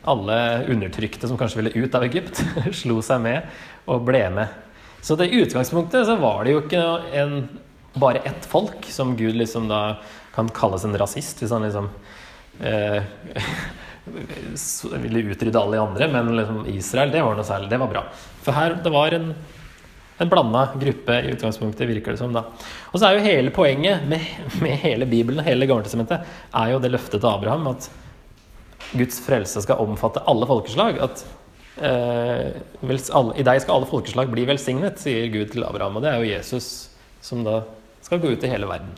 Alle 0.08 0.38
undertrykte 0.72 1.30
som 1.30 1.38
kanskje 1.38 1.62
ville 1.62 1.86
ut 1.86 1.94
av 1.94 2.06
Egypt, 2.06 2.42
slo 2.80 2.98
seg 3.04 3.22
med 3.22 3.62
og 3.88 4.02
ble 4.08 4.24
med 4.34 4.67
Så 5.00 5.16
i 5.24 5.40
utgangspunktet 5.42 6.06
så 6.06 6.16
var 6.16 6.44
det 6.44 6.54
jo 6.54 6.62
ikke 6.64 6.84
en, 7.16 7.34
bare 7.98 8.22
ett 8.28 8.46
folk 8.46 8.88
som 8.90 9.16
Gud 9.16 9.36
liksom 9.38 9.68
da 9.70 9.98
kan 10.34 10.50
kalles 10.54 10.84
en 10.84 10.98
rasist, 10.98 11.40
hvis 11.42 11.52
han 11.54 11.64
liksom 11.66 11.88
eh, 12.60 13.02
ville 15.02 15.24
utrydde 15.32 15.60
alle 15.60 15.78
de 15.78 15.82
andre, 15.82 16.08
men 16.12 16.34
liksom 16.36 16.66
Israel, 16.70 17.12
det 17.14 17.22
var 17.24 17.38
noe 17.38 17.46
særlig. 17.46 17.70
Det 17.70 17.80
var 17.82 17.92
bra. 17.92 18.04
For 18.44 18.56
her, 18.56 18.76
det 18.84 18.92
var 18.94 19.16
en, 19.16 19.32
en 20.18 20.30
blanda 20.30 20.66
gruppe 20.78 21.16
i 21.22 21.32
utgangspunktet, 21.34 21.88
virker 21.90 22.14
det 22.14 22.22
som. 22.22 22.34
da. 22.34 22.44
Og 22.92 23.00
så 23.00 23.08
er 23.08 23.18
jo 23.18 23.26
hele 23.26 23.54
poenget 23.54 24.06
med, 24.08 24.24
med 24.62 24.78
hele 24.84 25.08
Bibelen, 25.10 25.44
hele 25.46 25.66
Gammeltestamentet, 25.70 26.28
er 26.54 26.74
jo 26.74 26.82
det 26.82 26.92
løftet 26.94 27.20
til 27.20 27.30
Abraham 27.30 27.70
at 27.74 27.90
Guds 28.92 29.18
frelse 29.20 29.62
skal 29.64 29.82
omfatte 29.84 30.22
alle 30.30 30.48
folkeslag. 30.48 31.02
At 31.04 31.24
alle, 31.80 33.34
i 33.38 33.46
deg 33.46 33.62
skal 33.62 33.78
alle 33.78 33.90
folkeslag 33.90 34.30
bli 34.32 34.46
velsignet, 34.48 35.00
sier 35.02 35.28
Gud 35.32 35.52
til 35.52 35.66
Abraham. 35.66 35.98
Og 35.98 36.04
det 36.04 36.12
er 36.12 36.22
jo 36.22 36.32
Jesus 36.32 36.88
som 37.24 37.44
da 37.46 37.62
skal 38.04 38.20
gå 38.22 38.32
ut 38.32 38.44
i 38.44 38.50
hele 38.50 38.68
verden. 38.70 38.92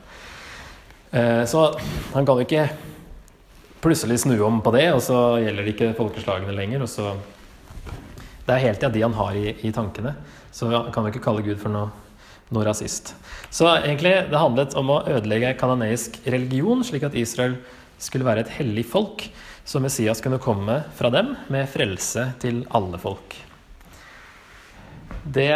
Eh, 1.11 1.43
så 1.49 1.67
han 2.13 2.25
kan 2.25 2.39
jo 2.39 2.45
ikke 2.45 2.69
plutselig 3.81 4.21
snu 4.23 4.37
om 4.45 4.61
på 4.63 4.73
det, 4.75 4.87
og 4.93 5.01
så 5.03 5.17
gjelder 5.41 5.65
det 5.65 5.73
ikke 5.73 5.95
folkeslagene 5.97 6.55
lenger. 6.55 6.85
og 6.85 6.89
så 6.89 7.15
Det 8.45 8.55
er 8.55 8.65
helt 8.67 8.83
i 8.83 8.85
ja, 8.85 8.89
de 8.89 9.01
han 9.01 9.17
har 9.17 9.35
i, 9.35 9.55
i, 9.61 9.71
tankene. 9.71 10.15
Så 10.51 10.69
han 10.69 10.91
kan 10.91 11.03
jo 11.03 11.11
ikke 11.11 11.23
kalle 11.23 11.43
Gud 11.45 11.59
for 11.59 11.73
noe, 11.73 11.91
noe 12.51 12.65
rasist. 12.67 13.15
Så 13.49 13.67
egentlig, 13.67 14.13
det 14.29 14.39
handlet 14.39 14.75
om 14.75 14.89
å 14.89 15.03
ødelegge 15.07 15.57
kanoneisk 15.59 16.19
religion, 16.25 16.83
slik 16.83 17.03
at 17.03 17.15
Israel 17.15 17.57
skulle 18.01 18.25
være 18.25 18.45
et 18.45 18.55
hellig 18.57 18.85
folk, 18.89 19.27
så 19.65 19.79
Messias 19.79 20.21
kunne 20.21 20.41
komme 20.41 20.81
fra 20.97 21.11
dem 21.13 21.35
med 21.53 21.69
frelse 21.69 22.31
til 22.41 22.63
alle 22.73 22.99
folk. 23.01 23.37
Det 25.21 25.51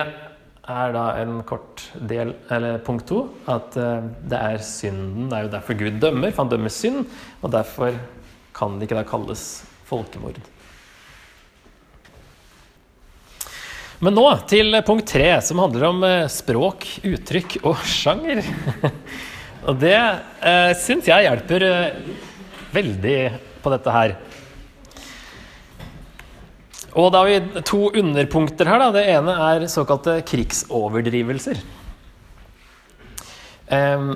er 0.65 0.93
da 0.95 1.05
en 1.21 1.39
kort 1.45 1.83
del, 2.09 2.33
eller 2.51 2.81
punkt 2.85 3.07
to, 3.09 3.21
at 3.49 3.77
uh, 3.77 4.05
det 4.25 4.39
er 4.39 4.65
synden. 4.65 5.29
Det 5.29 5.37
er 5.37 5.45
jo 5.45 5.53
derfor 5.53 5.77
Gud 5.77 6.01
dømmer, 6.01 6.33
for 6.33 6.45
han 6.45 6.53
dømmer 6.53 6.73
synd. 6.73 7.05
Og 7.41 7.53
derfor 7.53 7.97
kan 8.55 8.77
det 8.77 8.87
ikke 8.87 8.99
da 8.99 9.05
kalles 9.07 9.45
folkemord. 9.85 10.39
Men 14.03 14.17
nå 14.17 14.25
til 14.49 14.75
punkt 14.85 15.07
tre, 15.13 15.29
som 15.45 15.61
handler 15.63 15.89
om 15.89 16.05
uh, 16.05 16.27
språk, 16.31 16.87
uttrykk 17.05 17.59
og 17.63 17.85
sjanger. 17.89 18.41
og 19.69 19.77
det 19.81 19.97
eh, 19.97 20.71
syns 20.77 21.07
jeg 21.09 21.25
hjelper 21.25 21.63
uh, 21.65 22.15
veldig 22.75 23.19
på 23.65 23.73
dette 23.73 23.93
her. 23.93 24.15
Og 26.95 27.09
da 27.11 27.23
har 27.23 27.27
vi 27.27 27.63
to 27.67 27.89
underpunkter 27.91 28.69
her. 28.71 28.79
Da. 28.85 28.91
Det 28.95 29.03
ene 29.11 29.33
er 29.49 29.65
såkalte 29.71 30.21
krigsoverdrivelser. 30.29 31.59
Um, 33.65 34.13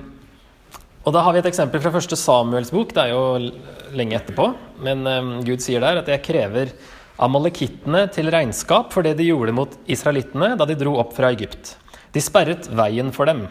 og 1.03 1.15
da 1.15 1.23
har 1.25 1.35
vi 1.35 1.41
et 1.41 1.49
eksempel 1.49 1.81
fra 1.83 1.91
første 1.91 2.15
Samuels 2.19 2.71
bok. 2.71 2.93
Det 2.95 3.03
er 3.03 3.11
jo 3.11 3.51
lenge 3.99 4.15
etterpå. 4.19 4.47
Men 4.85 5.03
um, 5.07 5.33
Gud 5.43 5.63
sier 5.65 5.83
der 5.83 5.99
at 5.99 6.11
jeg 6.11 6.23
krever 6.23 6.71
amalekittene 7.19 8.05
til 8.15 8.31
regnskap 8.31 8.93
for 8.95 9.03
det 9.03 9.17
de 9.19 9.27
gjorde 9.27 9.55
mot 9.55 9.73
israelittene 9.91 10.53
da 10.55 10.67
de 10.67 10.77
dro 10.79 10.95
opp 11.01 11.11
fra 11.17 11.33
Egypt. 11.35 11.75
De 12.15 12.23
sperret 12.23 12.69
veien 12.71 13.11
for 13.15 13.27
dem. 13.27 13.43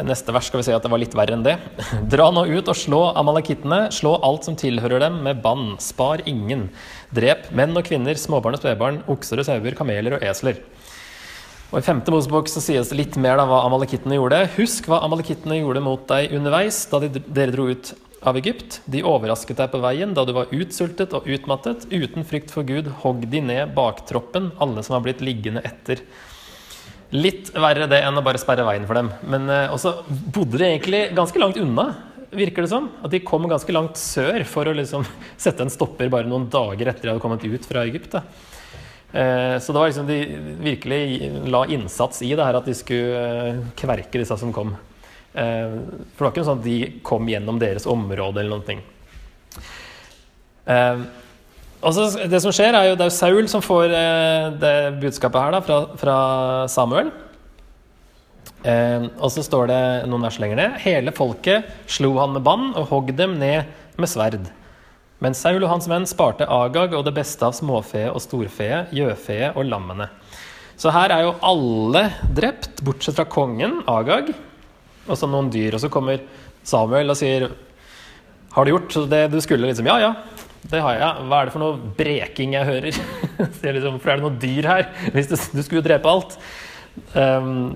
Neste 0.00 0.32
vers 0.32 0.46
skal 0.48 0.62
vi 0.62 0.64
si 0.64 0.72
at 0.72 0.80
det 0.80 0.88
var 0.88 1.00
litt 1.02 1.12
verre 1.12 1.36
enn 1.36 1.42
det. 1.44 1.58
Dra 2.12 2.30
nå 2.32 2.46
ut 2.48 2.68
og 2.72 2.76
slå 2.78 3.00
amalekittene, 3.20 3.90
slå 3.92 4.14
alt 4.24 4.46
som 4.48 4.56
tilhører 4.56 5.04
dem 5.04 5.18
med 5.26 5.42
bann, 5.44 5.74
spar 5.84 6.22
ingen. 6.24 6.70
Drep 7.12 7.50
menn 7.52 7.76
og 7.76 7.84
kvinner, 7.84 8.16
småbarn 8.16 8.56
og 8.56 8.62
spedbarn, 8.62 9.02
okser 9.12 9.42
og 9.42 9.48
sauer, 9.50 9.76
kameler 9.76 10.16
og 10.16 10.24
esler. 10.24 10.62
Og 11.72 11.82
I 11.82 11.84
femte 11.84 12.12
Mosebok 12.12 12.48
så 12.48 12.60
sies 12.64 12.88
det 12.88 12.98
litt 12.98 13.20
mer 13.20 13.36
da 13.36 13.44
hva 13.48 13.62
amalekittene 13.66 14.16
gjorde. 14.16 14.40
Husk 14.56 14.88
hva 14.88 15.02
amalekittene 15.04 15.60
gjorde 15.60 15.84
mot 15.84 16.08
deg 16.08 16.32
underveis 16.40 16.82
da 16.88 17.04
de, 17.04 17.12
dere 17.28 17.52
dro 17.52 17.68
ut 17.68 17.92
av 18.24 18.40
Egypt. 18.40 18.80
De 18.88 19.04
overrasket 19.04 19.60
deg 19.60 19.72
på 19.72 19.80
veien 19.84 20.16
da 20.16 20.24
du 20.24 20.32
var 20.36 20.52
utsultet 20.56 21.12
og 21.16 21.28
utmattet. 21.28 21.84
Uten 21.92 22.24
frykt 22.28 22.52
for 22.54 22.64
Gud 22.64 22.88
hogg 23.04 23.28
de 23.28 23.44
ned 23.44 23.76
baktroppen, 23.76 24.54
alle 24.56 24.84
som 24.84 24.96
var 24.96 25.04
blitt 25.04 25.24
liggende 25.24 25.64
etter. 25.68 26.00
Litt 27.12 27.50
verre 27.52 27.88
det 27.90 28.00
enn 28.06 28.16
å 28.16 28.24
bare 28.24 28.40
sperre 28.40 28.64
veien 28.64 28.86
for 28.88 28.96
dem. 28.96 29.10
Men 29.28 29.50
eh, 29.52 29.72
også 29.72 29.98
bodde 30.08 30.56
de 30.56 30.70
egentlig 30.70 31.02
ganske 31.16 31.40
langt 31.42 31.58
unna, 31.60 31.90
virker 32.32 32.64
det 32.64 32.70
som. 32.72 32.88
At 33.04 33.12
de 33.12 33.20
kom 33.20 33.44
ganske 33.50 33.74
langt 33.74 34.00
sør 34.00 34.46
for 34.48 34.70
å 34.70 34.76
liksom 34.76 35.04
sette 35.44 35.64
en 35.64 35.72
stopper 35.72 36.12
bare 36.12 36.30
noen 36.30 36.48
dager 36.52 36.88
etter 36.88 37.04
de 37.04 37.12
hadde 37.12 37.24
kommet 37.24 37.44
ut 37.44 37.68
fra 37.68 37.84
Egypt. 37.84 38.16
Eh, 39.12 39.58
så 39.60 39.72
det 39.74 39.78
var 39.78 39.90
liksom 39.90 40.06
de 40.08 40.18
virkelig 40.64 41.32
la 41.52 41.66
innsats 41.68 42.22
i 42.24 42.32
det 42.32 42.46
her 42.48 42.56
at 42.56 42.68
de 42.68 42.76
skulle 42.76 43.26
eh, 43.50 43.60
kverke 43.76 44.22
disse 44.22 44.38
som 44.40 44.54
kom. 44.56 44.72
Eh, 45.36 45.74
for 46.14 46.24
det 46.24 46.24
var 46.24 46.32
ikke 46.32 46.46
sånn 46.48 46.62
at 46.62 46.68
de 46.70 46.78
kom 47.04 47.28
gjennom 47.28 47.60
deres 47.60 47.88
område 47.88 48.40
eller 48.40 48.56
noen 48.56 48.68
ting. 48.70 48.80
Altså, 51.82 52.06
det 52.30 52.38
som 52.44 52.52
skjer, 52.54 52.76
er 52.78 52.92
jo 52.92 52.96
det 52.98 53.08
er 53.08 53.14
Saul 53.14 53.48
som 53.50 53.62
får 53.64 53.90
eh, 53.90 54.48
det 54.62 54.74
budskapet 55.02 55.42
her 55.42 55.54
da, 55.56 55.60
fra, 55.66 55.78
fra 55.98 56.16
Samuel. 56.70 57.10
Eh, 58.62 59.08
og 59.18 59.32
så 59.34 59.42
står 59.42 59.66
det 59.72 59.82
noen 60.06 60.22
vers 60.28 60.38
lenger 60.38 60.60
ned. 60.60 60.76
Hele 60.84 61.14
folket 61.16 61.66
slo 61.90 62.14
han 62.20 62.36
med 62.36 62.44
bann 62.46 62.68
og 62.78 62.86
hogg 62.92 63.10
dem 63.18 63.34
ned 63.40 63.66
med 63.98 64.10
sverd. 64.10 64.46
Men 65.22 65.34
Saul 65.38 65.58
og 65.62 65.70
hans 65.70 65.88
menn 65.90 66.06
sparte 66.06 66.46
Agag 66.50 66.94
og 66.98 67.02
det 67.06 67.14
beste 67.18 67.46
av 67.46 67.54
småfe 67.54 68.04
og 68.10 68.22
storfe, 68.22 68.68
gjøfe 68.94 69.52
og 69.52 69.66
lammene. 69.66 70.06
Så 70.78 70.90
her 70.94 71.12
er 71.14 71.26
jo 71.26 71.34
alle 71.46 72.08
drept, 72.34 72.80
bortsett 72.82 73.18
fra 73.18 73.26
kongen, 73.30 73.80
Agag, 73.90 74.32
og 75.08 75.18
så 75.18 75.26
noen 75.30 75.50
dyr. 75.50 75.74
Og 75.74 75.82
så 75.82 75.90
kommer 75.92 76.22
Samuel 76.66 77.10
og 77.10 77.18
sier 77.18 77.48
Har 78.54 78.64
du 78.64 78.70
gjort 78.70 78.96
det 79.10 79.24
du 79.32 79.40
skulle? 79.42 79.66
liksom, 79.66 79.86
Ja, 79.90 79.98
ja. 79.98 80.14
Det 80.70 80.80
har 80.82 80.94
jeg. 80.98 81.26
Hva 81.26 81.40
er 81.40 81.48
det 81.48 81.54
for 81.54 81.62
noe 81.64 81.92
breking 81.98 82.54
jeg 82.54 82.68
hører? 82.68 83.00
liksom, 83.76 83.98
for 84.02 84.12
er 84.12 84.20
det 84.20 84.24
noe 84.24 84.38
dyr 84.42 84.68
her? 84.70 84.86
Hvis 85.14 85.30
du, 85.32 85.36
du 85.58 85.62
skulle 85.64 85.84
drepe 85.84 86.10
alt. 86.10 86.36
Um, 87.16 87.74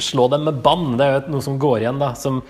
slå 0.00 0.28
dem 0.32 0.46
med 0.48 0.62
bann. 0.64 0.94
Det 0.98 1.06
er 1.06 1.18
jo 1.18 1.34
noe 1.36 1.44
som 1.44 1.58
går 1.60 1.82
igjen, 1.82 2.00
da. 2.00 2.12
Som 2.18 2.40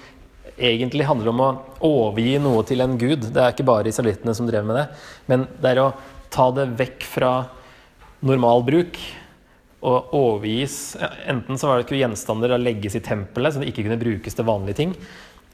egentlig 0.56 1.08
handler 1.08 1.32
om 1.32 1.42
å 1.42 1.50
overgi 1.88 2.36
noe 2.42 2.62
til 2.68 2.84
en 2.84 2.94
gud. 3.00 3.26
Det 3.32 3.42
er 3.42 3.54
ikke 3.54 3.66
bare 3.68 3.90
israelittene 3.90 4.36
som 4.38 4.48
drev 4.48 4.68
med 4.68 4.78
det. 4.78 4.86
Men 5.30 5.48
det 5.58 5.74
er 5.74 5.82
å 5.82 5.90
ta 6.32 6.48
det 6.54 6.70
vekk 6.78 7.08
fra 7.08 7.32
normal 8.22 8.62
bruk 8.64 9.00
og 9.82 10.12
overgis 10.14 10.94
Enten 11.26 11.58
så 11.58 11.66
var 11.66 11.78
det 11.78 11.88
ikke 11.88 11.98
gjenstander 11.98 12.54
å 12.54 12.60
legges 12.60 12.94
i 12.94 13.02
tempelet, 13.02 13.54
så 13.54 13.62
det 13.62 13.72
ikke 13.72 13.82
kunne 13.88 13.98
brukes 13.98 14.36
til 14.38 14.46
vanlige 14.46 14.78
ting. 14.78 14.92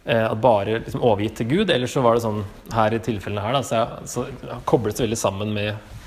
Eh, 0.08 0.24
at 0.24 0.40
bare 0.40 0.78
liksom 0.80 1.02
overgitt 1.04 1.34
til 1.36 1.48
Gud. 1.50 1.70
Eller 1.70 1.90
så 1.90 2.00
var 2.00 2.16
det 2.16 2.24
sånn 2.24 2.40
her 2.72 2.94
i 2.96 3.00
tilfellene 3.04 3.44
her, 3.44 3.58
da, 3.58 3.60
så, 3.66 3.80
jeg, 3.82 4.08
så 4.08 4.60
kobles 4.68 4.96
det 4.96 5.04
veldig 5.04 5.18
sammen 5.20 5.52
med, 5.52 5.98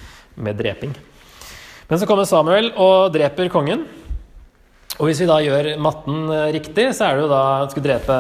med, 0.42 0.58
dreping. 0.58 0.96
Men 1.90 2.02
så 2.02 2.08
kommer 2.10 2.26
Samuel 2.26 2.72
og 2.82 3.12
dreper 3.14 3.52
kongen. 3.54 3.86
Og 4.98 5.06
hvis 5.06 5.22
vi 5.22 5.30
da 5.30 5.38
gjør 5.46 5.76
matten 5.82 6.26
eh, 6.34 6.48
riktig, 6.58 6.88
så 6.98 7.12
er 7.12 7.20
det 7.20 7.28
jo 7.28 7.30
da 7.30 7.44
han 7.60 7.70
skulle 7.70 7.92
drepe 7.92 8.18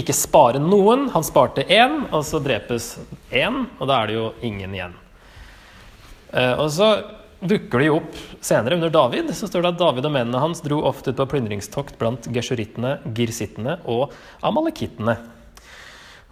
ikke 0.00 0.16
spare 0.16 0.62
noen. 0.64 1.10
Han 1.12 1.28
sparte 1.28 1.66
én, 1.68 2.06
og 2.08 2.24
så 2.24 2.40
drepes 2.40 2.94
én, 3.28 3.66
og 3.76 3.90
da 3.90 4.00
er 4.00 4.08
det 4.08 4.16
jo 4.16 4.30
ingen 4.48 4.78
igjen. 4.78 4.96
Eh, 6.32 6.54
og 6.56 6.70
så 6.72 6.94
dukker 7.42 7.82
de 7.82 7.90
opp 7.92 8.16
senere 8.44 8.76
under 8.78 8.92
David. 8.92 9.30
Så 9.34 9.48
står 9.50 9.64
det 9.64 9.72
at 9.74 9.80
David 9.80 10.06
og 10.08 10.14
mennene 10.14 10.42
hans 10.42 10.62
dro 10.64 10.80
ofte 10.88 11.12
ut 11.12 11.18
på 11.18 11.28
plyndringstokt 11.34 11.98
blant 12.00 12.28
gesjurittene, 12.34 12.98
girsittene 13.16 13.78
og 13.90 14.12
amalekittene. 14.46 15.16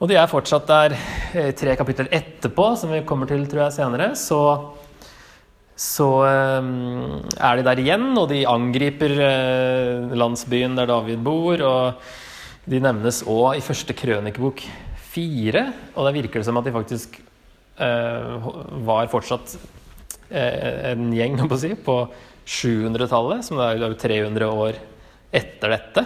Og 0.01 0.09
de 0.09 0.16
er 0.16 0.31
fortsatt 0.31 0.68
der 0.70 0.94
eh, 0.96 1.51
tre 1.57 1.75
kapitler 1.77 2.09
etterpå, 2.14 2.70
som 2.81 2.93
vi 2.95 3.03
kommer 3.09 3.28
til 3.28 3.43
tror 3.51 3.66
jeg 3.66 3.76
senere. 3.76 4.12
Så, 4.16 4.41
så 5.76 6.09
um, 6.24 7.18
er 7.37 7.59
de 7.59 7.66
der 7.66 7.82
igjen, 7.82 8.07
og 8.16 8.30
de 8.32 8.47
angriper 8.49 9.12
uh, 9.18 10.14
landsbyen 10.16 10.78
der 10.78 10.89
David 10.89 11.20
bor. 11.26 11.61
Og 11.61 12.70
de 12.70 12.80
nevnes 12.80 13.20
òg 13.28 13.59
i 13.59 13.66
første 13.66 13.97
krønikebok 13.99 14.64
fire. 15.11 15.66
Og 15.93 16.09
det 16.09 16.16
virker 16.16 16.41
det 16.41 16.49
som 16.49 16.61
at 16.61 16.70
de 16.70 16.78
faktisk 16.78 17.20
var 17.80 19.07
fortsatt 19.09 19.55
Eh, 19.57 19.80
en 20.31 21.11
gjeng 21.14 21.37
på, 21.49 21.59
si, 21.59 21.74
på 21.74 21.97
700-tallet, 22.47 23.45
som 23.47 23.61
er 23.62 23.81
jo 23.83 23.93
300 23.99 24.49
år 24.49 24.78
etter 25.31 25.74
dette. 25.74 26.05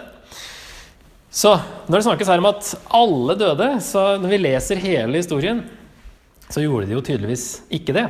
Så 1.35 1.51
når 1.89 1.97
det 1.99 2.05
snakkes 2.07 2.29
her 2.31 2.43
om 2.43 2.51
at 2.53 2.69
alle 2.95 3.35
døde, 3.39 3.69
så 3.83 4.15
når 4.23 4.31
vi 4.31 4.43
leser 4.45 4.83
hele 4.83 5.19
historien, 5.19 5.65
så 6.47 6.63
gjorde 6.63 6.87
de 6.87 6.95
jo 6.95 7.03
tydeligvis 7.03 7.47
ikke 7.75 7.97
det. 7.97 8.05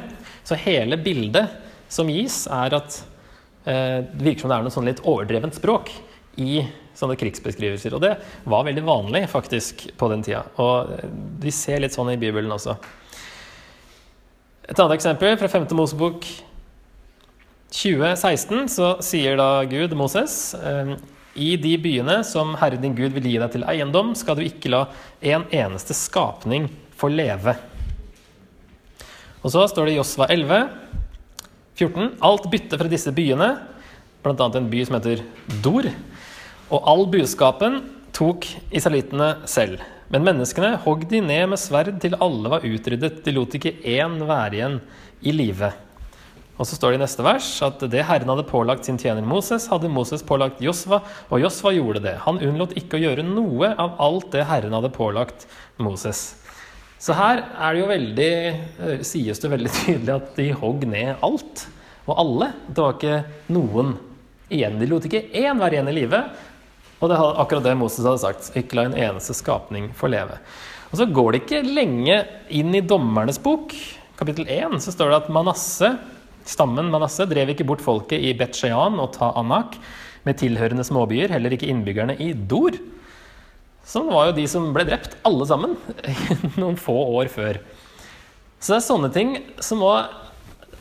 Så 0.44 0.58
hele 0.60 0.98
bildet 1.00 1.54
som 1.88 2.10
gis, 2.10 2.42
er 2.52 2.74
at 2.76 2.98
eh, 3.64 4.02
det 4.04 4.26
virker 4.26 4.44
som 4.44 4.52
det 4.52 4.58
er 4.58 4.66
noe 4.66 4.74
sånn 4.74 4.90
litt 4.90 5.00
overdrevent 5.06 5.56
språk 5.56 5.92
i 6.42 6.64
sånne 6.98 7.16
krigsbeskrivelser. 7.18 7.94
Og 7.96 8.02
det 8.04 8.12
var 8.50 8.66
veldig 8.66 8.84
vanlig 8.84 9.24
faktisk 9.30 9.86
på 9.96 10.10
den 10.12 10.24
tida. 10.26 10.42
Og 10.60 10.92
vi 11.42 11.54
ser 11.54 11.80
litt 11.82 11.96
sånn 11.96 12.12
i 12.12 12.20
Bibelen 12.20 12.52
også. 12.54 12.76
Et 14.64 14.78
annet 14.78 14.94
eksempel 14.96 15.34
fra 15.36 15.48
5. 15.52 15.66
Mosebok 15.76 16.24
2016 17.74 18.70
så 18.72 18.94
sier 19.04 19.36
da 19.36 19.48
Gud 19.68 19.92
Moses 19.98 20.54
eh, 20.56 20.94
i 21.34 21.50
de 21.60 21.74
byene 21.82 22.22
som 22.24 22.54
Herre 22.56 22.78
din 22.80 22.94
Gud 22.96 23.12
vil 23.12 23.28
gi 23.28 23.36
deg 23.42 23.52
til 23.52 23.66
eiendom, 23.68 24.14
skal 24.16 24.38
du 24.38 24.44
ikke 24.46 24.72
la 24.72 24.86
en 25.20 25.44
eneste 25.52 25.96
skapning 25.98 26.70
få 26.96 27.10
leve. 27.12 27.58
Og 29.44 29.52
så 29.52 29.66
står 29.68 29.90
det 29.90 29.96
i 29.96 29.98
Josva 29.98 30.30
11, 30.32 30.62
14. 31.76 32.12
Alt 32.24 32.48
bytte 32.48 32.80
fra 32.80 32.88
disse 32.88 33.12
byene, 33.12 33.50
bl.a. 34.24 34.48
en 34.48 34.70
by 34.72 34.84
som 34.86 34.96
heter 34.96 35.26
Dor, 35.60 35.90
og 36.72 36.88
all 36.88 37.04
budskapen 37.12 37.82
tok 38.16 38.48
israelittene 38.72 39.34
selv. 39.50 39.82
Men 40.14 40.22
menneskene 40.28 40.76
hogg 40.84 41.08
de 41.10 41.18
ned 41.26 41.48
med 41.50 41.58
sverd 41.58 41.96
til 41.98 42.14
alle 42.22 42.50
var 42.52 42.62
utryddet. 42.62 43.16
De 43.24 43.32
lot 43.34 43.56
ikke 43.58 43.72
én 43.82 44.20
være 44.22 44.60
igjen 44.60 44.76
i 45.26 45.32
live. 45.34 45.72
Og 46.54 46.68
så 46.70 46.76
står 46.78 46.94
det 46.94 47.00
i 47.00 47.02
neste 47.02 47.24
vers 47.26 47.48
at 47.66 47.82
det 47.90 48.04
Herren 48.06 48.30
hadde 48.30 48.44
pålagt 48.46 48.86
sin 48.86 49.00
tjener 49.00 49.26
Moses, 49.26 49.66
hadde 49.72 49.90
Moses 49.90 50.22
pålagt 50.22 50.62
Josva, 50.62 51.00
og 51.26 51.42
Josva 51.42 51.72
gjorde 51.74 52.04
det. 52.04 52.14
Han 52.28 52.38
unnlot 52.38 52.76
ikke 52.78 53.00
å 53.00 53.02
gjøre 53.02 53.26
noe 53.26 53.72
av 53.74 53.98
alt 54.06 54.30
det 54.36 54.46
Herren 54.46 54.78
hadde 54.78 54.92
pålagt 54.94 55.48
Moses. 55.82 56.22
Så 57.02 57.18
her 57.18 57.42
er 57.42 57.74
det 57.74 57.82
jo 57.82 57.90
veldig, 57.90 58.30
eh, 58.86 59.02
sies 59.02 59.42
det 59.42 59.50
veldig 59.50 59.74
tydelig 59.80 60.14
at 60.14 60.30
de 60.38 60.50
hogg 60.62 60.86
ned 60.94 61.26
alt. 61.26 61.66
Og 62.06 62.14
alle. 62.20 62.52
Det 62.70 62.86
var 62.86 62.94
ikke 63.00 63.50
noen 63.50 63.96
igjen. 64.46 64.78
De 64.78 64.94
lot 64.94 65.10
ikke 65.10 65.26
én 65.42 65.58
være 65.58 65.80
igjen 65.80 65.90
i 65.90 66.00
live. 66.04 66.26
Og 67.00 67.10
det 67.10 67.16
er 67.16 67.40
akkurat 67.42 67.66
det 67.66 67.74
Moses 67.78 68.06
hadde 68.06 68.22
sagt. 68.22 68.52
Ikke 68.58 68.78
la 68.78 68.86
en 68.88 68.96
eneste 68.96 69.36
skapning 69.36 69.90
få 69.96 70.10
leve. 70.12 70.38
Og 70.92 71.00
så 71.00 71.08
går 71.10 71.32
det 71.32 71.42
ikke 71.42 71.64
lenge 71.66 72.20
inn 72.54 72.74
i 72.76 72.84
Dommernes 72.84 73.40
bok, 73.42 73.74
kapittel 74.14 74.46
1, 74.46 74.78
så 74.84 74.92
står 74.94 75.10
det 75.10 75.22
at 75.24 75.32
Manasse, 75.34 75.90
Stammen 76.44 76.90
Manasseh 76.92 77.26
drev 77.26 77.54
ikke 77.54 77.64
bort 77.66 77.82
folket 77.82 78.20
i 78.20 78.34
Bet-Shean 78.36 78.98
og 79.00 79.14
Ta-Anak 79.16 79.78
med 80.28 80.36
tilhørende 80.40 80.84
småbyer, 80.84 81.32
heller 81.32 81.56
ikke 81.56 81.70
innbyggerne 81.72 82.18
i 82.20 82.30
Dor. 82.36 82.76
Som 83.84 84.10
var 84.12 84.28
jo 84.28 84.36
de 84.36 84.44
som 84.48 84.68
ble 84.76 84.84
drept, 84.88 85.16
alle 85.26 85.48
sammen, 85.48 85.74
noen 86.60 86.76
få 86.80 86.94
år 87.16 87.32
før. 87.32 87.58
Så 88.60 88.74
det 88.74 88.78
er 88.78 88.86
sånne 88.86 89.10
ting 89.12 89.34
som 89.60 89.82
òg 89.84 90.20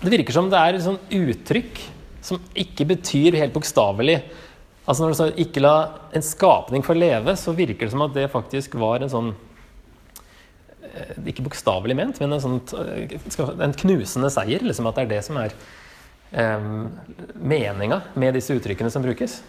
Det 0.03 0.11
virker 0.11 0.35
som 0.35 0.49
det 0.51 0.59
er 0.59 0.77
sånn 0.83 0.99
uttrykk 1.15 1.79
som 2.23 2.39
ikke 2.59 2.85
betyr 2.87 3.37
helt 3.39 3.53
bokstavelig. 3.55 4.17
Altså 4.87 5.03
Når 5.03 5.09
du 5.09 5.15
sa 5.15 5.29
'ikke 5.31 5.61
la 5.61 5.89
en 6.13 6.21
skapning 6.21 6.83
få 6.83 6.93
leve', 6.93 7.35
så 7.35 7.55
virker 7.55 7.85
det 7.85 7.91
som 7.91 8.01
at 8.01 8.13
det 8.13 8.31
faktisk 8.31 8.75
var 8.75 9.01
en 9.01 9.09
sånn 9.09 9.33
Eh, 10.93 11.15
ikke 11.31 11.45
bokstavelig 11.47 11.95
ment, 11.97 12.19
men 12.21 12.35
en, 12.35 12.41
sånt, 12.41 12.73
eh, 12.77 13.15
en 13.65 13.73
knusende 13.73 14.29
seier. 14.33 14.61
Liksom 14.61 14.89
at 14.89 14.99
det 14.99 15.05
er 15.07 15.11
det 15.15 15.21
som 15.25 15.39
er 15.41 15.55
um, 16.33 16.91
meninga 17.41 18.03
med 18.19 18.37
disse 18.37 18.53
uttrykkene 18.53 18.91
som 18.93 19.05
brukes. 19.05 19.39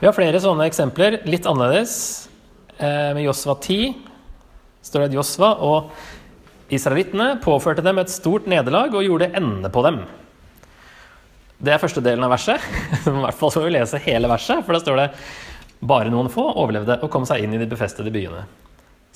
Vi 0.00 0.08
har 0.08 0.16
flere 0.16 0.40
sånne 0.40 0.68
eksempler, 0.68 1.20
litt 1.28 1.48
annerledes. 1.48 1.94
Med 2.76 3.22
Josva 3.24 3.54
10 3.56 3.94
står 4.84 5.02
det 5.02 5.06
at 5.08 5.14
Josva 5.16 5.48
og 5.64 6.74
israelittene 6.76 7.38
påførte 7.40 7.80
dem 7.84 7.96
et 8.02 8.12
stort 8.12 8.44
nederlag 8.52 8.92
og 8.92 9.06
gjorde 9.06 9.30
ende 9.40 9.70
på 9.72 9.80
dem. 9.86 10.02
Det 11.56 11.72
er 11.72 11.80
første 11.80 12.02
delen 12.04 12.24
av 12.26 12.34
verset. 12.34 12.60
I 13.08 13.16
hvert 13.22 13.38
fall 13.38 13.52
skal 13.54 13.64
vi 13.64 13.74
lese 13.78 14.02
hele 14.04 14.28
verset, 14.28 14.60
for 14.66 14.76
da 14.76 14.82
står 14.82 15.00
det 15.00 15.08
bare 15.86 16.12
noen 16.12 16.28
få 16.32 16.44
overlevde 16.52 16.98
og 17.04 17.10
kom 17.12 17.24
seg 17.28 17.44
inn 17.44 17.56
i 17.56 17.60
de 17.60 17.68
befestede 17.70 18.12
byene. 18.12 18.44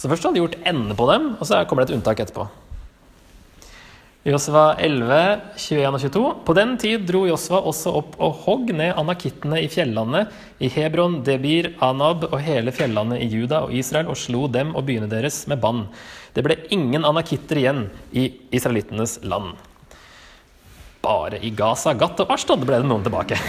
Så 0.00 0.08
først 0.08 0.24
hadde 0.24 0.38
de 0.38 0.44
gjort 0.44 0.58
ende 0.64 0.96
på 0.96 1.06
dem, 1.10 1.34
og 1.36 1.44
så 1.44 1.60
kommer 1.68 1.84
det 1.84 1.92
et 1.92 1.98
unntak 1.98 2.22
etterpå. 2.24 2.48
Josva 4.20 4.74
11, 4.76 5.18
21 5.56 5.86
og 5.88 6.02
22. 6.02 6.22
På 6.44 6.54
den 6.56 6.74
tid 6.80 7.06
dro 7.08 7.22
Josva 7.24 7.62
også 7.70 7.92
opp 8.02 8.18
og 8.20 8.42
hogg 8.44 8.72
ned 8.76 8.92
anakittene 9.00 9.62
i 9.64 9.68
fjellandet, 9.72 10.28
i 10.60 10.68
Hebron, 10.72 11.22
Debir, 11.24 11.70
Anab 11.84 12.26
og 12.28 12.36
hele 12.44 12.72
fjellandet 12.76 13.24
i 13.24 13.30
Juda 13.32 13.62
og 13.64 13.72
Israel, 13.72 14.12
og 14.12 14.20
slo 14.20 14.44
dem 14.52 14.74
og 14.76 14.84
byene 14.88 15.08
deres 15.08 15.46
med 15.48 15.60
bann. 15.64 15.86
Det 16.36 16.44
ble 16.44 16.58
ingen 16.72 17.04
anakitter 17.08 17.62
igjen 17.62 17.86
i 18.12 18.28
israelittenes 18.52 19.22
land. 19.24 19.56
Bare 21.00 21.38
i 21.40 21.48
Gaza, 21.56 21.94
Gat 21.96 22.20
og 22.20 22.32
Ashtod 22.34 22.66
ble 22.68 22.82
det 22.82 22.88
noen 22.88 23.04
tilbake. 23.06 23.38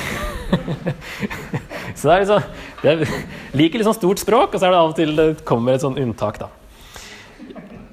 Så 1.97 2.07
det 2.07 2.13
er 2.13 2.23
liksom 2.23 2.45
det 2.81 2.95
liker 3.57 3.83
sånn 3.85 3.97
stort 3.97 4.21
språk, 4.21 4.55
og 4.55 4.59
så 4.59 4.67
er 4.67 4.73
det 4.73 4.79
av 4.79 4.89
og 4.89 4.97
til 4.97 5.13
det 5.17 5.27
kommer 5.45 5.75
et 5.75 5.83
sånn 5.83 5.99
unntak, 6.01 6.39
da. 6.41 6.47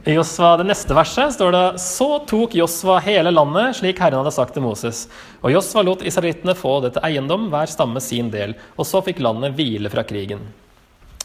I 0.08 0.14
Josva, 0.14 0.54
det 0.56 0.64
neste 0.70 0.94
verset 0.96 1.34
står 1.34 1.52
det 1.52 1.64
Så 1.82 2.06
tok 2.30 2.54
Josva 2.56 2.96
hele 3.04 3.32
landet, 3.34 3.76
slik 3.76 3.98
Herren 4.00 4.22
hadde 4.22 4.32
sagt 4.32 4.54
til 4.56 4.64
Moses. 4.64 5.02
Og 5.42 5.52
Josva 5.52 5.82
lot 5.84 6.04
israelittene 6.06 6.54
få 6.56 6.78
det 6.84 6.94
til 6.94 7.04
eiendom, 7.04 7.50
hver 7.52 7.68
stamme 7.68 8.00
sin 8.00 8.30
del. 8.32 8.54
Og 8.78 8.88
så 8.88 9.02
fikk 9.04 9.20
landet 9.20 9.58
hvile 9.58 9.92
fra 9.92 10.06
krigen. 10.08 10.46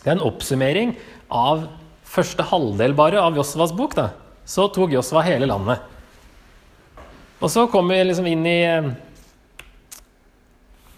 Det 0.01 0.09
er 0.09 0.17
en 0.17 0.27
oppsummering 0.27 0.97
av 1.31 1.63
første 2.03 2.43
halvdel 2.49 2.97
bare 2.97 3.23
av 3.23 3.39
Josvas 3.39 3.71
bok. 3.77 3.95
da. 3.95 4.09
Så 4.43 4.67
tok 4.75 4.97
Josva 4.97 5.23
hele 5.23 5.47
landet. 5.47 5.92
Og 7.43 7.51
så 7.51 7.65
kommer 7.67 7.97
vi 7.97 8.05
liksom 8.07 8.27
inn 8.31 8.45
i 8.47 8.59
eh, 8.63 8.85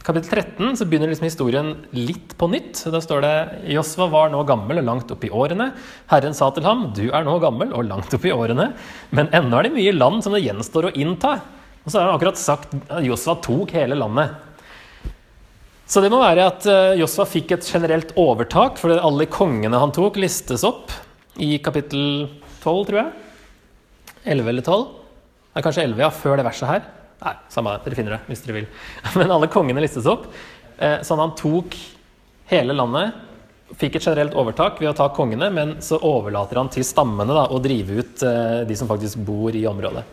kapittel 0.06 0.44
13 0.44 0.76
så 0.78 0.86
begynner 0.86 1.10
liksom 1.10 1.26
historien 1.26 1.72
litt 1.98 2.36
på 2.38 2.46
nytt. 2.52 2.84
Da 2.94 3.00
står 3.02 3.24
det 3.26 3.34
Josva 3.74 4.06
var 4.14 4.30
nå 4.30 4.44
gammel 4.46 4.78
og 4.78 4.86
langt 4.86 5.14
opp 5.16 5.24
i 5.26 5.32
årene. 5.34 5.72
Herren 6.12 6.36
sa 6.38 6.52
til 6.54 6.68
ham, 6.68 6.92
du 6.94 7.08
er 7.08 7.26
nå 7.26 7.40
gammel 7.42 7.74
og 7.74 7.88
langt 7.90 8.14
opp 8.14 8.28
i 8.30 8.34
årene, 8.36 8.68
men 9.10 9.32
ennå 9.34 9.58
er 9.58 9.66
det 9.66 9.74
mye 9.74 9.96
land 9.96 10.22
som 10.22 10.36
det 10.38 10.44
gjenstår 10.46 10.92
å 10.92 10.94
innta. 11.02 11.40
Og 11.82 11.90
så 11.90 11.98
har 11.98 12.12
han 12.12 12.20
akkurat 12.20 12.42
sagt 12.42 12.76
at 12.86 13.02
Josva 13.06 13.40
tok 13.46 13.74
hele 13.74 13.98
landet. 13.98 14.36
Så 15.90 16.02
det 16.02 16.12
må 16.14 16.20
være 16.22 16.46
at 16.50 16.68
eh, 16.70 17.00
Josva 17.00 17.26
fikk 17.30 17.56
et 17.56 17.66
generelt 17.66 18.14
overtak, 18.22 18.78
for 18.82 18.94
alle 18.94 19.26
kongene 19.34 19.82
han 19.82 19.94
tok, 19.94 20.22
listes 20.22 20.66
opp 20.66 20.94
i 21.42 21.58
kapittel 21.66 22.28
12, 22.62 22.86
tror 22.92 23.02
jeg. 23.02 23.10
11 24.38 24.54
eller 24.54 24.66
12. 24.66 25.05
Det 25.56 25.62
er 25.62 25.64
kanskje 25.70 25.84
11, 25.88 26.02
ja, 26.04 26.08
før 26.12 26.36
det 26.36 26.44
verset 26.44 26.68
her. 26.68 26.88
Nei, 27.22 27.32
samme 27.48 27.72
det. 27.72 27.86
Dere 27.86 27.96
finner 27.96 28.14
det 28.18 28.26
hvis 28.28 28.42
dere 28.44 28.56
vil. 28.58 28.66
Men 29.22 29.32
alle 29.32 29.48
kongene 29.48 29.80
listes 29.80 30.10
opp. 30.12 30.26
Eh, 30.76 30.98
sånn 31.08 31.22
han 31.22 31.32
tok 31.40 31.78
hele 32.50 32.76
landet. 32.76 33.22
Fikk 33.80 33.96
et 33.96 34.08
generelt 34.10 34.36
overtak 34.36 34.82
ved 34.84 34.90
å 34.90 34.96
ta 34.98 35.08
kongene, 35.16 35.48
men 35.50 35.72
så 35.82 35.98
overlater 36.06 36.60
han 36.60 36.68
til 36.70 36.84
stammene 36.86 37.34
da, 37.34 37.48
å 37.50 37.58
drive 37.64 37.96
ut 37.98 38.24
eh, 38.28 38.60
de 38.68 38.76
som 38.78 38.90
faktisk 38.92 39.24
bor 39.26 39.56
i 39.56 39.64
området. 39.66 40.04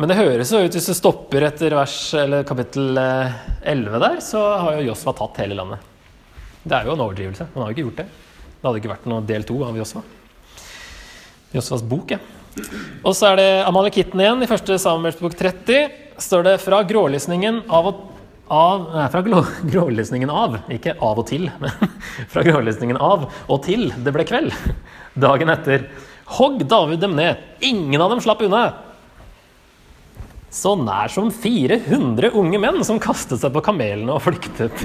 Men 0.00 0.10
det 0.10 0.16
høres 0.18 0.50
jo 0.50 0.58
ut, 0.64 0.74
hvis 0.74 0.88
du 0.90 0.96
stopper 0.96 1.46
etter 1.46 1.76
vers, 1.78 1.98
eller 2.18 2.48
kapittel 2.48 2.96
11 2.96 3.60
eh, 3.70 4.00
der, 4.02 4.18
så 4.24 4.42
har 4.64 4.80
jo 4.80 4.88
Josva 4.88 5.14
tatt 5.20 5.44
hele 5.44 5.60
landet. 5.60 5.84
Det 6.64 6.80
er 6.80 6.88
jo 6.88 6.96
en 6.96 7.04
overdrivelse. 7.04 7.52
Han 7.52 7.62
har 7.62 7.70
jo 7.70 7.76
ikke 7.76 7.86
gjort 7.90 8.00
det. 8.02 8.08
Det 8.56 8.66
hadde 8.66 8.80
ikke 8.80 8.94
vært 8.96 9.10
noe 9.12 9.28
del 9.28 9.46
to 9.46 9.60
av 9.68 9.78
Josva. 9.78 10.02
Josvas 11.54 11.86
bok, 11.86 12.16
ja. 12.16 12.33
Og 13.04 13.14
så 13.16 13.32
er 13.32 13.40
det 13.40 13.50
Amalekitten 13.66 14.20
igjen. 14.22 14.42
I 14.44 14.50
første 14.50 14.78
Samuels 14.80 15.18
bok 15.20 15.34
30 15.38 15.88
står 16.22 16.46
det 16.46 16.58
fra 16.62 16.82
grålysningen 16.86 17.64
av 17.68 17.90
og 17.90 18.02
av, 18.54 18.88
nei, 18.92 19.04
fra 19.08 19.22
grålysningen 19.74 20.30
av, 20.30 20.58
ikke 20.72 20.96
av 21.02 21.20
og 21.22 21.28
til, 21.30 21.48
men 21.62 21.72
fra 22.30 22.44
grålysningen 22.44 22.98
av 23.00 23.28
og 23.48 23.62
til 23.64 23.88
det 24.04 24.14
ble 24.14 24.26
kveld. 24.28 24.52
Dagen 25.26 25.52
etter 25.52 25.88
hogg 26.38 26.64
David 26.68 27.04
dem 27.04 27.16
ned. 27.18 27.40
Ingen 27.64 28.02
av 28.02 28.12
dem 28.12 28.22
slapp 28.24 28.42
unna. 28.44 28.66
Så 30.54 30.76
nær 30.78 31.10
som 31.10 31.32
400 31.34 32.30
unge 32.38 32.60
menn 32.62 32.78
som 32.86 33.00
kastet 33.02 33.40
seg 33.42 33.50
på 33.56 33.62
kamelene 33.66 34.14
og 34.14 34.22
flyktet. 34.22 34.84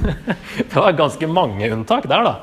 Det 0.58 0.74
var 0.74 0.98
ganske 0.98 1.30
mange 1.30 1.70
unntak 1.70 2.08
der, 2.10 2.26
da. 2.26 2.34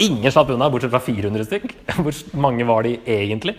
Ingen 0.00 0.32
slapp 0.32 0.48
unna, 0.54 0.70
bortsett 0.72 0.94
fra 0.94 1.02
400 1.04 1.44
stykk. 1.44 1.74
Hvor 1.98 2.22
mange 2.40 2.64
var 2.66 2.86
de 2.88 2.94
egentlig? 3.04 3.58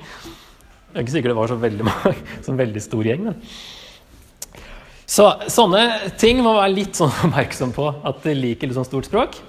Jeg 0.94 1.00
er 1.00 1.08
ikke 1.08 1.16
sikker 1.16 1.32
det 1.34 1.40
var 1.40 1.50
så 1.50 1.56
veldig, 1.58 1.94
sånn 2.46 2.60
veldig 2.60 2.82
stor 2.86 3.08
gjeng. 3.08 3.24
Men. 3.26 3.40
Så 5.10 5.26
sånne 5.50 5.82
ting 6.22 6.38
må 6.38 6.52
man 6.52 6.62
være 6.62 6.76
litt 6.76 7.00
sånn 7.00 7.10
oppmerksom 7.26 7.74
på, 7.74 7.88
at 8.06 8.22
de 8.22 8.36
liker 8.38 8.70
litt 8.70 8.78
sånn 8.78 8.86
stort 8.86 9.10
språk. 9.10 9.40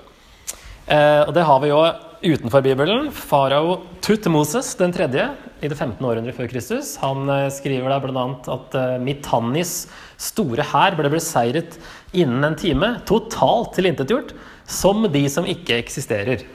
Eh, 0.89 1.21
og 1.27 1.35
det 1.37 1.45
har 1.45 1.61
vi 1.61 1.69
jo 1.69 1.83
utenfor 2.25 2.65
Bibelen. 2.65 3.11
Farao 3.13 3.77
Tutmoses 4.05 4.73
den 4.81 4.97
tredje 4.97 5.29
i 5.61 5.69
det 5.69 5.77
15. 5.77 6.01
århundre 6.01 6.33
før 6.37 6.49
Kristus. 6.49 6.95
Han 7.05 7.29
eh, 7.29 7.51
skriver 7.53 7.93
der 7.93 8.01
bl.a. 8.09 8.25
at 8.57 8.81
eh, 8.81 8.97
Mitannis 9.05 9.77
store 10.17 10.65
hær 10.73 10.97
ble 10.97 11.13
beseiret 11.13 11.77
innen 12.17 12.49
en 12.49 12.57
time, 12.57 12.95
totalt 13.09 13.77
tilintetgjort, 13.77 14.33
som 14.65 15.05
de 15.13 15.27
som 15.29 15.45
ikke 15.49 15.77
eksisterer. 15.77 16.49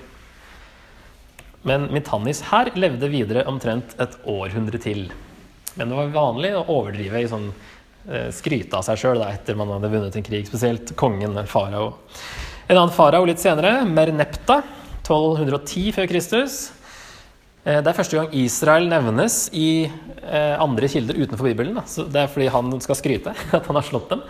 Men 1.68 1.90
Mitannis 1.92 2.42
her 2.52 2.72
levde 2.80 3.10
videre 3.12 3.44
omtrent 3.50 3.96
et 4.00 4.16
århundre 4.30 4.80
til. 4.82 5.10
Men 5.76 5.92
det 5.92 5.98
var 5.98 6.14
vanlig 6.16 6.54
å 6.56 6.66
overdrive 6.72 7.22
i 7.22 7.30
sånn 7.30 7.50
eh, 7.52 8.30
skryte 8.36 8.80
av 8.80 8.86
seg 8.88 9.02
sjøl 9.02 9.24
etter 9.28 9.60
man 9.60 9.74
hadde 9.76 9.92
vunnet 9.92 10.16
en 10.16 10.26
krig, 10.26 10.48
spesielt 10.48 10.96
kongen 11.00 11.38
farao. 11.52 11.94
En 12.70 12.78
annen 12.78 12.96
farao 12.96 13.28
litt 13.28 13.42
senere, 13.42 13.82
Mernepta, 13.88 14.62
1210 15.04 15.96
før 15.96 16.10
Kristus. 16.12 16.60
Eh, 17.66 17.82
det 17.84 17.92
er 17.92 17.98
første 17.98 18.20
gang 18.20 18.36
Israel 18.40 18.88
nevnes 18.92 19.48
i 19.58 19.70
eh, 19.86 20.56
andre 20.62 20.90
kilder 20.92 21.20
utenfor 21.20 21.50
Bibelen. 21.52 21.80
Det 21.80 22.24
er 22.24 22.32
fordi 22.32 22.52
han 22.54 22.76
skal 22.84 23.00
skryte, 23.00 23.36
at 23.58 23.68
han 23.68 23.80
har 23.80 23.88
slått 23.88 24.14
dem. 24.14 24.24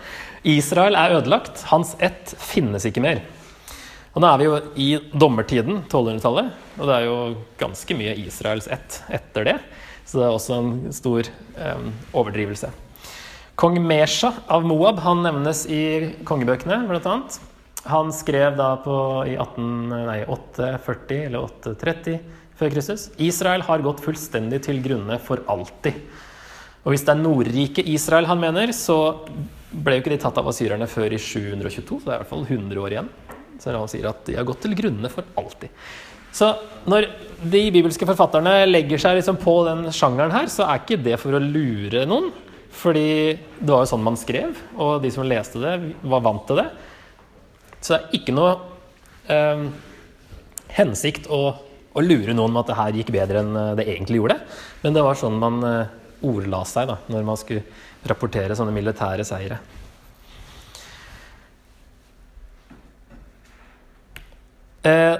Israel 0.56 0.98
er 0.98 1.18
ødelagt. 1.20 1.62
Hans 1.70 1.94
ett 2.02 2.34
finnes 2.42 2.86
ikke 2.88 3.04
mer. 3.04 3.22
Og 4.20 4.24
nå 4.26 4.28
er 4.34 4.40
vi 4.42 4.44
jo 4.44 4.56
i 4.76 4.86
dommertiden, 5.16 5.78
1200-tallet, 5.86 6.48
og 6.76 6.82
det 6.90 6.92
er 6.92 7.04
jo 7.06 7.12
ganske 7.56 7.94
mye 7.96 8.10
Israels 8.20 8.66
ett 8.68 8.98
etter 9.16 9.46
det. 9.48 9.54
Så 10.04 10.18
det 10.18 10.26
er 10.26 10.34
også 10.36 10.58
en 10.58 10.92
stor 10.92 11.30
um, 11.56 11.86
overdrivelse. 12.20 12.68
Kong 13.56 13.78
Mesha 13.80 14.34
av 14.44 14.66
Moab 14.68 15.00
han 15.06 15.24
nevnes 15.24 15.62
i 15.72 15.80
kongebøkene, 16.28 16.82
bl.a. 16.90 17.14
Han 17.94 18.12
skrev 18.12 18.60
da 18.60 18.74
på, 18.84 18.98
i 19.24 19.38
18, 19.40 19.72
nei, 19.88 20.18
840 20.28 21.24
eller 21.30 21.48
830 21.48 22.20
før 22.60 22.76
Kristus 22.76 23.08
Israel 23.16 23.64
har 23.70 23.88
gått 23.88 24.04
fullstendig 24.04 24.60
til 24.68 24.84
grunne 24.84 25.16
for 25.16 25.40
alltid. 25.48 25.96
Og 26.84 26.92
hvis 26.92 27.08
det 27.08 27.16
er 27.16 27.24
Nordriket 27.24 27.88
Israel 27.88 28.28
han 28.28 28.44
mener, 28.44 28.76
så 28.76 29.00
ble 29.72 29.96
jo 29.96 30.04
ikke 30.04 30.12
de 30.12 30.22
tatt 30.28 30.44
av 30.44 30.52
asyrerne 30.52 30.92
før 30.92 31.08
i 31.08 31.24
722, 31.24 32.02
så 32.02 32.04
det 32.04 32.12
er 32.12 32.18
i 32.18 32.26
hvert 32.26 32.34
fall 32.36 32.48
100 32.50 32.84
år 32.84 32.98
igjen. 32.98 33.12
Så 33.60 33.74
han 33.74 33.90
sier 33.92 34.08
at 34.10 34.22
de 34.26 34.38
har 34.38 34.46
gått 34.48 34.62
til 34.64 34.76
grunne 34.78 35.10
for 35.12 35.26
alltid. 35.40 35.72
Så 36.32 36.52
når 36.88 37.08
de 37.42 37.62
bibelske 37.74 38.06
forfatterne 38.06 38.62
legger 38.68 39.00
seg 39.02 39.18
liksom 39.18 39.40
på 39.42 39.54
den 39.66 39.88
sjangeren 39.94 40.32
her, 40.34 40.46
så 40.52 40.66
er 40.66 40.82
ikke 40.82 41.00
det 41.02 41.18
for 41.20 41.36
å 41.36 41.42
lure 41.42 42.06
noen. 42.08 42.30
Fordi 42.80 43.34
det 43.58 43.68
var 43.72 43.82
jo 43.82 43.90
sånn 43.90 44.04
man 44.06 44.18
skrev, 44.18 44.54
og 44.78 45.00
de 45.02 45.10
som 45.12 45.26
leste 45.26 45.60
det, 45.60 45.74
var 46.06 46.22
vant 46.24 46.44
til 46.46 46.60
det. 46.62 46.68
Så 47.80 47.96
det 47.96 47.98
er 47.98 48.20
ikke 48.20 48.34
noe 48.36 48.52
eh, 49.32 49.64
hensikt 50.76 51.26
å, 51.34 51.40
å, 51.90 52.04
lure 52.04 52.36
noen 52.36 52.54
med 52.54 52.62
at 52.62 52.70
det 52.70 52.78
her 52.78 53.00
gikk 53.00 53.12
bedre 53.16 53.42
enn 53.42 53.58
det 53.80 53.88
egentlig 53.88 54.20
gjorde. 54.20 54.38
Men 54.84 54.96
det 54.96 55.04
var 55.04 55.18
sånn 55.18 55.40
man 55.42 55.58
eh, 55.66 55.98
ordla 56.30 56.62
seg 56.68 56.92
da, 56.92 57.00
når 57.10 57.26
man 57.26 57.40
skulle 57.40 57.66
rapportere 58.06 58.56
sånne 58.56 58.74
militære 58.76 59.26
seire. 59.26 59.58
Eh, 64.82 65.16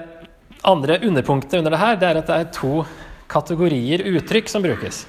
andre 0.63 0.99
underpunktet 1.05 1.59
under 1.59 1.75
det 1.75 1.81
her 1.81 1.99
det 2.01 2.09
er 2.09 2.19
at 2.21 2.31
det 2.31 2.37
er 2.39 2.53
to 2.55 2.85
kategorier 3.31 4.07
uttrykk 4.09 4.49
som 4.49 4.65
brukes. 4.65 5.05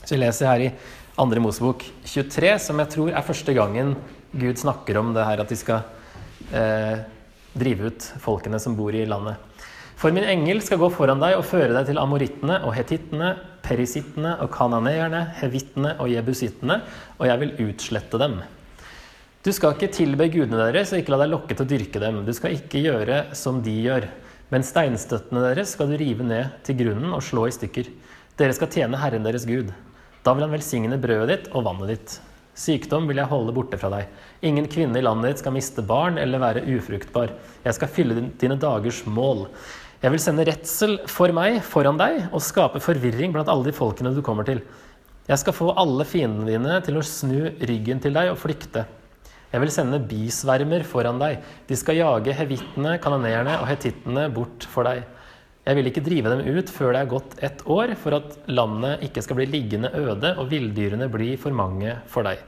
Så 0.00 0.14
Vi 0.14 0.20
leser 0.22 0.48
her 0.48 0.60
i 0.64 0.72
andre 1.20 1.40
Mosebok 1.40 1.84
23, 2.04 2.58
som 2.58 2.80
jeg 2.80 2.92
tror 2.94 3.12
er 3.12 3.26
første 3.26 3.54
gangen 3.54 3.94
Gud 4.32 4.56
snakker 4.56 4.96
om 4.96 5.12
det 5.12 5.26
her 5.26 5.42
at 5.42 5.48
de 5.48 5.58
skal 5.58 5.82
eh, 6.54 7.02
drive 7.52 7.90
ut 7.90 8.08
folkene 8.22 8.60
som 8.62 8.76
bor 8.78 8.94
i 8.94 9.04
landet. 9.04 9.36
For 10.00 10.14
min 10.16 10.24
engel 10.24 10.62
skal 10.64 10.80
gå 10.80 10.88
foran 10.94 11.20
deg 11.20 11.36
og 11.36 11.44
føre 11.44 11.74
deg 11.74 11.90
til 11.90 12.00
amorittene 12.00 12.62
og 12.64 12.72
hetittene, 12.72 13.34
perisittene 13.60 14.38
og 14.40 14.48
kananeerne, 14.54 15.26
hevittene 15.42 15.92
og 16.00 16.08
jebusittene, 16.08 16.80
og 17.18 17.28
jeg 17.28 17.42
vil 17.42 17.52
utslette 17.66 18.22
dem. 18.22 18.38
Du 19.40 19.48
skal 19.56 19.72
ikke 19.72 19.88
tilbe 19.96 20.26
gudene 20.28 20.58
deres 20.66 20.90
og 20.92 20.98
ikke 21.00 21.14
la 21.14 21.22
deg 21.22 21.30
lokke 21.32 21.54
til 21.56 21.64
å 21.64 21.68
dyrke 21.70 22.00
dem. 22.02 22.18
Du 22.26 22.32
skal 22.36 22.58
ikke 22.58 22.82
gjøre 22.84 23.22
som 23.32 23.62
de 23.64 23.72
gjør. 23.86 24.04
Men 24.52 24.66
steinstøttene 24.66 25.40
deres 25.46 25.72
skal 25.72 25.88
du 25.88 25.96
rive 25.96 26.26
ned 26.26 26.58
til 26.66 26.76
grunnen 26.82 27.14
og 27.16 27.22
slå 27.24 27.46
i 27.48 27.54
stykker. 27.56 27.88
Dere 28.36 28.56
skal 28.58 28.68
tjene 28.74 29.00
Herren 29.00 29.24
deres 29.24 29.46
Gud. 29.48 29.70
Da 30.20 30.34
vil 30.36 30.44
han 30.44 30.52
velsigne 30.52 30.98
brødet 31.00 31.30
ditt 31.32 31.48
og 31.56 31.64
vannet 31.70 31.94
ditt. 31.94 32.18
Sykdom 32.52 33.08
vil 33.08 33.22
jeg 33.22 33.30
holde 33.30 33.56
borte 33.56 33.80
fra 33.80 33.88
deg. 33.94 34.12
Ingen 34.44 34.68
kvinne 34.68 35.00
i 35.00 35.06
landet 35.06 35.32
ditt 35.32 35.40
skal 35.40 35.56
miste 35.56 35.86
barn 35.88 36.20
eller 36.20 36.44
være 36.44 36.66
ufruktbar. 36.76 37.32
Jeg 37.64 37.80
skal 37.80 37.94
fylle 37.96 38.28
dine 38.44 38.60
dagers 38.60 39.00
mål. 39.08 39.46
Jeg 40.04 40.12
vil 40.12 40.20
sende 40.20 40.48
redsel 40.50 40.98
for 41.08 41.32
meg 41.32 41.62
foran 41.64 41.96
deg 41.96 42.26
og 42.28 42.44
skape 42.44 42.84
forvirring 42.84 43.32
blant 43.32 43.48
alle 43.48 43.70
de 43.70 43.76
folkene 43.80 44.12
du 44.12 44.20
kommer 44.20 44.44
til. 44.44 44.60
Jeg 45.32 45.40
skal 45.40 45.56
få 45.56 45.72
alle 45.80 46.04
fiendene 46.04 46.52
dine 46.52 46.80
til 46.84 47.00
å 47.00 47.08
snu 47.08 47.54
ryggen 47.56 48.04
til 48.04 48.20
deg 48.20 48.34
og 48.34 48.42
flykte. 48.44 48.84
Jeg 49.50 49.64
vil 49.64 49.72
sende 49.74 49.98
bisvermer 50.06 50.84
foran 50.86 51.18
deg. 51.18 51.40
De 51.66 51.78
skal 51.78 51.98
jage 51.98 52.34
hevittene, 52.38 52.98
kanoneerne 53.02 53.56
og 53.58 53.66
hetittene 53.66 54.28
bort 54.30 54.66
for 54.70 54.86
deg. 54.86 55.02
Jeg 55.66 55.76
vil 55.76 55.90
ikke 55.90 56.04
drive 56.06 56.30
dem 56.32 56.44
ut 56.56 56.70
før 56.72 56.94
det 56.94 57.00
er 57.00 57.10
gått 57.10 57.34
ett 57.44 57.64
år, 57.66 57.92
for 57.98 58.16
at 58.16 58.36
landet 58.48 59.02
ikke 59.08 59.24
skal 59.26 59.40
bli 59.40 59.48
liggende 59.50 59.90
øde 59.98 60.32
og 60.38 60.48
villdyrene 60.52 61.10
bli 61.12 61.34
for 61.40 61.54
mange 61.54 61.96
for 62.10 62.26
deg. 62.26 62.40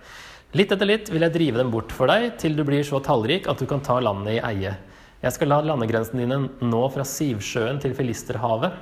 Litt 0.57 0.73
etter 0.75 0.89
litt 0.89 1.11
vil 1.11 1.27
jeg 1.27 1.35
drive 1.35 1.59
dem 1.59 1.75
bort 1.75 1.93
for 1.97 2.11
deg, 2.13 2.37
til 2.41 2.55
du 2.57 2.63
blir 2.69 2.87
så 2.87 3.03
tallrik 3.05 3.51
at 3.51 3.59
du 3.59 3.67
kan 3.69 3.83
ta 3.85 3.99
landet 4.01 4.39
i 4.39 4.43
eie. 4.53 4.77
Jeg 5.23 5.37
skal 5.37 5.53
la 5.53 5.61
landegrensene 5.65 6.23
dine 6.23 6.39
nå 6.67 6.83
fra 6.95 7.05
Sivsjøen 7.07 7.83
til 7.83 7.95
Filisterhavet, 7.99 8.79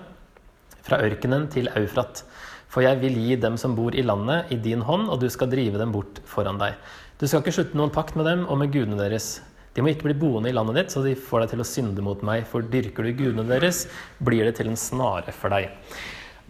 fra 0.85 1.01
ørkenen 1.05 1.49
til 1.53 1.69
Eufrat. 1.77 2.23
For 2.71 2.87
jeg 2.87 3.01
vil 3.03 3.19
gi 3.19 3.37
dem 3.43 3.57
som 3.59 3.75
bor 3.75 3.95
i 3.99 4.05
landet, 4.07 4.51
i 4.55 4.59
din 4.63 4.85
hånd, 4.87 5.09
og 5.11 5.19
du 5.23 5.29
skal 5.33 5.51
drive 5.51 5.79
dem 5.81 5.91
bort 5.95 6.21
foran 6.31 6.61
deg. 6.61 6.79
Du 7.19 7.27
skal 7.27 7.43
ikke 7.43 7.57
slutte 7.57 7.79
noen 7.79 7.91
pakt 7.93 8.15
med 8.17 8.29
dem 8.31 8.47
og 8.47 8.61
med 8.61 8.71
gudene 8.73 8.99
deres. 9.01 9.41
De 9.75 9.83
må 9.83 9.91
ikke 9.93 10.09
bli 10.09 10.17
boende 10.19 10.51
i 10.51 10.55
landet 10.55 10.79
ditt, 10.79 10.95
så 10.95 11.03
de 11.05 11.17
får 11.19 11.45
deg 11.45 11.53
til 11.53 11.63
å 11.63 11.67
synde 11.67 12.03
mot 12.03 12.23
meg. 12.27 12.47
For 12.51 12.63
dyrker 12.63 13.07
du 13.07 13.13
gudene 13.19 13.45
deres, 13.47 13.85
blir 14.23 14.47
det 14.47 14.57
til 14.59 14.71
en 14.71 14.79
snare 14.79 15.35
for 15.35 15.53
deg. 15.55 15.69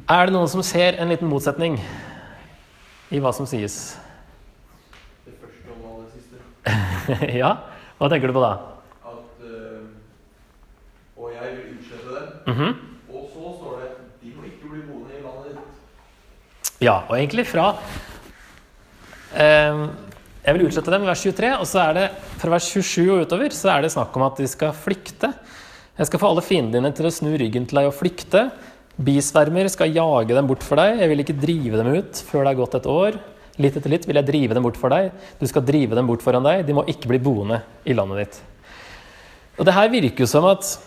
Er 0.08 0.28
det 0.28 0.32
noen 0.32 0.48
som 0.48 0.62
ser 0.64 0.96
en 1.00 1.10
liten 1.12 1.28
motsetning 1.28 1.76
i 3.12 3.20
hva 3.20 3.32
som 3.36 3.48
sies? 3.48 3.76
Det 5.26 5.34
første 5.40 5.74
og 5.76 6.04
det 6.04 6.14
siste. 6.14 6.38
ja? 7.42 7.50
Hva 7.98 8.08
tenker 8.12 8.30
du 8.30 8.36
på 8.38 8.44
da? 8.44 8.54
At 9.10 9.44
øh, 9.44 9.82
Og 11.20 11.34
jeg 11.34 11.56
vil 11.56 11.74
utslette 11.76 12.14
dem. 12.16 12.28
Mm 12.46 12.56
-hmm. 12.60 12.72
Og 13.10 13.28
så 13.34 13.56
står 13.58 13.80
det 13.80 13.90
de 14.22 14.32
må 14.36 14.44
ikke 14.44 14.68
bli 14.70 14.80
boende 14.88 15.18
i 15.18 15.22
landet 15.22 15.44
ditt. 15.50 16.69
Ja, 16.80 17.02
og 17.10 17.12
egentlig 17.12 17.44
fra 17.44 17.74
eh, 19.36 19.80
jeg 20.40 20.56
vil 20.56 20.62
utslette 20.64 20.92
dem 20.94 21.02
i 21.04 21.10
vers 21.10 21.20
23, 21.26 21.50
og 21.60 21.66
så 21.68 21.82
er 21.82 21.98
det 21.98 22.04
fra 22.40 22.54
vers 22.54 22.68
27 22.72 23.02
og 23.04 23.26
utover 23.26 23.52
så 23.52 23.74
er 23.74 23.84
det 23.84 23.90
snakk 23.92 24.16
om 24.16 24.24
at 24.24 24.40
de 24.40 24.46
skal 24.48 24.72
flykte. 24.72 25.28
Jeg 25.98 26.08
skal 26.08 26.22
få 26.22 26.30
alle 26.30 26.44
fiendene 26.44 26.80
dine 26.80 26.96
til 26.96 27.10
å 27.10 27.12
snu 27.12 27.34
ryggen 27.36 27.66
til 27.68 27.82
deg 27.82 27.90
og 27.90 27.98
flykte. 27.98 28.46
Bisvermer 28.96 29.68
skal 29.68 29.92
jage 29.92 30.32
dem 30.32 30.48
bort 30.48 30.64
for 30.64 30.80
deg. 30.80 31.02
Jeg 31.04 31.12
vil 31.12 31.22
ikke 31.26 31.36
drive 31.42 31.82
dem 31.82 31.92
ut 32.00 32.24
før 32.30 32.48
det 32.48 32.54
er 32.54 32.60
gått 32.62 32.78
et 32.80 32.90
år. 32.94 33.20
Litt 33.60 33.76
etter 33.76 33.92
litt 33.92 34.08
vil 34.08 34.22
jeg 34.22 34.30
drive 34.32 34.56
dem 34.56 34.64
bort 34.64 34.80
for 34.80 34.96
deg. 34.96 35.12
Du 35.36 35.44
skal 35.52 35.68
drive 35.68 36.00
dem 36.00 36.08
bort 36.08 36.24
foran 36.24 36.48
deg. 36.48 36.64
De 36.64 36.80
må 36.80 36.88
ikke 36.88 37.12
bli 37.12 37.20
boende 37.20 37.60
i 37.84 37.92
landet 37.92 38.24
ditt. 38.24 38.40
Og 39.60 39.68
det 39.68 39.76
her 39.76 39.92
virker 39.92 40.24
jo 40.24 40.32
som 40.32 40.48
at 40.48 40.78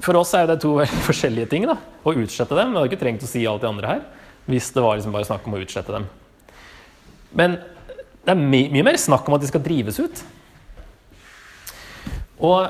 For 0.00 0.16
oss 0.18 0.32
er 0.34 0.48
det 0.48 0.62
to 0.64 0.78
forskjellige 1.10 1.52
ting. 1.52 1.68
da, 1.68 1.76
Å 1.76 2.16
utslette 2.16 2.56
dem. 2.56 2.72
Vi 2.72 2.80
hadde 2.80 2.88
ikke 2.88 3.04
trengt 3.04 3.28
å 3.28 3.28
si 3.28 3.44
alt 3.44 3.60
det 3.60 3.74
andre 3.76 3.98
her 3.98 4.06
hvis 4.46 4.70
det 4.74 4.82
var 4.82 4.96
liksom 4.96 5.14
bare 5.14 5.28
snakk 5.28 5.46
om 5.46 5.56
å 5.56 5.60
utslette 5.62 5.94
dem. 5.94 6.06
Men 7.36 7.58
det 8.26 8.32
er 8.32 8.40
my 8.40 8.62
mye 8.72 8.86
mer 8.86 8.98
snakk 8.98 9.28
om 9.28 9.36
at 9.36 9.44
de 9.44 9.50
skal 9.50 9.62
drives 9.62 10.00
ut. 10.02 10.22
Og 12.46 12.66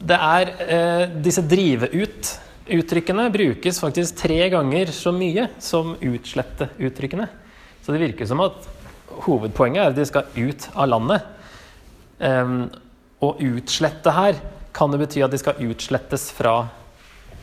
det 0.00 0.16
er 0.16 0.52
eh, 0.64 1.02
Disse 1.22 1.44
drive 1.44 1.90
ut-uttrykkene 1.92 3.28
brukes 3.32 3.80
faktisk 3.82 4.16
tre 4.22 4.40
ganger 4.52 4.92
så 4.96 5.12
mye 5.14 5.48
som 5.62 5.92
utslette-uttrykkene. 5.96 7.28
Så 7.84 7.92
det 7.92 8.02
virker 8.04 8.28
som 8.28 8.40
at 8.44 8.68
hovedpoenget 9.26 9.82
er 9.82 9.92
at 9.92 9.98
de 9.98 10.08
skal 10.08 10.30
ut 10.36 10.68
av 10.74 10.88
landet. 10.88 11.28
Um, 12.20 12.68
og 13.24 13.40
utslette 13.44 14.12
her 14.12 14.40
kan 14.76 14.92
det 14.92 15.00
bety 15.02 15.22
at 15.24 15.32
de 15.32 15.40
skal 15.40 15.60
utslettes 15.64 16.28
fra 16.36 16.54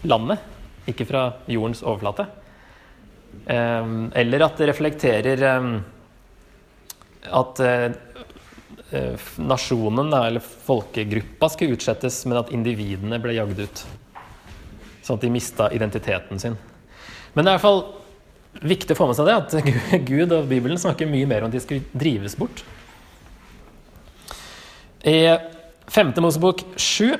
landet, 0.08 0.42
ikke 0.88 1.08
fra 1.08 1.24
jordens 1.52 1.84
overflate. 1.84 2.28
Um, 3.48 4.10
eller 4.16 4.44
at 4.48 4.60
det 4.60 4.70
reflekterer 4.72 5.44
um, 5.58 5.78
at 7.28 7.60
eh, 7.60 7.92
eh, 8.92 9.28
nasjonen, 9.38 10.14
eller 10.14 10.40
folkegruppa, 10.40 11.50
skulle 11.50 11.78
utsettes, 11.78 12.22
men 12.26 12.42
at 12.42 12.52
individene 12.56 13.20
ble 13.24 13.36
jagd 13.38 13.62
ut. 13.66 13.84
Sånn 15.04 15.20
at 15.20 15.26
de 15.26 15.32
mista 15.32 15.70
identiteten 15.76 16.42
sin. 16.42 16.58
Men 17.34 17.46
det 17.46 17.52
er 17.52 17.58
i 17.58 17.60
hvert 17.60 17.68
fall 17.68 17.84
viktig 18.68 18.96
å 18.96 19.00
få 19.00 19.10
med 19.10 19.20
seg 19.20 19.30
det, 19.30 19.38
at 19.38 20.04
Gud 20.10 20.34
og 20.36 20.50
Bibelen 20.50 20.80
snakker 20.82 21.10
mye 21.10 21.28
mer 21.30 21.44
om 21.44 21.52
at 21.52 21.58
de 21.58 21.64
skulle 21.64 21.88
drives 21.94 22.38
bort. 22.40 22.64
I 25.08 25.38
5. 25.94 26.16
Mosebok 26.24 26.66
7 26.76 27.16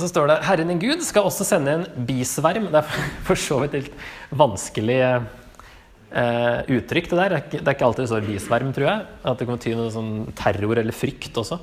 så 0.00 0.08
står 0.10 0.30
det 0.30 0.38
Herren 0.46 0.70
din 0.72 0.80
Gud 0.82 1.02
skal 1.06 1.26
også 1.28 1.46
sende 1.46 1.74
en 1.74 2.06
bisverm. 2.08 2.70
Det 2.72 2.80
er 2.80 3.10
for 3.26 3.38
så 3.40 3.60
vidt 3.64 3.76
litt 3.76 3.92
vanskelig 4.30 4.98
eh, 5.04 6.58
uttrykk, 6.78 7.10
det 7.10 7.18
der. 7.18 7.34
Det 7.34 7.38
er, 7.38 7.44
ikke, 7.44 7.60
det 7.60 7.66
er, 7.66 7.76
ikke, 7.76 7.88
alltid 7.90 8.04
det 8.04 8.10
står 8.12 8.28
bisverm, 8.28 8.72
tror 8.76 8.88
jeg. 8.90 9.06
At 9.22 9.38
det 9.38 9.48
kan 9.48 9.60
bety 9.60 9.76
noe 9.78 9.94
sånn 9.94 10.12
terror 10.38 10.82
eller 10.82 10.96
frykt 10.96 11.40
også. 11.42 11.60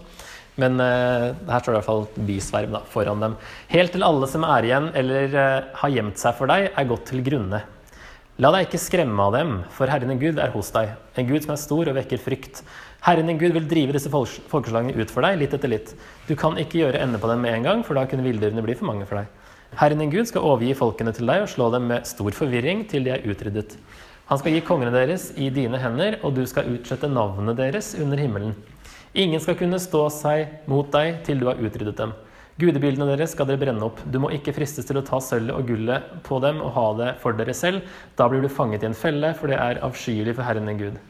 Men 0.62 0.80
eh, 0.80 1.30
her 1.50 1.64
står 1.64 1.74
det 1.74 1.76
i 1.76 1.80
hvert 1.82 1.90
fall 1.90 2.28
bisverm 2.28 2.76
da, 2.78 2.84
foran 2.92 3.24
dem. 3.24 3.38
Helt 3.74 3.96
til 3.96 4.06
alle 4.08 4.30
som 4.32 4.46
er 4.48 4.68
igjen 4.68 4.92
eller 4.96 5.40
eh, 5.42 5.72
har 5.82 5.96
gjemt 5.98 6.22
seg 6.22 6.38
for 6.38 6.52
deg, 6.52 6.70
er 6.72 6.92
gått 6.92 7.10
til 7.12 7.24
grunne. 7.26 7.66
La 8.44 8.52
deg 8.52 8.66
ikke 8.66 8.82
skremme 8.84 9.26
av 9.30 9.36
dem, 9.36 9.52
for 9.72 9.88
Herren 9.88 10.12
din 10.12 10.20
Gud 10.20 10.40
er 10.44 10.52
hos 10.52 10.72
deg. 10.76 10.92
En 11.16 11.28
Gud 11.28 11.46
som 11.46 11.54
er 11.54 11.62
stor 11.62 11.92
og 11.92 11.96
vekker 11.96 12.20
frykt. 12.20 12.66
Herren 13.06 13.28
din 13.30 13.38
Gud 13.38 13.54
vil 13.54 13.68
drive 13.70 13.94
disse 13.94 14.10
folkeslagene 14.10 14.96
ut 14.98 15.12
for 15.14 15.22
deg, 15.22 15.36
litt 15.38 15.52
etter 15.54 15.70
litt. 15.70 15.92
Du 16.26 16.32
kan 16.34 16.56
ikke 16.58 16.80
gjøre 16.80 17.04
ende 17.06 17.20
på 17.22 17.30
dem 17.30 17.44
med 17.46 17.54
en 17.54 17.68
gang, 17.68 17.84
for 17.86 17.94
da 17.94 18.08
kunne 18.10 18.26
villdyrene 18.26 18.64
bli 18.66 18.74
for 18.80 18.90
mange 18.90 19.06
for 19.06 19.20
deg. 19.20 19.30
Herren 19.78 20.02
din 20.02 20.10
Gud 20.10 20.26
skal 20.26 20.48
overgi 20.48 20.74
folkene 20.80 21.14
til 21.14 21.30
deg 21.30 21.44
og 21.44 21.52
slå 21.52 21.68
dem 21.76 21.86
med 21.92 22.10
stor 22.10 22.34
forvirring 22.34 22.82
til 22.90 23.06
de 23.06 23.14
er 23.14 23.28
utryddet. 23.30 23.76
Han 24.32 24.42
skal 24.42 24.56
gi 24.56 24.64
kongene 24.66 24.90
deres 24.96 25.28
i 25.38 25.52
dine 25.54 25.78
hender, 25.78 26.18
og 26.26 26.34
du 26.34 26.42
skal 26.50 26.72
utslette 26.74 27.12
navnet 27.12 27.62
deres 27.62 27.94
under 28.02 28.18
himmelen. 28.18 28.58
Ingen 29.14 29.44
skal 29.44 29.60
kunne 29.60 29.78
stå 29.78 30.08
seg 30.10 30.66
mot 30.72 30.90
deg 30.96 31.22
til 31.28 31.44
du 31.44 31.46
har 31.52 31.62
utryddet 31.62 32.02
dem. 32.02 32.18
Gudebildene 32.58 33.12
deres 33.12 33.36
skal 33.38 33.46
dere 33.46 33.62
brenne 33.62 33.86
opp. 33.86 34.02
Du 34.10 34.18
må 34.24 34.34
ikke 34.34 34.56
fristes 34.56 34.90
til 34.90 34.98
å 34.98 35.06
ta 35.06 35.22
sølvet 35.22 35.54
og 35.54 35.70
gullet 35.70 36.10
på 36.26 36.42
dem 36.42 36.58
og 36.58 36.74
ha 36.74 36.92
det 37.04 37.16
for 37.22 37.38
dere 37.38 37.54
selv. 37.54 37.86
Da 38.18 38.26
blir 38.32 38.42
du 38.42 38.50
fanget 38.50 38.82
i 38.82 38.90
en 38.90 38.98
felle, 38.98 39.36
for 39.38 39.54
det 39.54 39.62
er 39.62 39.84
avskyelig 39.86 40.40
for 40.40 40.50
Herren 40.50 40.74
din 40.74 40.82
Gud. 40.88 41.04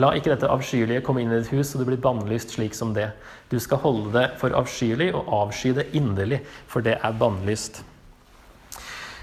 La 0.00 0.10
ikke 0.16 0.32
dette 0.32 0.50
avskyelige 0.50 1.04
komme 1.06 1.22
inn 1.22 1.30
i 1.30 1.38
ditt 1.38 1.52
hus, 1.54 1.70
så 1.70 1.78
du 1.78 1.84
blir 1.86 2.00
bannlyst 2.02 2.56
slik 2.56 2.74
som 2.74 2.94
det. 2.96 3.12
Du 3.52 3.60
skal 3.62 3.78
holde 3.84 4.10
det 4.16 4.26
for 4.40 4.54
avskyelig 4.58 5.12
og 5.14 5.30
avsky 5.36 5.70
det 5.76 5.86
inderlig, 5.94 6.40
for 6.70 6.82
det 6.82 6.96
er 6.98 7.18
bannlyst. 7.20 7.84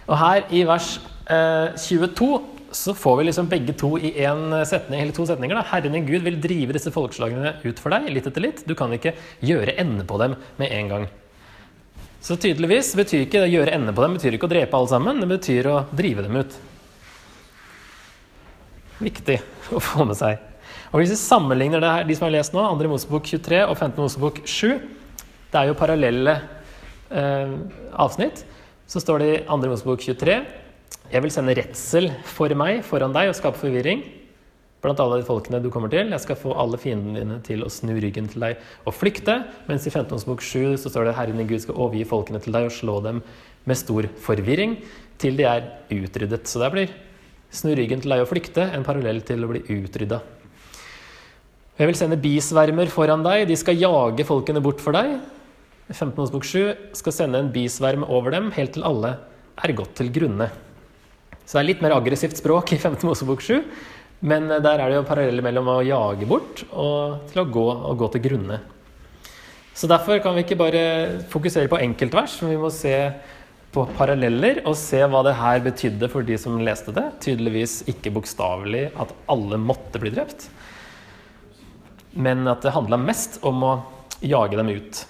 Og 0.08 0.16
her 0.18 0.48
i 0.56 0.64
vers 0.68 0.96
eh, 1.28 1.76
22 1.76 2.32
så 2.72 2.94
får 2.96 3.18
vi 3.20 3.26
liksom 3.28 3.50
begge 3.52 3.74
to 3.76 3.98
i 4.00 4.14
en 4.24 4.54
setning, 4.68 5.02
eller 5.04 5.16
to 5.16 5.26
setninger. 5.28 5.58
Da. 5.60 5.66
Herren 5.74 5.96
din 5.98 6.08
Gud 6.08 6.24
vil 6.24 6.40
drive 6.40 6.76
disse 6.78 6.94
folkeslagene 6.96 7.58
ut 7.66 7.82
for 7.84 7.92
deg, 7.92 8.08
litt 8.08 8.30
etter 8.30 8.44
litt. 8.44 8.64
Du 8.64 8.72
kan 8.80 8.94
ikke 8.96 9.12
gjøre 9.44 9.76
ende 9.82 10.08
på 10.08 10.20
dem 10.22 10.38
med 10.62 10.72
en 10.72 10.92
gang. 10.94 11.08
Så 12.24 12.38
tydeligvis 12.40 12.94
betyr 12.96 13.26
ikke 13.26 13.44
å 13.44 13.50
gjøre 13.50 13.74
ende 13.76 13.96
på 13.98 14.06
dem 14.06 14.16
betyr 14.16 14.38
ikke 14.38 14.48
å 14.48 14.54
drepe 14.54 14.78
alle 14.78 14.92
sammen, 14.92 15.20
det 15.24 15.28
betyr 15.32 15.68
å 15.72 15.78
drive 15.92 16.24
dem 16.28 16.38
ut. 16.38 16.56
Viktig 19.02 19.40
å 19.74 19.82
få 19.82 20.06
med 20.06 20.20
seg. 20.20 20.51
Og 20.92 21.00
Hvis 21.00 21.14
vi 21.14 21.22
sammenligner 21.22 21.80
det 21.80 21.90
her, 21.90 22.04
de 22.04 22.16
som 22.18 22.26
har 22.28 22.34
lest 22.36 22.52
nå, 22.52 22.66
2. 22.76 22.88
Mosebok 22.92 23.24
23 23.24 23.62
og 23.64 23.78
15. 23.78 23.96
Mosebok 23.96 24.42
7 24.44 24.74
Det 25.52 25.60
er 25.60 25.70
jo 25.70 25.76
parallelle 25.80 26.34
eh, 27.08 27.54
avsnitt. 27.96 28.42
Så 28.92 29.00
står 29.00 29.24
det 29.24 29.30
i 29.32 29.38
2. 29.48 29.70
Mosebok 29.72 30.04
23 30.04 30.36
Jeg 31.14 31.24
vil 31.24 31.32
sende 31.32 31.56
redsel 31.56 32.10
for 32.28 32.52
meg 32.60 32.82
foran 32.84 33.16
deg 33.16 33.32
og 33.32 33.38
skape 33.40 33.62
forvirring 33.62 34.04
blant 34.84 35.00
alle 35.00 35.22
de 35.22 35.28
folkene 35.28 35.62
du 35.64 35.70
kommer 35.72 35.94
til. 35.94 36.12
Jeg 36.12 36.26
skal 36.26 36.40
få 36.42 36.58
alle 36.60 36.80
fiendene 36.82 37.22
dine 37.22 37.38
til 37.46 37.64
å 37.64 37.72
snu 37.72 37.94
ryggen 37.96 38.28
til 38.28 38.44
deg 38.44 38.60
og 38.84 38.98
flykte. 38.98 39.38
Mens 39.70 39.88
i 39.88 39.94
15. 39.94 40.12
Mosebok 40.18 40.44
7 40.44 40.76
så 40.76 40.92
står 40.92 41.08
det 41.08 41.16
Herren 41.22 41.40
din 41.40 41.48
Gud 41.48 41.64
skal 41.64 41.80
overgi 41.80 42.04
folkene 42.10 42.44
til 42.44 42.52
deg 42.58 42.68
og 42.68 42.76
slå 42.76 42.98
dem 43.08 43.24
med 43.64 43.80
stor 43.80 44.10
forvirring 44.28 44.76
til 45.22 45.40
de 45.40 45.48
er 45.48 45.72
utryddet. 45.88 46.52
Så 46.52 46.60
der 46.60 46.76
blir 46.76 46.92
snu 47.48 47.72
ryggen 47.80 48.04
til 48.04 48.12
deg 48.12 48.26
og 48.26 48.32
flykte 48.34 48.68
en 48.76 48.84
parallell 48.84 49.24
til 49.24 49.48
å 49.48 49.54
bli 49.54 49.64
utrydda. 49.80 50.20
Jeg 51.80 51.88
vil 51.88 51.96
sende 51.96 52.20
bisvermer 52.20 52.90
foran 52.92 53.24
deg, 53.24 53.46
de 53.48 53.56
skal 53.56 53.80
jage 53.80 54.26
folkene 54.28 54.62
bort 54.64 54.82
for 54.84 54.96
deg. 54.96 55.16
15. 55.92 56.12
bok 56.34 56.44
7 56.48 56.92
skal 57.00 57.16
sende 57.16 57.40
en 57.40 57.52
bisverm 57.52 58.04
over 58.04 58.36
dem, 58.36 58.50
helt 58.56 58.76
til 58.76 58.84
alle 58.88 59.16
er 59.62 59.74
gått 59.76 59.96
til 60.00 60.12
grunne. 60.12 60.50
Så 61.46 61.58
det 61.58 61.62
er 61.62 61.70
litt 61.70 61.82
mer 61.84 61.96
aggressivt 61.96 62.40
språk 62.40 62.76
i 62.76 62.80
15. 62.80 63.08
Mosebok 63.08 63.44
7, 63.44 63.64
men 64.28 64.52
der 64.52 64.84
er 64.84 64.92
det 64.92 65.00
jo 65.00 65.08
paralleller 65.08 65.48
mellom 65.48 65.72
å 65.72 65.80
jage 65.84 66.28
bort 66.30 66.66
og 66.70 67.32
til 67.32 67.42
å 67.42 67.50
gå, 67.56 67.68
og 67.72 68.00
gå 68.04 68.12
til 68.14 68.26
grunne. 68.28 68.60
Så 69.72 69.88
derfor 69.88 70.20
kan 70.24 70.36
vi 70.36 70.44
ikke 70.44 70.60
bare 70.60 70.84
fokusere 71.32 71.72
på 71.72 71.80
enkeltvers, 71.82 72.38
men 72.44 72.54
vi 72.54 72.62
må 72.62 72.72
se 72.76 72.96
på 73.72 73.88
paralleller 73.96 74.60
og 74.68 74.76
se 74.76 75.00
hva 75.08 75.24
det 75.24 75.38
her 75.40 75.64
betydde 75.64 76.12
for 76.12 76.28
de 76.28 76.36
som 76.40 76.60
leste 76.60 76.92
det. 76.96 77.08
Tydeligvis 77.24 77.82
ikke 77.92 78.12
bokstavelig 78.12 78.90
at 79.00 79.16
alle 79.32 79.60
måtte 79.60 80.04
bli 80.04 80.12
drept 80.12 80.52
men 82.14 82.44
at 82.52 82.64
det 82.66 82.74
handla 82.76 83.00
mest 83.00 83.40
om 83.48 83.64
å 83.64 83.74
jage 84.22 84.58
dem 84.60 84.70
ut. 84.70 85.06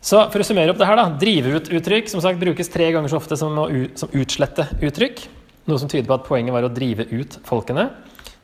Så 0.00 0.22
For 0.32 0.40
å 0.40 0.46
summere 0.46 0.72
opp 0.72 0.78
det 0.80 0.88
her, 0.88 0.96
da. 0.96 1.10
Drive 1.20 1.58
ut-uttrykk 1.58 2.08
som 2.08 2.22
sagt 2.24 2.40
brukes 2.40 2.72
tre 2.72 2.88
ganger 2.94 3.12
så 3.12 3.18
ofte 3.20 3.36
som, 3.36 3.58
som 4.00 4.14
utslette-uttrykk. 4.16 5.26
Noe 5.68 5.80
som 5.82 5.90
tyder 5.92 6.08
på 6.08 6.16
at 6.16 6.24
poenget 6.26 6.56
var 6.56 6.64
å 6.64 6.72
drive 6.72 7.04
ut 7.12 7.36
folkene. 7.44 7.90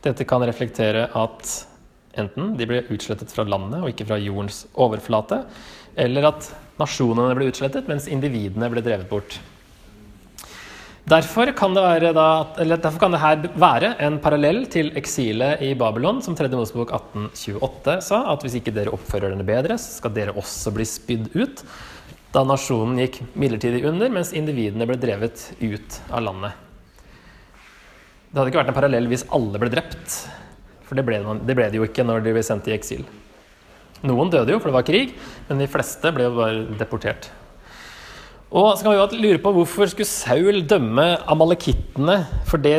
Dette 0.04 0.26
kan 0.28 0.44
reflektere 0.44 1.08
at 1.16 1.54
enten 2.20 2.52
de 2.58 2.68
ble 2.68 2.84
utslettet 2.92 3.32
fra 3.32 3.46
landet 3.48 3.80
og 3.80 3.90
ikke 3.90 4.06
fra 4.08 4.20
jordens 4.20 4.64
overflate, 4.72 5.42
eller 5.96 6.28
at 6.28 6.50
nasjonene 6.80 7.34
ble 7.36 7.48
utslettet 7.50 7.88
mens 7.88 8.08
individene 8.12 8.68
ble 8.72 8.84
drevet 8.84 9.08
bort. 9.08 9.38
Derfor 11.06 11.52
kan, 11.54 11.70
det 11.74 12.12
da, 12.16 12.28
derfor 12.58 12.98
kan 12.98 13.12
det 13.14 13.20
her 13.22 13.44
være 13.54 13.92
en 14.02 14.16
parallell 14.18 14.64
til 14.66 14.88
eksilet 14.98 15.60
i 15.62 15.68
Babylon, 15.78 16.18
som 16.18 16.34
3. 16.34 16.48
Mosebok 16.50 16.90
1828 16.96 17.94
sa, 18.02 18.24
at 18.32 18.42
hvis 18.42 18.56
ikke 18.58 18.74
dere 18.74 18.90
oppfører 18.90 19.30
dere 19.30 19.46
bedre, 19.46 19.76
så 19.78 20.00
skal 20.00 20.16
dere 20.16 20.34
også 20.34 20.74
bli 20.74 20.88
spydd 20.90 21.30
ut. 21.38 21.62
Da 22.34 22.42
nasjonen 22.42 22.98
gikk 23.04 23.20
midlertidig 23.38 23.84
under, 23.86 24.10
mens 24.10 24.34
individene 24.34 24.90
ble 24.90 24.98
drevet 24.98 25.46
ut 25.62 26.00
av 26.10 26.26
landet. 26.26 26.58
Det 28.26 28.40
hadde 28.40 28.50
ikke 28.50 28.64
vært 28.64 28.74
en 28.74 28.80
parallell 28.82 29.06
hvis 29.14 29.28
alle 29.38 29.62
ble 29.62 29.70
drept, 29.78 30.20
for 30.90 30.98
det 30.98 31.06
ble, 31.06 31.22
det 31.46 31.54
ble 31.54 31.70
de 31.70 31.84
jo 31.84 31.86
ikke 31.86 32.02
når 32.02 32.26
de 32.26 32.34
ble 32.34 32.46
sendt 32.50 32.66
i 32.66 32.74
eksil. 32.74 33.06
Noen 34.02 34.34
døde 34.34 34.50
jo, 34.50 34.58
for 34.58 34.74
det 34.74 34.80
var 34.82 34.90
krig, 34.90 35.14
men 35.46 35.62
de 35.62 35.70
fleste 35.70 36.10
ble 36.18 36.26
jo 36.26 36.38
bare 36.42 36.66
deportert. 36.82 37.30
Og 38.50 38.76
så 38.76 38.84
kan 38.84 38.92
vi 38.92 38.98
jo 38.98 39.22
lure 39.24 39.42
på 39.42 39.52
hvorfor 39.56 39.90
skulle 39.90 40.08
Saul 40.08 40.62
dømme 40.70 41.06
amalekittene 41.26 42.20
for 42.46 42.62
det 42.62 42.78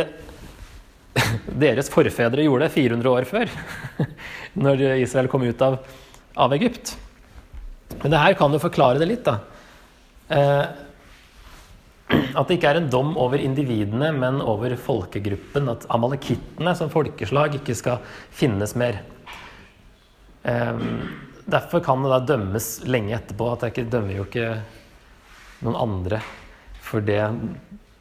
deres 1.64 1.90
forfedre 1.92 2.46
gjorde 2.46 2.70
400 2.72 3.10
år 3.12 3.28
før, 3.28 3.52
når 4.64 4.84
Israel 5.02 5.30
kom 5.32 5.44
ut 5.48 5.62
av, 5.66 5.80
av 6.38 6.54
Egypt. 6.56 6.94
Men 7.98 8.14
det 8.14 8.22
her 8.22 8.38
kan 8.38 8.54
jo 8.54 8.62
forklare 8.62 9.02
det 9.02 9.10
litt, 9.10 9.28
da. 9.28 9.40
Eh, 10.30 10.66
at 12.38 12.48
det 12.48 12.58
ikke 12.58 12.72
er 12.72 12.82
en 12.82 12.90
dom 12.92 13.16
over 13.20 13.42
individene, 13.42 14.14
men 14.16 14.40
over 14.46 14.76
folkegruppen. 14.80 15.72
At 15.74 15.88
amalekittene 15.94 16.76
som 16.78 16.92
folkeslag 16.94 17.58
ikke 17.60 17.76
skal 17.78 18.04
finnes 18.36 18.76
mer. 18.80 19.02
Eh, 20.48 20.84
derfor 21.50 21.84
kan 21.84 22.06
det 22.06 22.14
da 22.14 22.24
dømmes 22.36 22.72
lenge 22.88 23.18
etterpå. 23.18 23.52
at 23.56 23.68
Det 23.76 23.90
dømmer 23.92 24.22
jo 24.22 24.28
ikke 24.30 24.52
noen 25.66 25.80
andre 25.80 26.22
for 26.84 27.04
det 27.04 27.22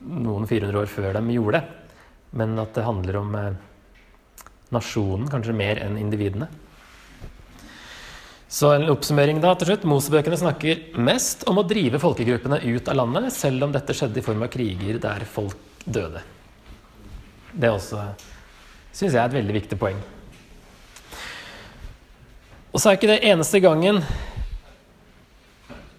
noen 0.07 0.47
400 0.47 0.81
år 0.83 0.91
før 0.91 1.17
dem 1.17 1.33
gjorde. 1.35 1.63
Men 2.37 2.55
at 2.61 2.77
det 2.77 2.85
handler 2.87 3.19
om 3.23 3.35
eh, 3.39 3.57
nasjonen 4.75 5.31
kanskje 5.33 5.57
mer 5.57 5.81
enn 5.83 5.99
individene. 6.01 6.49
Så 8.49 8.71
en 8.77 8.87
oppsummering 8.93 9.41
da 9.43 9.55
til 9.59 9.73
slutt. 9.73 9.87
Mosebøkene 9.91 10.39
snakker 10.39 11.01
mest 11.03 11.43
om 11.51 11.59
å 11.59 11.67
drive 11.67 11.99
folkegruppene 12.03 12.61
ut 12.63 12.89
av 12.93 13.01
landet, 13.01 13.33
selv 13.35 13.67
om 13.67 13.75
dette 13.75 13.97
skjedde 13.97 14.23
i 14.23 14.27
form 14.27 14.45
av 14.47 14.53
kriger 14.53 15.01
der 15.03 15.27
folk 15.29 15.59
døde. 15.85 16.23
Det 17.57 17.73
også 17.73 18.05
syns 18.97 19.13
jeg 19.13 19.21
er 19.21 19.27
et 19.29 19.37
veldig 19.37 19.57
viktig 19.59 19.79
poeng. 19.81 19.99
Og 22.73 22.81
så 22.81 22.91
er 22.91 22.99
ikke 22.99 23.11
det 23.11 23.25
eneste 23.25 23.61
gangen 23.65 24.03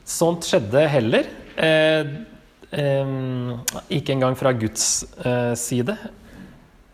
sånt 0.08 0.47
skjedde 0.47 0.86
heller. 0.89 1.28
Eh, 1.58 2.05
eh, 2.78 3.12
ikke 3.89 4.14
engang 4.14 4.38
fra 4.38 4.53
Guds 4.53 5.05
eh, 5.26 5.53
side. 5.58 5.97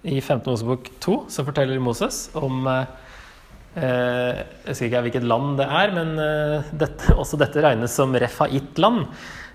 I 0.03 0.19
15. 0.19 0.47
Mosebok 0.47 0.89
2 1.03 1.17
så 1.31 1.45
forteller 1.47 1.79
Moses 1.79 2.27
om 2.35 2.65
Jeg 3.73 4.41
husker 4.67 4.85
ikke 4.89 4.99
hvilket 5.05 5.23
land 5.25 5.55
det 5.57 5.65
er, 5.65 5.93
men 5.95 6.11
dette, 6.77 7.15
også 7.21 7.39
dette 7.39 7.63
regnes 7.63 7.95
som 7.95 8.11
Refait-land. 8.11 9.07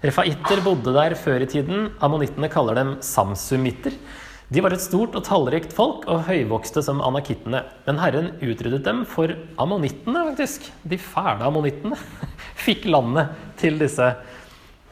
Refaitter 0.03 0.63
bodde 0.65 0.95
der 0.97 1.15
før 1.19 1.45
i 1.45 1.51
tiden. 1.51 1.91
Ammonittene 2.01 2.49
kaller 2.51 2.81
dem 2.81 2.97
samsumitter. 3.05 3.95
De 4.49 4.63
var 4.65 4.73
et 4.73 4.81
stort 4.81 5.13
og 5.19 5.27
tallrikt 5.27 5.75
folk 5.77 6.07
og 6.09 6.25
høyvokste 6.31 6.81
som 6.87 7.03
anakittene. 7.05 7.61
Men 7.85 8.01
Herren 8.01 8.31
utryddet 8.41 8.87
dem 8.87 9.05
for 9.07 9.35
ammonittene, 9.61 10.25
faktisk. 10.31 10.71
De 10.89 10.97
fæle 10.97 11.45
ammonittene 11.45 11.99
fikk 12.65 12.89
landet 12.89 13.37
til 13.61 13.77
disse 13.83 14.15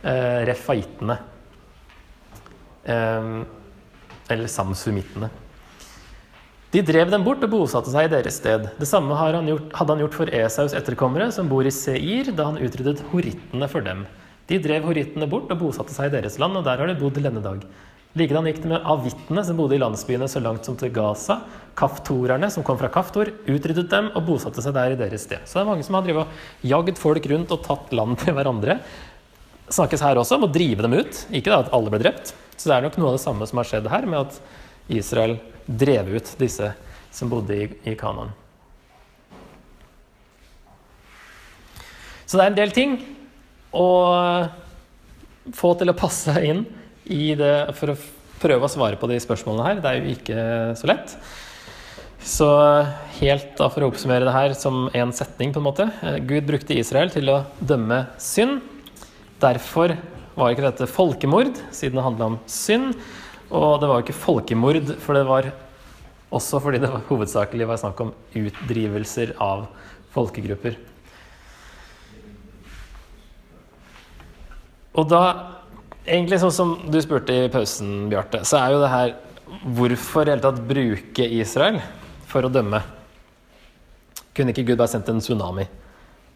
eh, 0.02 0.44
refaitene. 0.48 1.18
Eh, 2.84 3.32
eller 4.28 4.50
samsumittene. 4.50 5.30
De 6.74 6.82
drev 6.84 7.08
dem 7.08 7.22
bort 7.24 7.44
og 7.46 7.52
bosatte 7.52 7.92
seg 7.92 8.08
i 8.08 8.12
deres 8.12 8.36
sted. 8.40 8.66
Det 8.76 8.88
samme 8.90 9.16
han 9.16 9.46
gjort, 9.48 9.70
hadde 9.78 9.94
han 9.94 10.02
gjort 10.02 10.16
for 10.18 10.32
Esaus 10.34 10.74
etterkommere, 10.76 11.30
som 11.32 11.48
bor 11.48 11.64
i 11.64 11.72
Seir, 11.72 12.32
da 12.36 12.50
han 12.50 12.58
utryddet 12.60 13.04
horittene 13.12 13.68
for 13.70 13.86
dem. 13.86 14.02
De 14.50 14.58
drev 14.62 14.84
horittene 14.90 15.28
bort 15.30 15.50
og 15.54 15.62
bosatte 15.62 15.94
seg 15.94 16.10
i 16.10 16.16
deres 16.18 16.36
land, 16.42 16.58
og 16.58 16.66
der 16.66 16.82
har 16.82 16.90
de 16.90 16.98
bodd 16.98 17.16
til 17.16 17.24
denne 17.26 17.42
dag. 17.44 17.62
Likedan 18.16 18.46
gikk 18.48 18.62
det 18.64 18.70
med 18.70 18.84
avittene, 18.88 19.42
som 19.44 19.58
bodde 19.58 19.76
i 19.76 19.80
landsbyene 19.80 20.28
så 20.30 20.40
langt 20.42 20.68
som 20.68 20.76
til 20.80 20.92
Gaza. 20.94 21.38
Kaftorerne, 21.76 22.48
som 22.52 22.64
kom 22.64 22.78
fra 22.80 22.90
Kaftor, 22.92 23.30
utryddet 23.44 23.90
dem 23.92 24.08
og 24.16 24.24
bosatte 24.28 24.64
seg 24.64 24.76
der 24.76 24.94
i 24.94 25.00
deres 25.00 25.26
sted. 25.28 25.44
Så 25.44 25.58
det 25.58 25.64
er 25.64 25.70
mange 25.70 25.84
som 25.86 25.98
har 25.98 26.24
jagd 26.64 27.00
folk 27.00 27.28
rundt 27.32 27.52
og 27.52 27.64
tatt 27.66 27.92
land 27.96 28.16
til 28.22 28.36
hverandre 28.36 28.80
snakkes 29.72 30.04
her 30.04 30.18
også 30.20 30.38
om 30.38 30.46
å 30.46 30.52
drive 30.52 30.84
dem 30.86 30.96
ut. 30.96 31.22
Ikke 31.34 31.52
da 31.52 31.62
at 31.64 31.72
alle 31.76 31.92
ble 31.92 32.02
drept. 32.02 32.34
Så 32.56 32.70
det 32.70 32.76
er 32.76 32.86
nok 32.86 32.98
noe 33.00 33.12
av 33.12 33.18
det 33.18 33.24
samme 33.24 33.48
som 33.48 33.60
har 33.60 33.68
skjedd 33.68 33.88
her, 33.92 34.06
med 34.08 34.26
at 34.26 34.40
Israel 34.92 35.36
drev 35.66 36.12
ut 36.16 36.34
disse 36.40 36.70
som 37.14 37.30
bodde 37.32 37.56
i, 37.56 37.68
i 37.88 37.96
Kanaan. 37.98 38.30
Så 42.26 42.38
det 42.38 42.44
er 42.44 42.50
en 42.50 42.58
del 42.58 42.74
ting. 42.74 42.96
å 43.76 43.88
få 45.54 45.74
til 45.78 45.92
å 45.92 45.96
passe 45.98 46.32
inn 46.46 46.64
i 47.12 47.34
det 47.38 47.74
for 47.76 47.92
å 47.92 47.98
prøve 48.40 48.66
å 48.66 48.70
svare 48.72 48.98
på 48.98 49.08
de 49.10 49.18
spørsmålene 49.22 49.66
her. 49.66 49.82
Det 49.82 49.90
er 49.90 49.98
jo 50.00 50.14
ikke 50.14 50.46
så 50.80 50.88
lett. 50.90 51.12
Så 52.26 52.48
helt 53.20 53.52
da 53.58 53.68
for 53.70 53.84
å 53.84 53.90
oppsummere 53.92 54.26
det 54.26 54.34
her 54.34 54.56
som 54.58 54.88
én 54.96 55.12
setning, 55.14 55.52
på 55.54 55.60
en 55.60 55.68
måte. 55.68 55.86
Gud 56.26 56.48
brukte 56.48 56.74
Israel 56.74 57.12
til 57.14 57.30
å 57.30 57.42
dømme 57.60 58.06
synd. 58.22 58.64
Derfor 59.42 59.96
var 60.36 60.52
ikke 60.52 60.64
dette 60.64 60.88
folkemord, 60.88 61.54
siden 61.74 61.98
det 61.98 62.04
handla 62.06 62.30
om 62.32 62.38
synd. 62.50 62.94
Og 63.50 63.80
det 63.80 63.88
var 63.90 64.02
ikke 64.02 64.16
folkemord, 64.16 64.94
for 65.02 65.16
det 65.16 65.26
var 65.28 65.50
også 66.34 66.60
fordi 66.60 66.80
det 66.82 66.90
var 66.90 67.04
hovedsakelig 67.08 67.68
var 67.68 67.80
snakk 67.80 68.00
om 68.02 68.12
utdrivelser 68.36 69.36
av 69.42 69.68
folkegrupper. 70.16 70.78
Og 74.96 75.04
da, 75.12 75.22
egentlig 76.08 76.40
sånn 76.40 76.54
som 76.56 76.74
du 76.88 76.98
spurte 77.04 77.34
i 77.36 77.48
pausen, 77.52 78.08
Bjarte, 78.10 78.42
så 78.48 78.62
er 78.62 78.74
jo 78.74 78.82
det 78.84 78.92
her 78.92 79.16
Hvorfor 79.46 80.26
i 80.26 80.32
hele 80.32 80.42
tatt 80.42 80.56
bruke 80.66 81.26
Israel 81.38 81.76
for 82.26 82.42
å 82.42 82.50
dømme? 82.50 82.80
Kunne 84.34 84.50
ikke 84.50 84.64
Gud 84.66 84.80
bare 84.80 84.90
sendt 84.90 85.06
en 85.12 85.20
tsunami? 85.22 85.68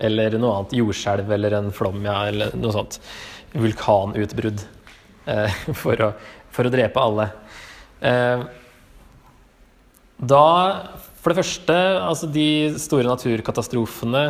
Eller 0.00 0.36
noe 0.40 0.56
annet 0.58 0.76
jordskjelv 0.78 1.32
eller 1.36 1.58
en 1.58 1.72
flom, 1.74 2.00
ja, 2.06 2.22
eller 2.30 2.54
noe 2.56 2.72
sånt. 2.74 3.00
Vulkanutbrudd. 3.52 4.62
Eh, 5.28 5.58
for, 5.82 6.00
å, 6.06 6.12
for, 6.52 6.68
å, 6.68 6.72
drepe 6.72 7.02
alle. 7.02 7.28
Eh, 8.00 8.46
da 10.20 10.46
For 11.20 11.32
det 11.32 11.42
første, 11.42 11.76
altså 12.00 12.28
de 12.32 12.48
store 12.80 13.08
naturkatastrofene 13.08 14.24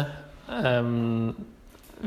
eh, 0.59 0.91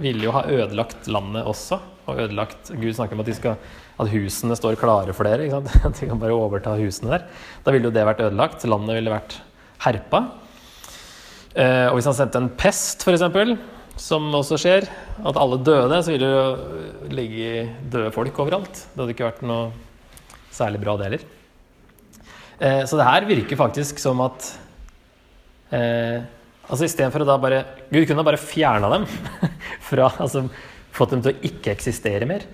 ville 0.04 0.28
jo 0.28 0.36
ha 0.36 0.44
ødelagt 0.50 1.10
landet 1.12 1.48
også. 1.48 1.80
Og 2.04 2.20
ødelagt 2.20 2.74
Gud 2.76 2.92
snakker 2.98 3.16
om 3.16 3.24
at, 3.24 3.32
skal, 3.38 3.60
at 4.02 4.12
husene 4.12 4.58
står 4.60 4.76
klare 4.82 5.16
for 5.16 5.28
dere. 5.28 5.48
At 5.88 6.00
de 6.00 6.10
kan 6.10 6.20
bare 6.20 6.36
overta 6.36 6.76
husene 6.80 7.16
der. 7.16 7.28
Da 7.64 7.72
ville 7.72 7.88
jo 7.88 7.96
det 7.96 8.04
vært 8.08 8.26
ødelagt. 8.26 8.66
Landet 8.68 9.00
ville 9.00 9.14
vært 9.14 9.38
herpa. 9.86 10.26
Eh, 11.54 11.88
og 11.90 12.00
hvis 12.00 12.10
han 12.10 12.18
sendte 12.18 12.42
en 12.42 12.52
pest, 12.58 13.06
f.eks., 13.06 13.24
som 14.00 14.26
også 14.34 14.58
skjer, 14.58 14.88
at 15.22 15.38
alle 15.38 15.60
døde, 15.62 16.00
så 16.02 16.14
ville 16.14 16.26
det 16.26 16.34
jo 16.34 17.14
ligge 17.14 17.50
døde 17.94 18.14
folk 18.16 18.40
overalt. 18.42 18.86
Det 18.90 19.04
hadde 19.04 19.14
ikke 19.14 19.28
vært 19.28 19.44
noe 19.46 19.68
særlig 20.54 20.82
bra, 20.82 20.96
det 20.98 21.10
heller. 21.10 21.26
Eh, 22.60 22.82
så 22.90 22.98
det 22.98 23.08
her 23.08 23.28
virker 23.30 23.60
faktisk 23.60 24.02
som 24.02 24.22
at 24.26 24.48
eh, 25.74 26.22
altså 26.70 26.86
Istedenfor 26.88 27.26
å 27.26 27.28
da 27.28 27.38
bare 27.42 27.64
Gud 27.90 28.06
kunne 28.08 28.26
bare 28.26 28.40
fjerna 28.40 28.92
dem 28.94 29.08
fra 29.90 30.12
altså 30.12 30.46
fått 30.94 31.16
dem 31.16 31.24
til 31.26 31.34
å 31.34 31.50
ikke 31.50 31.74
eksistere 31.74 32.30
mer. 32.30 32.46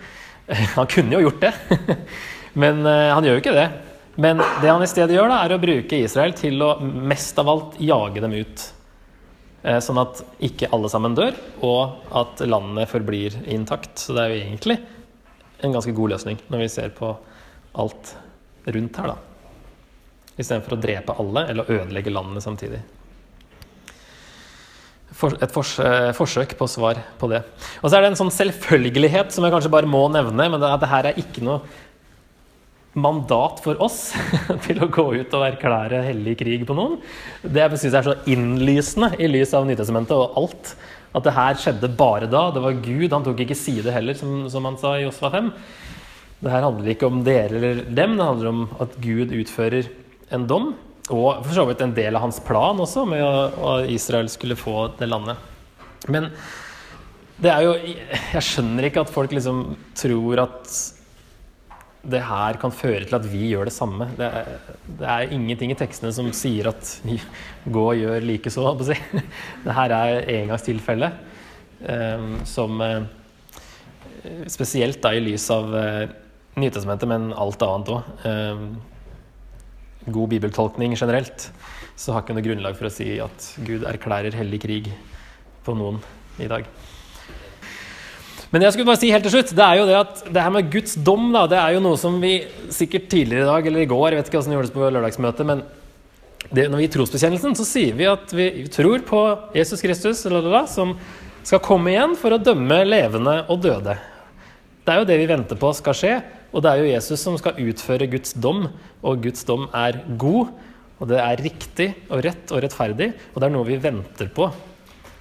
Han 0.77 0.87
kunne 0.89 1.17
jo 1.17 1.27
gjort 1.27 1.43
det, 1.43 1.53
men 2.63 2.81
eh, 2.87 3.11
han 3.13 3.27
gjør 3.27 3.37
jo 3.37 3.43
ikke 3.43 3.55
det. 3.57 3.69
Men 4.19 4.41
det 4.59 4.67
han 4.67 4.83
i 4.83 4.89
stedet 4.89 5.15
gjør, 5.15 5.29
da, 5.31 5.43
er 5.45 5.55
å 5.55 5.61
bruke 5.61 5.99
Israel 6.03 6.33
til 6.35 6.59
å 6.65 6.73
mest 6.83 7.37
av 7.39 7.51
alt 7.51 7.77
jage 7.79 8.23
dem 8.23 8.33
ut. 8.35 8.63
Eh, 9.63 9.79
sånn 9.83 9.99
at 9.99 10.21
ikke 10.45 10.69
alle 10.75 10.91
sammen 10.91 11.17
dør, 11.17 11.35
og 11.67 12.13
at 12.15 12.43
landet 12.47 12.91
forblir 12.91 13.35
intakt. 13.51 13.97
Så 13.99 14.15
det 14.15 14.23
er 14.23 14.33
jo 14.33 14.43
egentlig 14.43 14.77
en 15.59 15.75
ganske 15.75 15.95
god 15.95 16.15
løsning 16.15 16.39
når 16.47 16.63
vi 16.63 16.69
ser 16.71 16.93
på 16.95 17.11
alt 17.79 18.13
rundt 18.69 19.01
her, 19.01 19.11
da. 19.11 19.17
Istedenfor 20.39 20.77
å 20.77 20.79
drepe 20.79 21.17
alle 21.19 21.49
eller 21.51 21.73
ødelegge 21.75 22.13
landene 22.13 22.43
samtidig 22.43 22.79
et 25.09 25.55
eh, 25.57 26.11
forsøk 26.15 26.55
på 26.57 26.67
svar 26.69 26.99
på 27.19 27.29
det. 27.31 27.41
Og 27.81 27.89
så 27.89 27.97
er 27.97 28.03
det 28.03 28.11
en 28.13 28.19
sånn 28.19 28.33
selvfølgelighet 28.33 29.33
som 29.33 29.45
jeg 29.45 29.53
kanskje 29.55 29.71
bare 29.73 29.89
må 29.89 30.05
nevne, 30.13 30.49
men 30.53 30.63
at 30.63 30.81
det 30.81 30.91
her 30.91 31.09
er 31.09 31.19
ikke 31.19 31.43
noe 31.45 31.63
mandat 32.97 33.59
for 33.63 33.79
oss 33.83 34.13
til 34.65 34.81
å 34.81 34.89
gå 34.89 35.05
ut 35.19 35.35
og 35.37 35.45
erklære 35.45 36.01
hellig 36.07 36.37
krig 36.39 36.65
på 36.67 36.77
noen. 36.77 36.97
Det 37.43 37.67
syns 37.75 37.91
jeg 37.91 37.99
er 37.99 38.07
så 38.07 38.17
innlysende 38.29 39.11
i 39.21 39.29
lys 39.29 39.53
av 39.57 39.67
Nytestamentet 39.69 40.15
og 40.17 40.39
alt. 40.41 40.73
At 41.15 41.25
det 41.25 41.33
her 41.33 41.57
skjedde 41.57 41.91
bare 41.97 42.29
da. 42.29 42.49
Det 42.53 42.61
var 42.63 42.81
Gud. 42.81 43.09
Han 43.13 43.25
tok 43.25 43.41
ikke 43.45 43.57
side 43.57 43.93
heller, 43.93 44.17
som, 44.17 44.43
som 44.51 44.65
han 44.65 44.77
sa 44.81 44.95
i 44.97 45.05
Josfa 45.05 45.31
5. 45.33 45.49
Det 46.39 46.53
her 46.53 46.63
handler 46.63 46.93
ikke 46.93 47.09
om 47.09 47.23
dere 47.25 47.57
eller 47.57 47.81
dem, 47.83 48.13
det 48.15 48.27
handler 48.29 48.51
om 48.53 48.61
at 48.79 48.93
Gud 49.03 49.33
utfører 49.35 49.89
en 50.35 50.45
dom. 50.47 50.71
Og 51.09 51.41
for 51.41 51.55
så 51.57 51.65
vidt 51.67 51.81
en 51.83 51.95
del 51.97 52.15
av 52.15 52.23
hans 52.27 52.39
plan 52.45 52.79
også, 52.79 53.03
med 53.09 53.23
at 53.25 53.89
Israel 53.91 54.29
skulle 54.31 54.57
få 54.59 54.91
det 54.99 55.09
landet. 55.09 55.41
Men 56.07 56.29
det 57.39 57.51
er 57.51 57.65
jo 57.65 57.73
Jeg 57.79 58.43
skjønner 58.45 58.87
ikke 58.87 59.03
at 59.03 59.11
folk 59.11 59.33
liksom 59.35 59.73
tror 59.97 60.43
at 60.45 60.71
det 61.99 62.21
her 62.23 62.55
kan 62.61 62.71
føre 62.71 63.03
til 63.03 63.17
at 63.17 63.25
vi 63.27 63.49
gjør 63.51 63.67
det 63.67 63.75
samme. 63.75 64.07
Det 64.15 64.27
er, 64.27 64.53
det 65.01 65.07
er 65.11 65.33
ingenting 65.35 65.73
i 65.73 65.77
tekstene 65.79 66.13
som 66.15 66.29
sier 66.35 66.69
at 66.71 66.93
gå 67.67 67.83
og 67.91 67.99
gjør 67.99 68.23
likeså. 68.23 68.71
Si. 68.87 68.95
Det 69.65 69.75
her 69.75 69.95
er 69.97 70.29
engangstilfelle 70.37 71.11
um, 71.83 72.37
som 72.47 72.79
uh, 72.79 73.01
Spesielt 74.51 74.99
da 75.03 75.13
i 75.15 75.21
lys 75.23 75.45
av 75.51 75.69
uh, 75.71 76.07
men 76.59 77.29
alt 77.31 77.61
annet 77.63 77.91
òg. 77.93 78.07
Ehm, 78.27 78.65
god 80.11 80.29
bibeltolkning 80.33 80.95
generelt, 80.97 81.51
så 81.95 82.11
har 82.11 82.23
ikke 82.23 82.35
noe 82.35 82.43
grunnlag 82.43 82.75
for 82.75 82.89
å 82.89 82.91
si 82.91 83.13
at 83.23 83.47
Gud 83.63 83.85
erklærer 83.87 84.35
hellig 84.35 84.59
krig 84.65 84.89
på 85.63 85.75
noen 85.77 86.01
i 86.39 86.49
dag. 86.51 86.67
Men 88.49 88.65
jeg 88.65 88.73
skulle 88.73 88.89
bare 88.89 88.97
si 88.97 89.11
helt 89.13 89.25
til 89.27 89.35
slutt, 89.35 89.51
det 89.53 89.65
er 89.65 89.77
jo 89.77 89.85
det 89.85 89.97
at 89.99 90.21
det 90.33 90.41
her 90.41 90.53
med 90.53 90.71
Guds 90.73 90.95
dom 91.05 91.27
da, 91.35 91.43
det 91.51 91.59
er 91.61 91.75
jo 91.75 91.83
noe 91.85 91.99
som 92.01 92.15
vi 92.21 92.33
sikkert 92.73 93.05
tidligere 93.11 93.45
i 93.45 93.49
dag 93.49 93.67
eller 93.69 93.83
i 93.83 93.89
går 93.89 94.07
Jeg 94.09 94.19
vet 94.19 94.31
ikke 94.31 94.39
hvordan 94.39 94.53
det 94.53 94.57
gjordes 94.57 94.73
på 94.73 94.89
lørdagsmøtet, 94.95 95.49
men 95.49 95.61
det, 96.49 96.65
når 96.65 96.79
vi 96.79 96.87
gir 96.87 96.93
trosbekjennelsen 96.95 97.57
så 97.59 97.65
sier 97.67 97.97
vi 97.99 98.07
at 98.09 98.33
vi 98.33 98.47
tror 98.73 99.03
på 99.05 99.21
Jesus 99.53 99.83
Kristus 99.85 100.23
lalala, 100.25 100.63
som 100.71 100.95
skal 101.45 101.61
komme 101.63 101.93
igjen 101.93 102.15
for 102.17 102.33
å 102.33 102.41
dømme 102.41 102.81
levende 102.87 103.35
og 103.51 103.61
døde. 103.63 103.95
Det 104.81 104.95
er 104.95 105.03
jo 105.03 105.09
det 105.11 105.19
vi 105.21 105.29
venter 105.29 105.59
på 105.59 105.69
skal 105.77 105.97
skje. 105.97 106.15
Og 106.49 106.63
det 106.65 106.71
er 106.71 106.81
jo 106.81 106.89
Jesus 106.89 107.21
som 107.21 107.37
skal 107.37 107.59
utføre 107.61 108.07
Guds 108.09 108.33
dom, 108.33 108.63
og 109.05 109.21
Guds 109.21 109.45
dom 109.45 109.67
er 109.75 110.01
god. 110.17 110.49
Og 110.97 111.11
det 111.11 111.19
er 111.21 111.43
riktig 111.45 111.91
og 112.09 112.23
rett 112.25 112.49
og 112.55 112.63
rettferdig, 112.65 113.11
og 113.31 113.37
det 113.37 113.47
er 113.47 113.53
noe 113.53 113.67
vi 113.67 113.77
venter 113.79 114.31
på. 114.33 114.49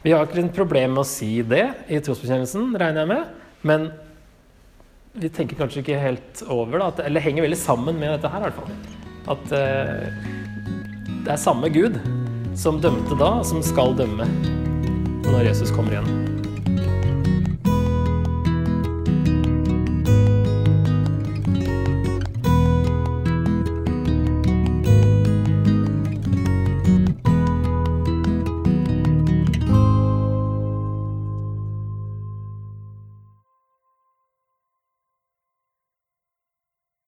Vi 0.05 0.13
har 0.15 0.27
ikke 0.27 0.39
noe 0.39 0.55
problem 0.55 0.95
med 0.95 1.03
å 1.03 1.09
si 1.09 1.41
det 1.43 1.65
i 1.91 1.99
trosbekjennelsen, 2.05 2.71
regner 2.79 3.03
jeg 3.03 3.11
med, 3.11 3.33
men 3.67 3.89
vi 5.19 5.31
tenker 5.35 5.59
kanskje 5.59 5.83
ikke 5.83 5.99
helt 5.99 6.43
over 6.47 6.79
det, 6.79 7.07
eller 7.09 7.25
henger 7.25 7.49
veldig 7.49 7.59
sammen 7.59 7.99
med 7.99 8.15
dette 8.15 8.31
her, 8.31 8.45
i 8.45 8.47
hvert 8.47 8.61
fall. 8.61 8.71
At 9.35 9.51
uh, 9.51 10.07
det 11.27 11.35
er 11.35 11.43
samme 11.43 11.71
Gud 11.75 11.99
som 12.59 12.79
dømte 12.83 13.19
da, 13.19 13.39
som 13.47 13.63
skal 13.65 13.97
dømme 13.99 14.29
når 15.27 15.51
Jesus 15.51 15.75
kommer 15.75 15.99
igjen. 15.99 16.48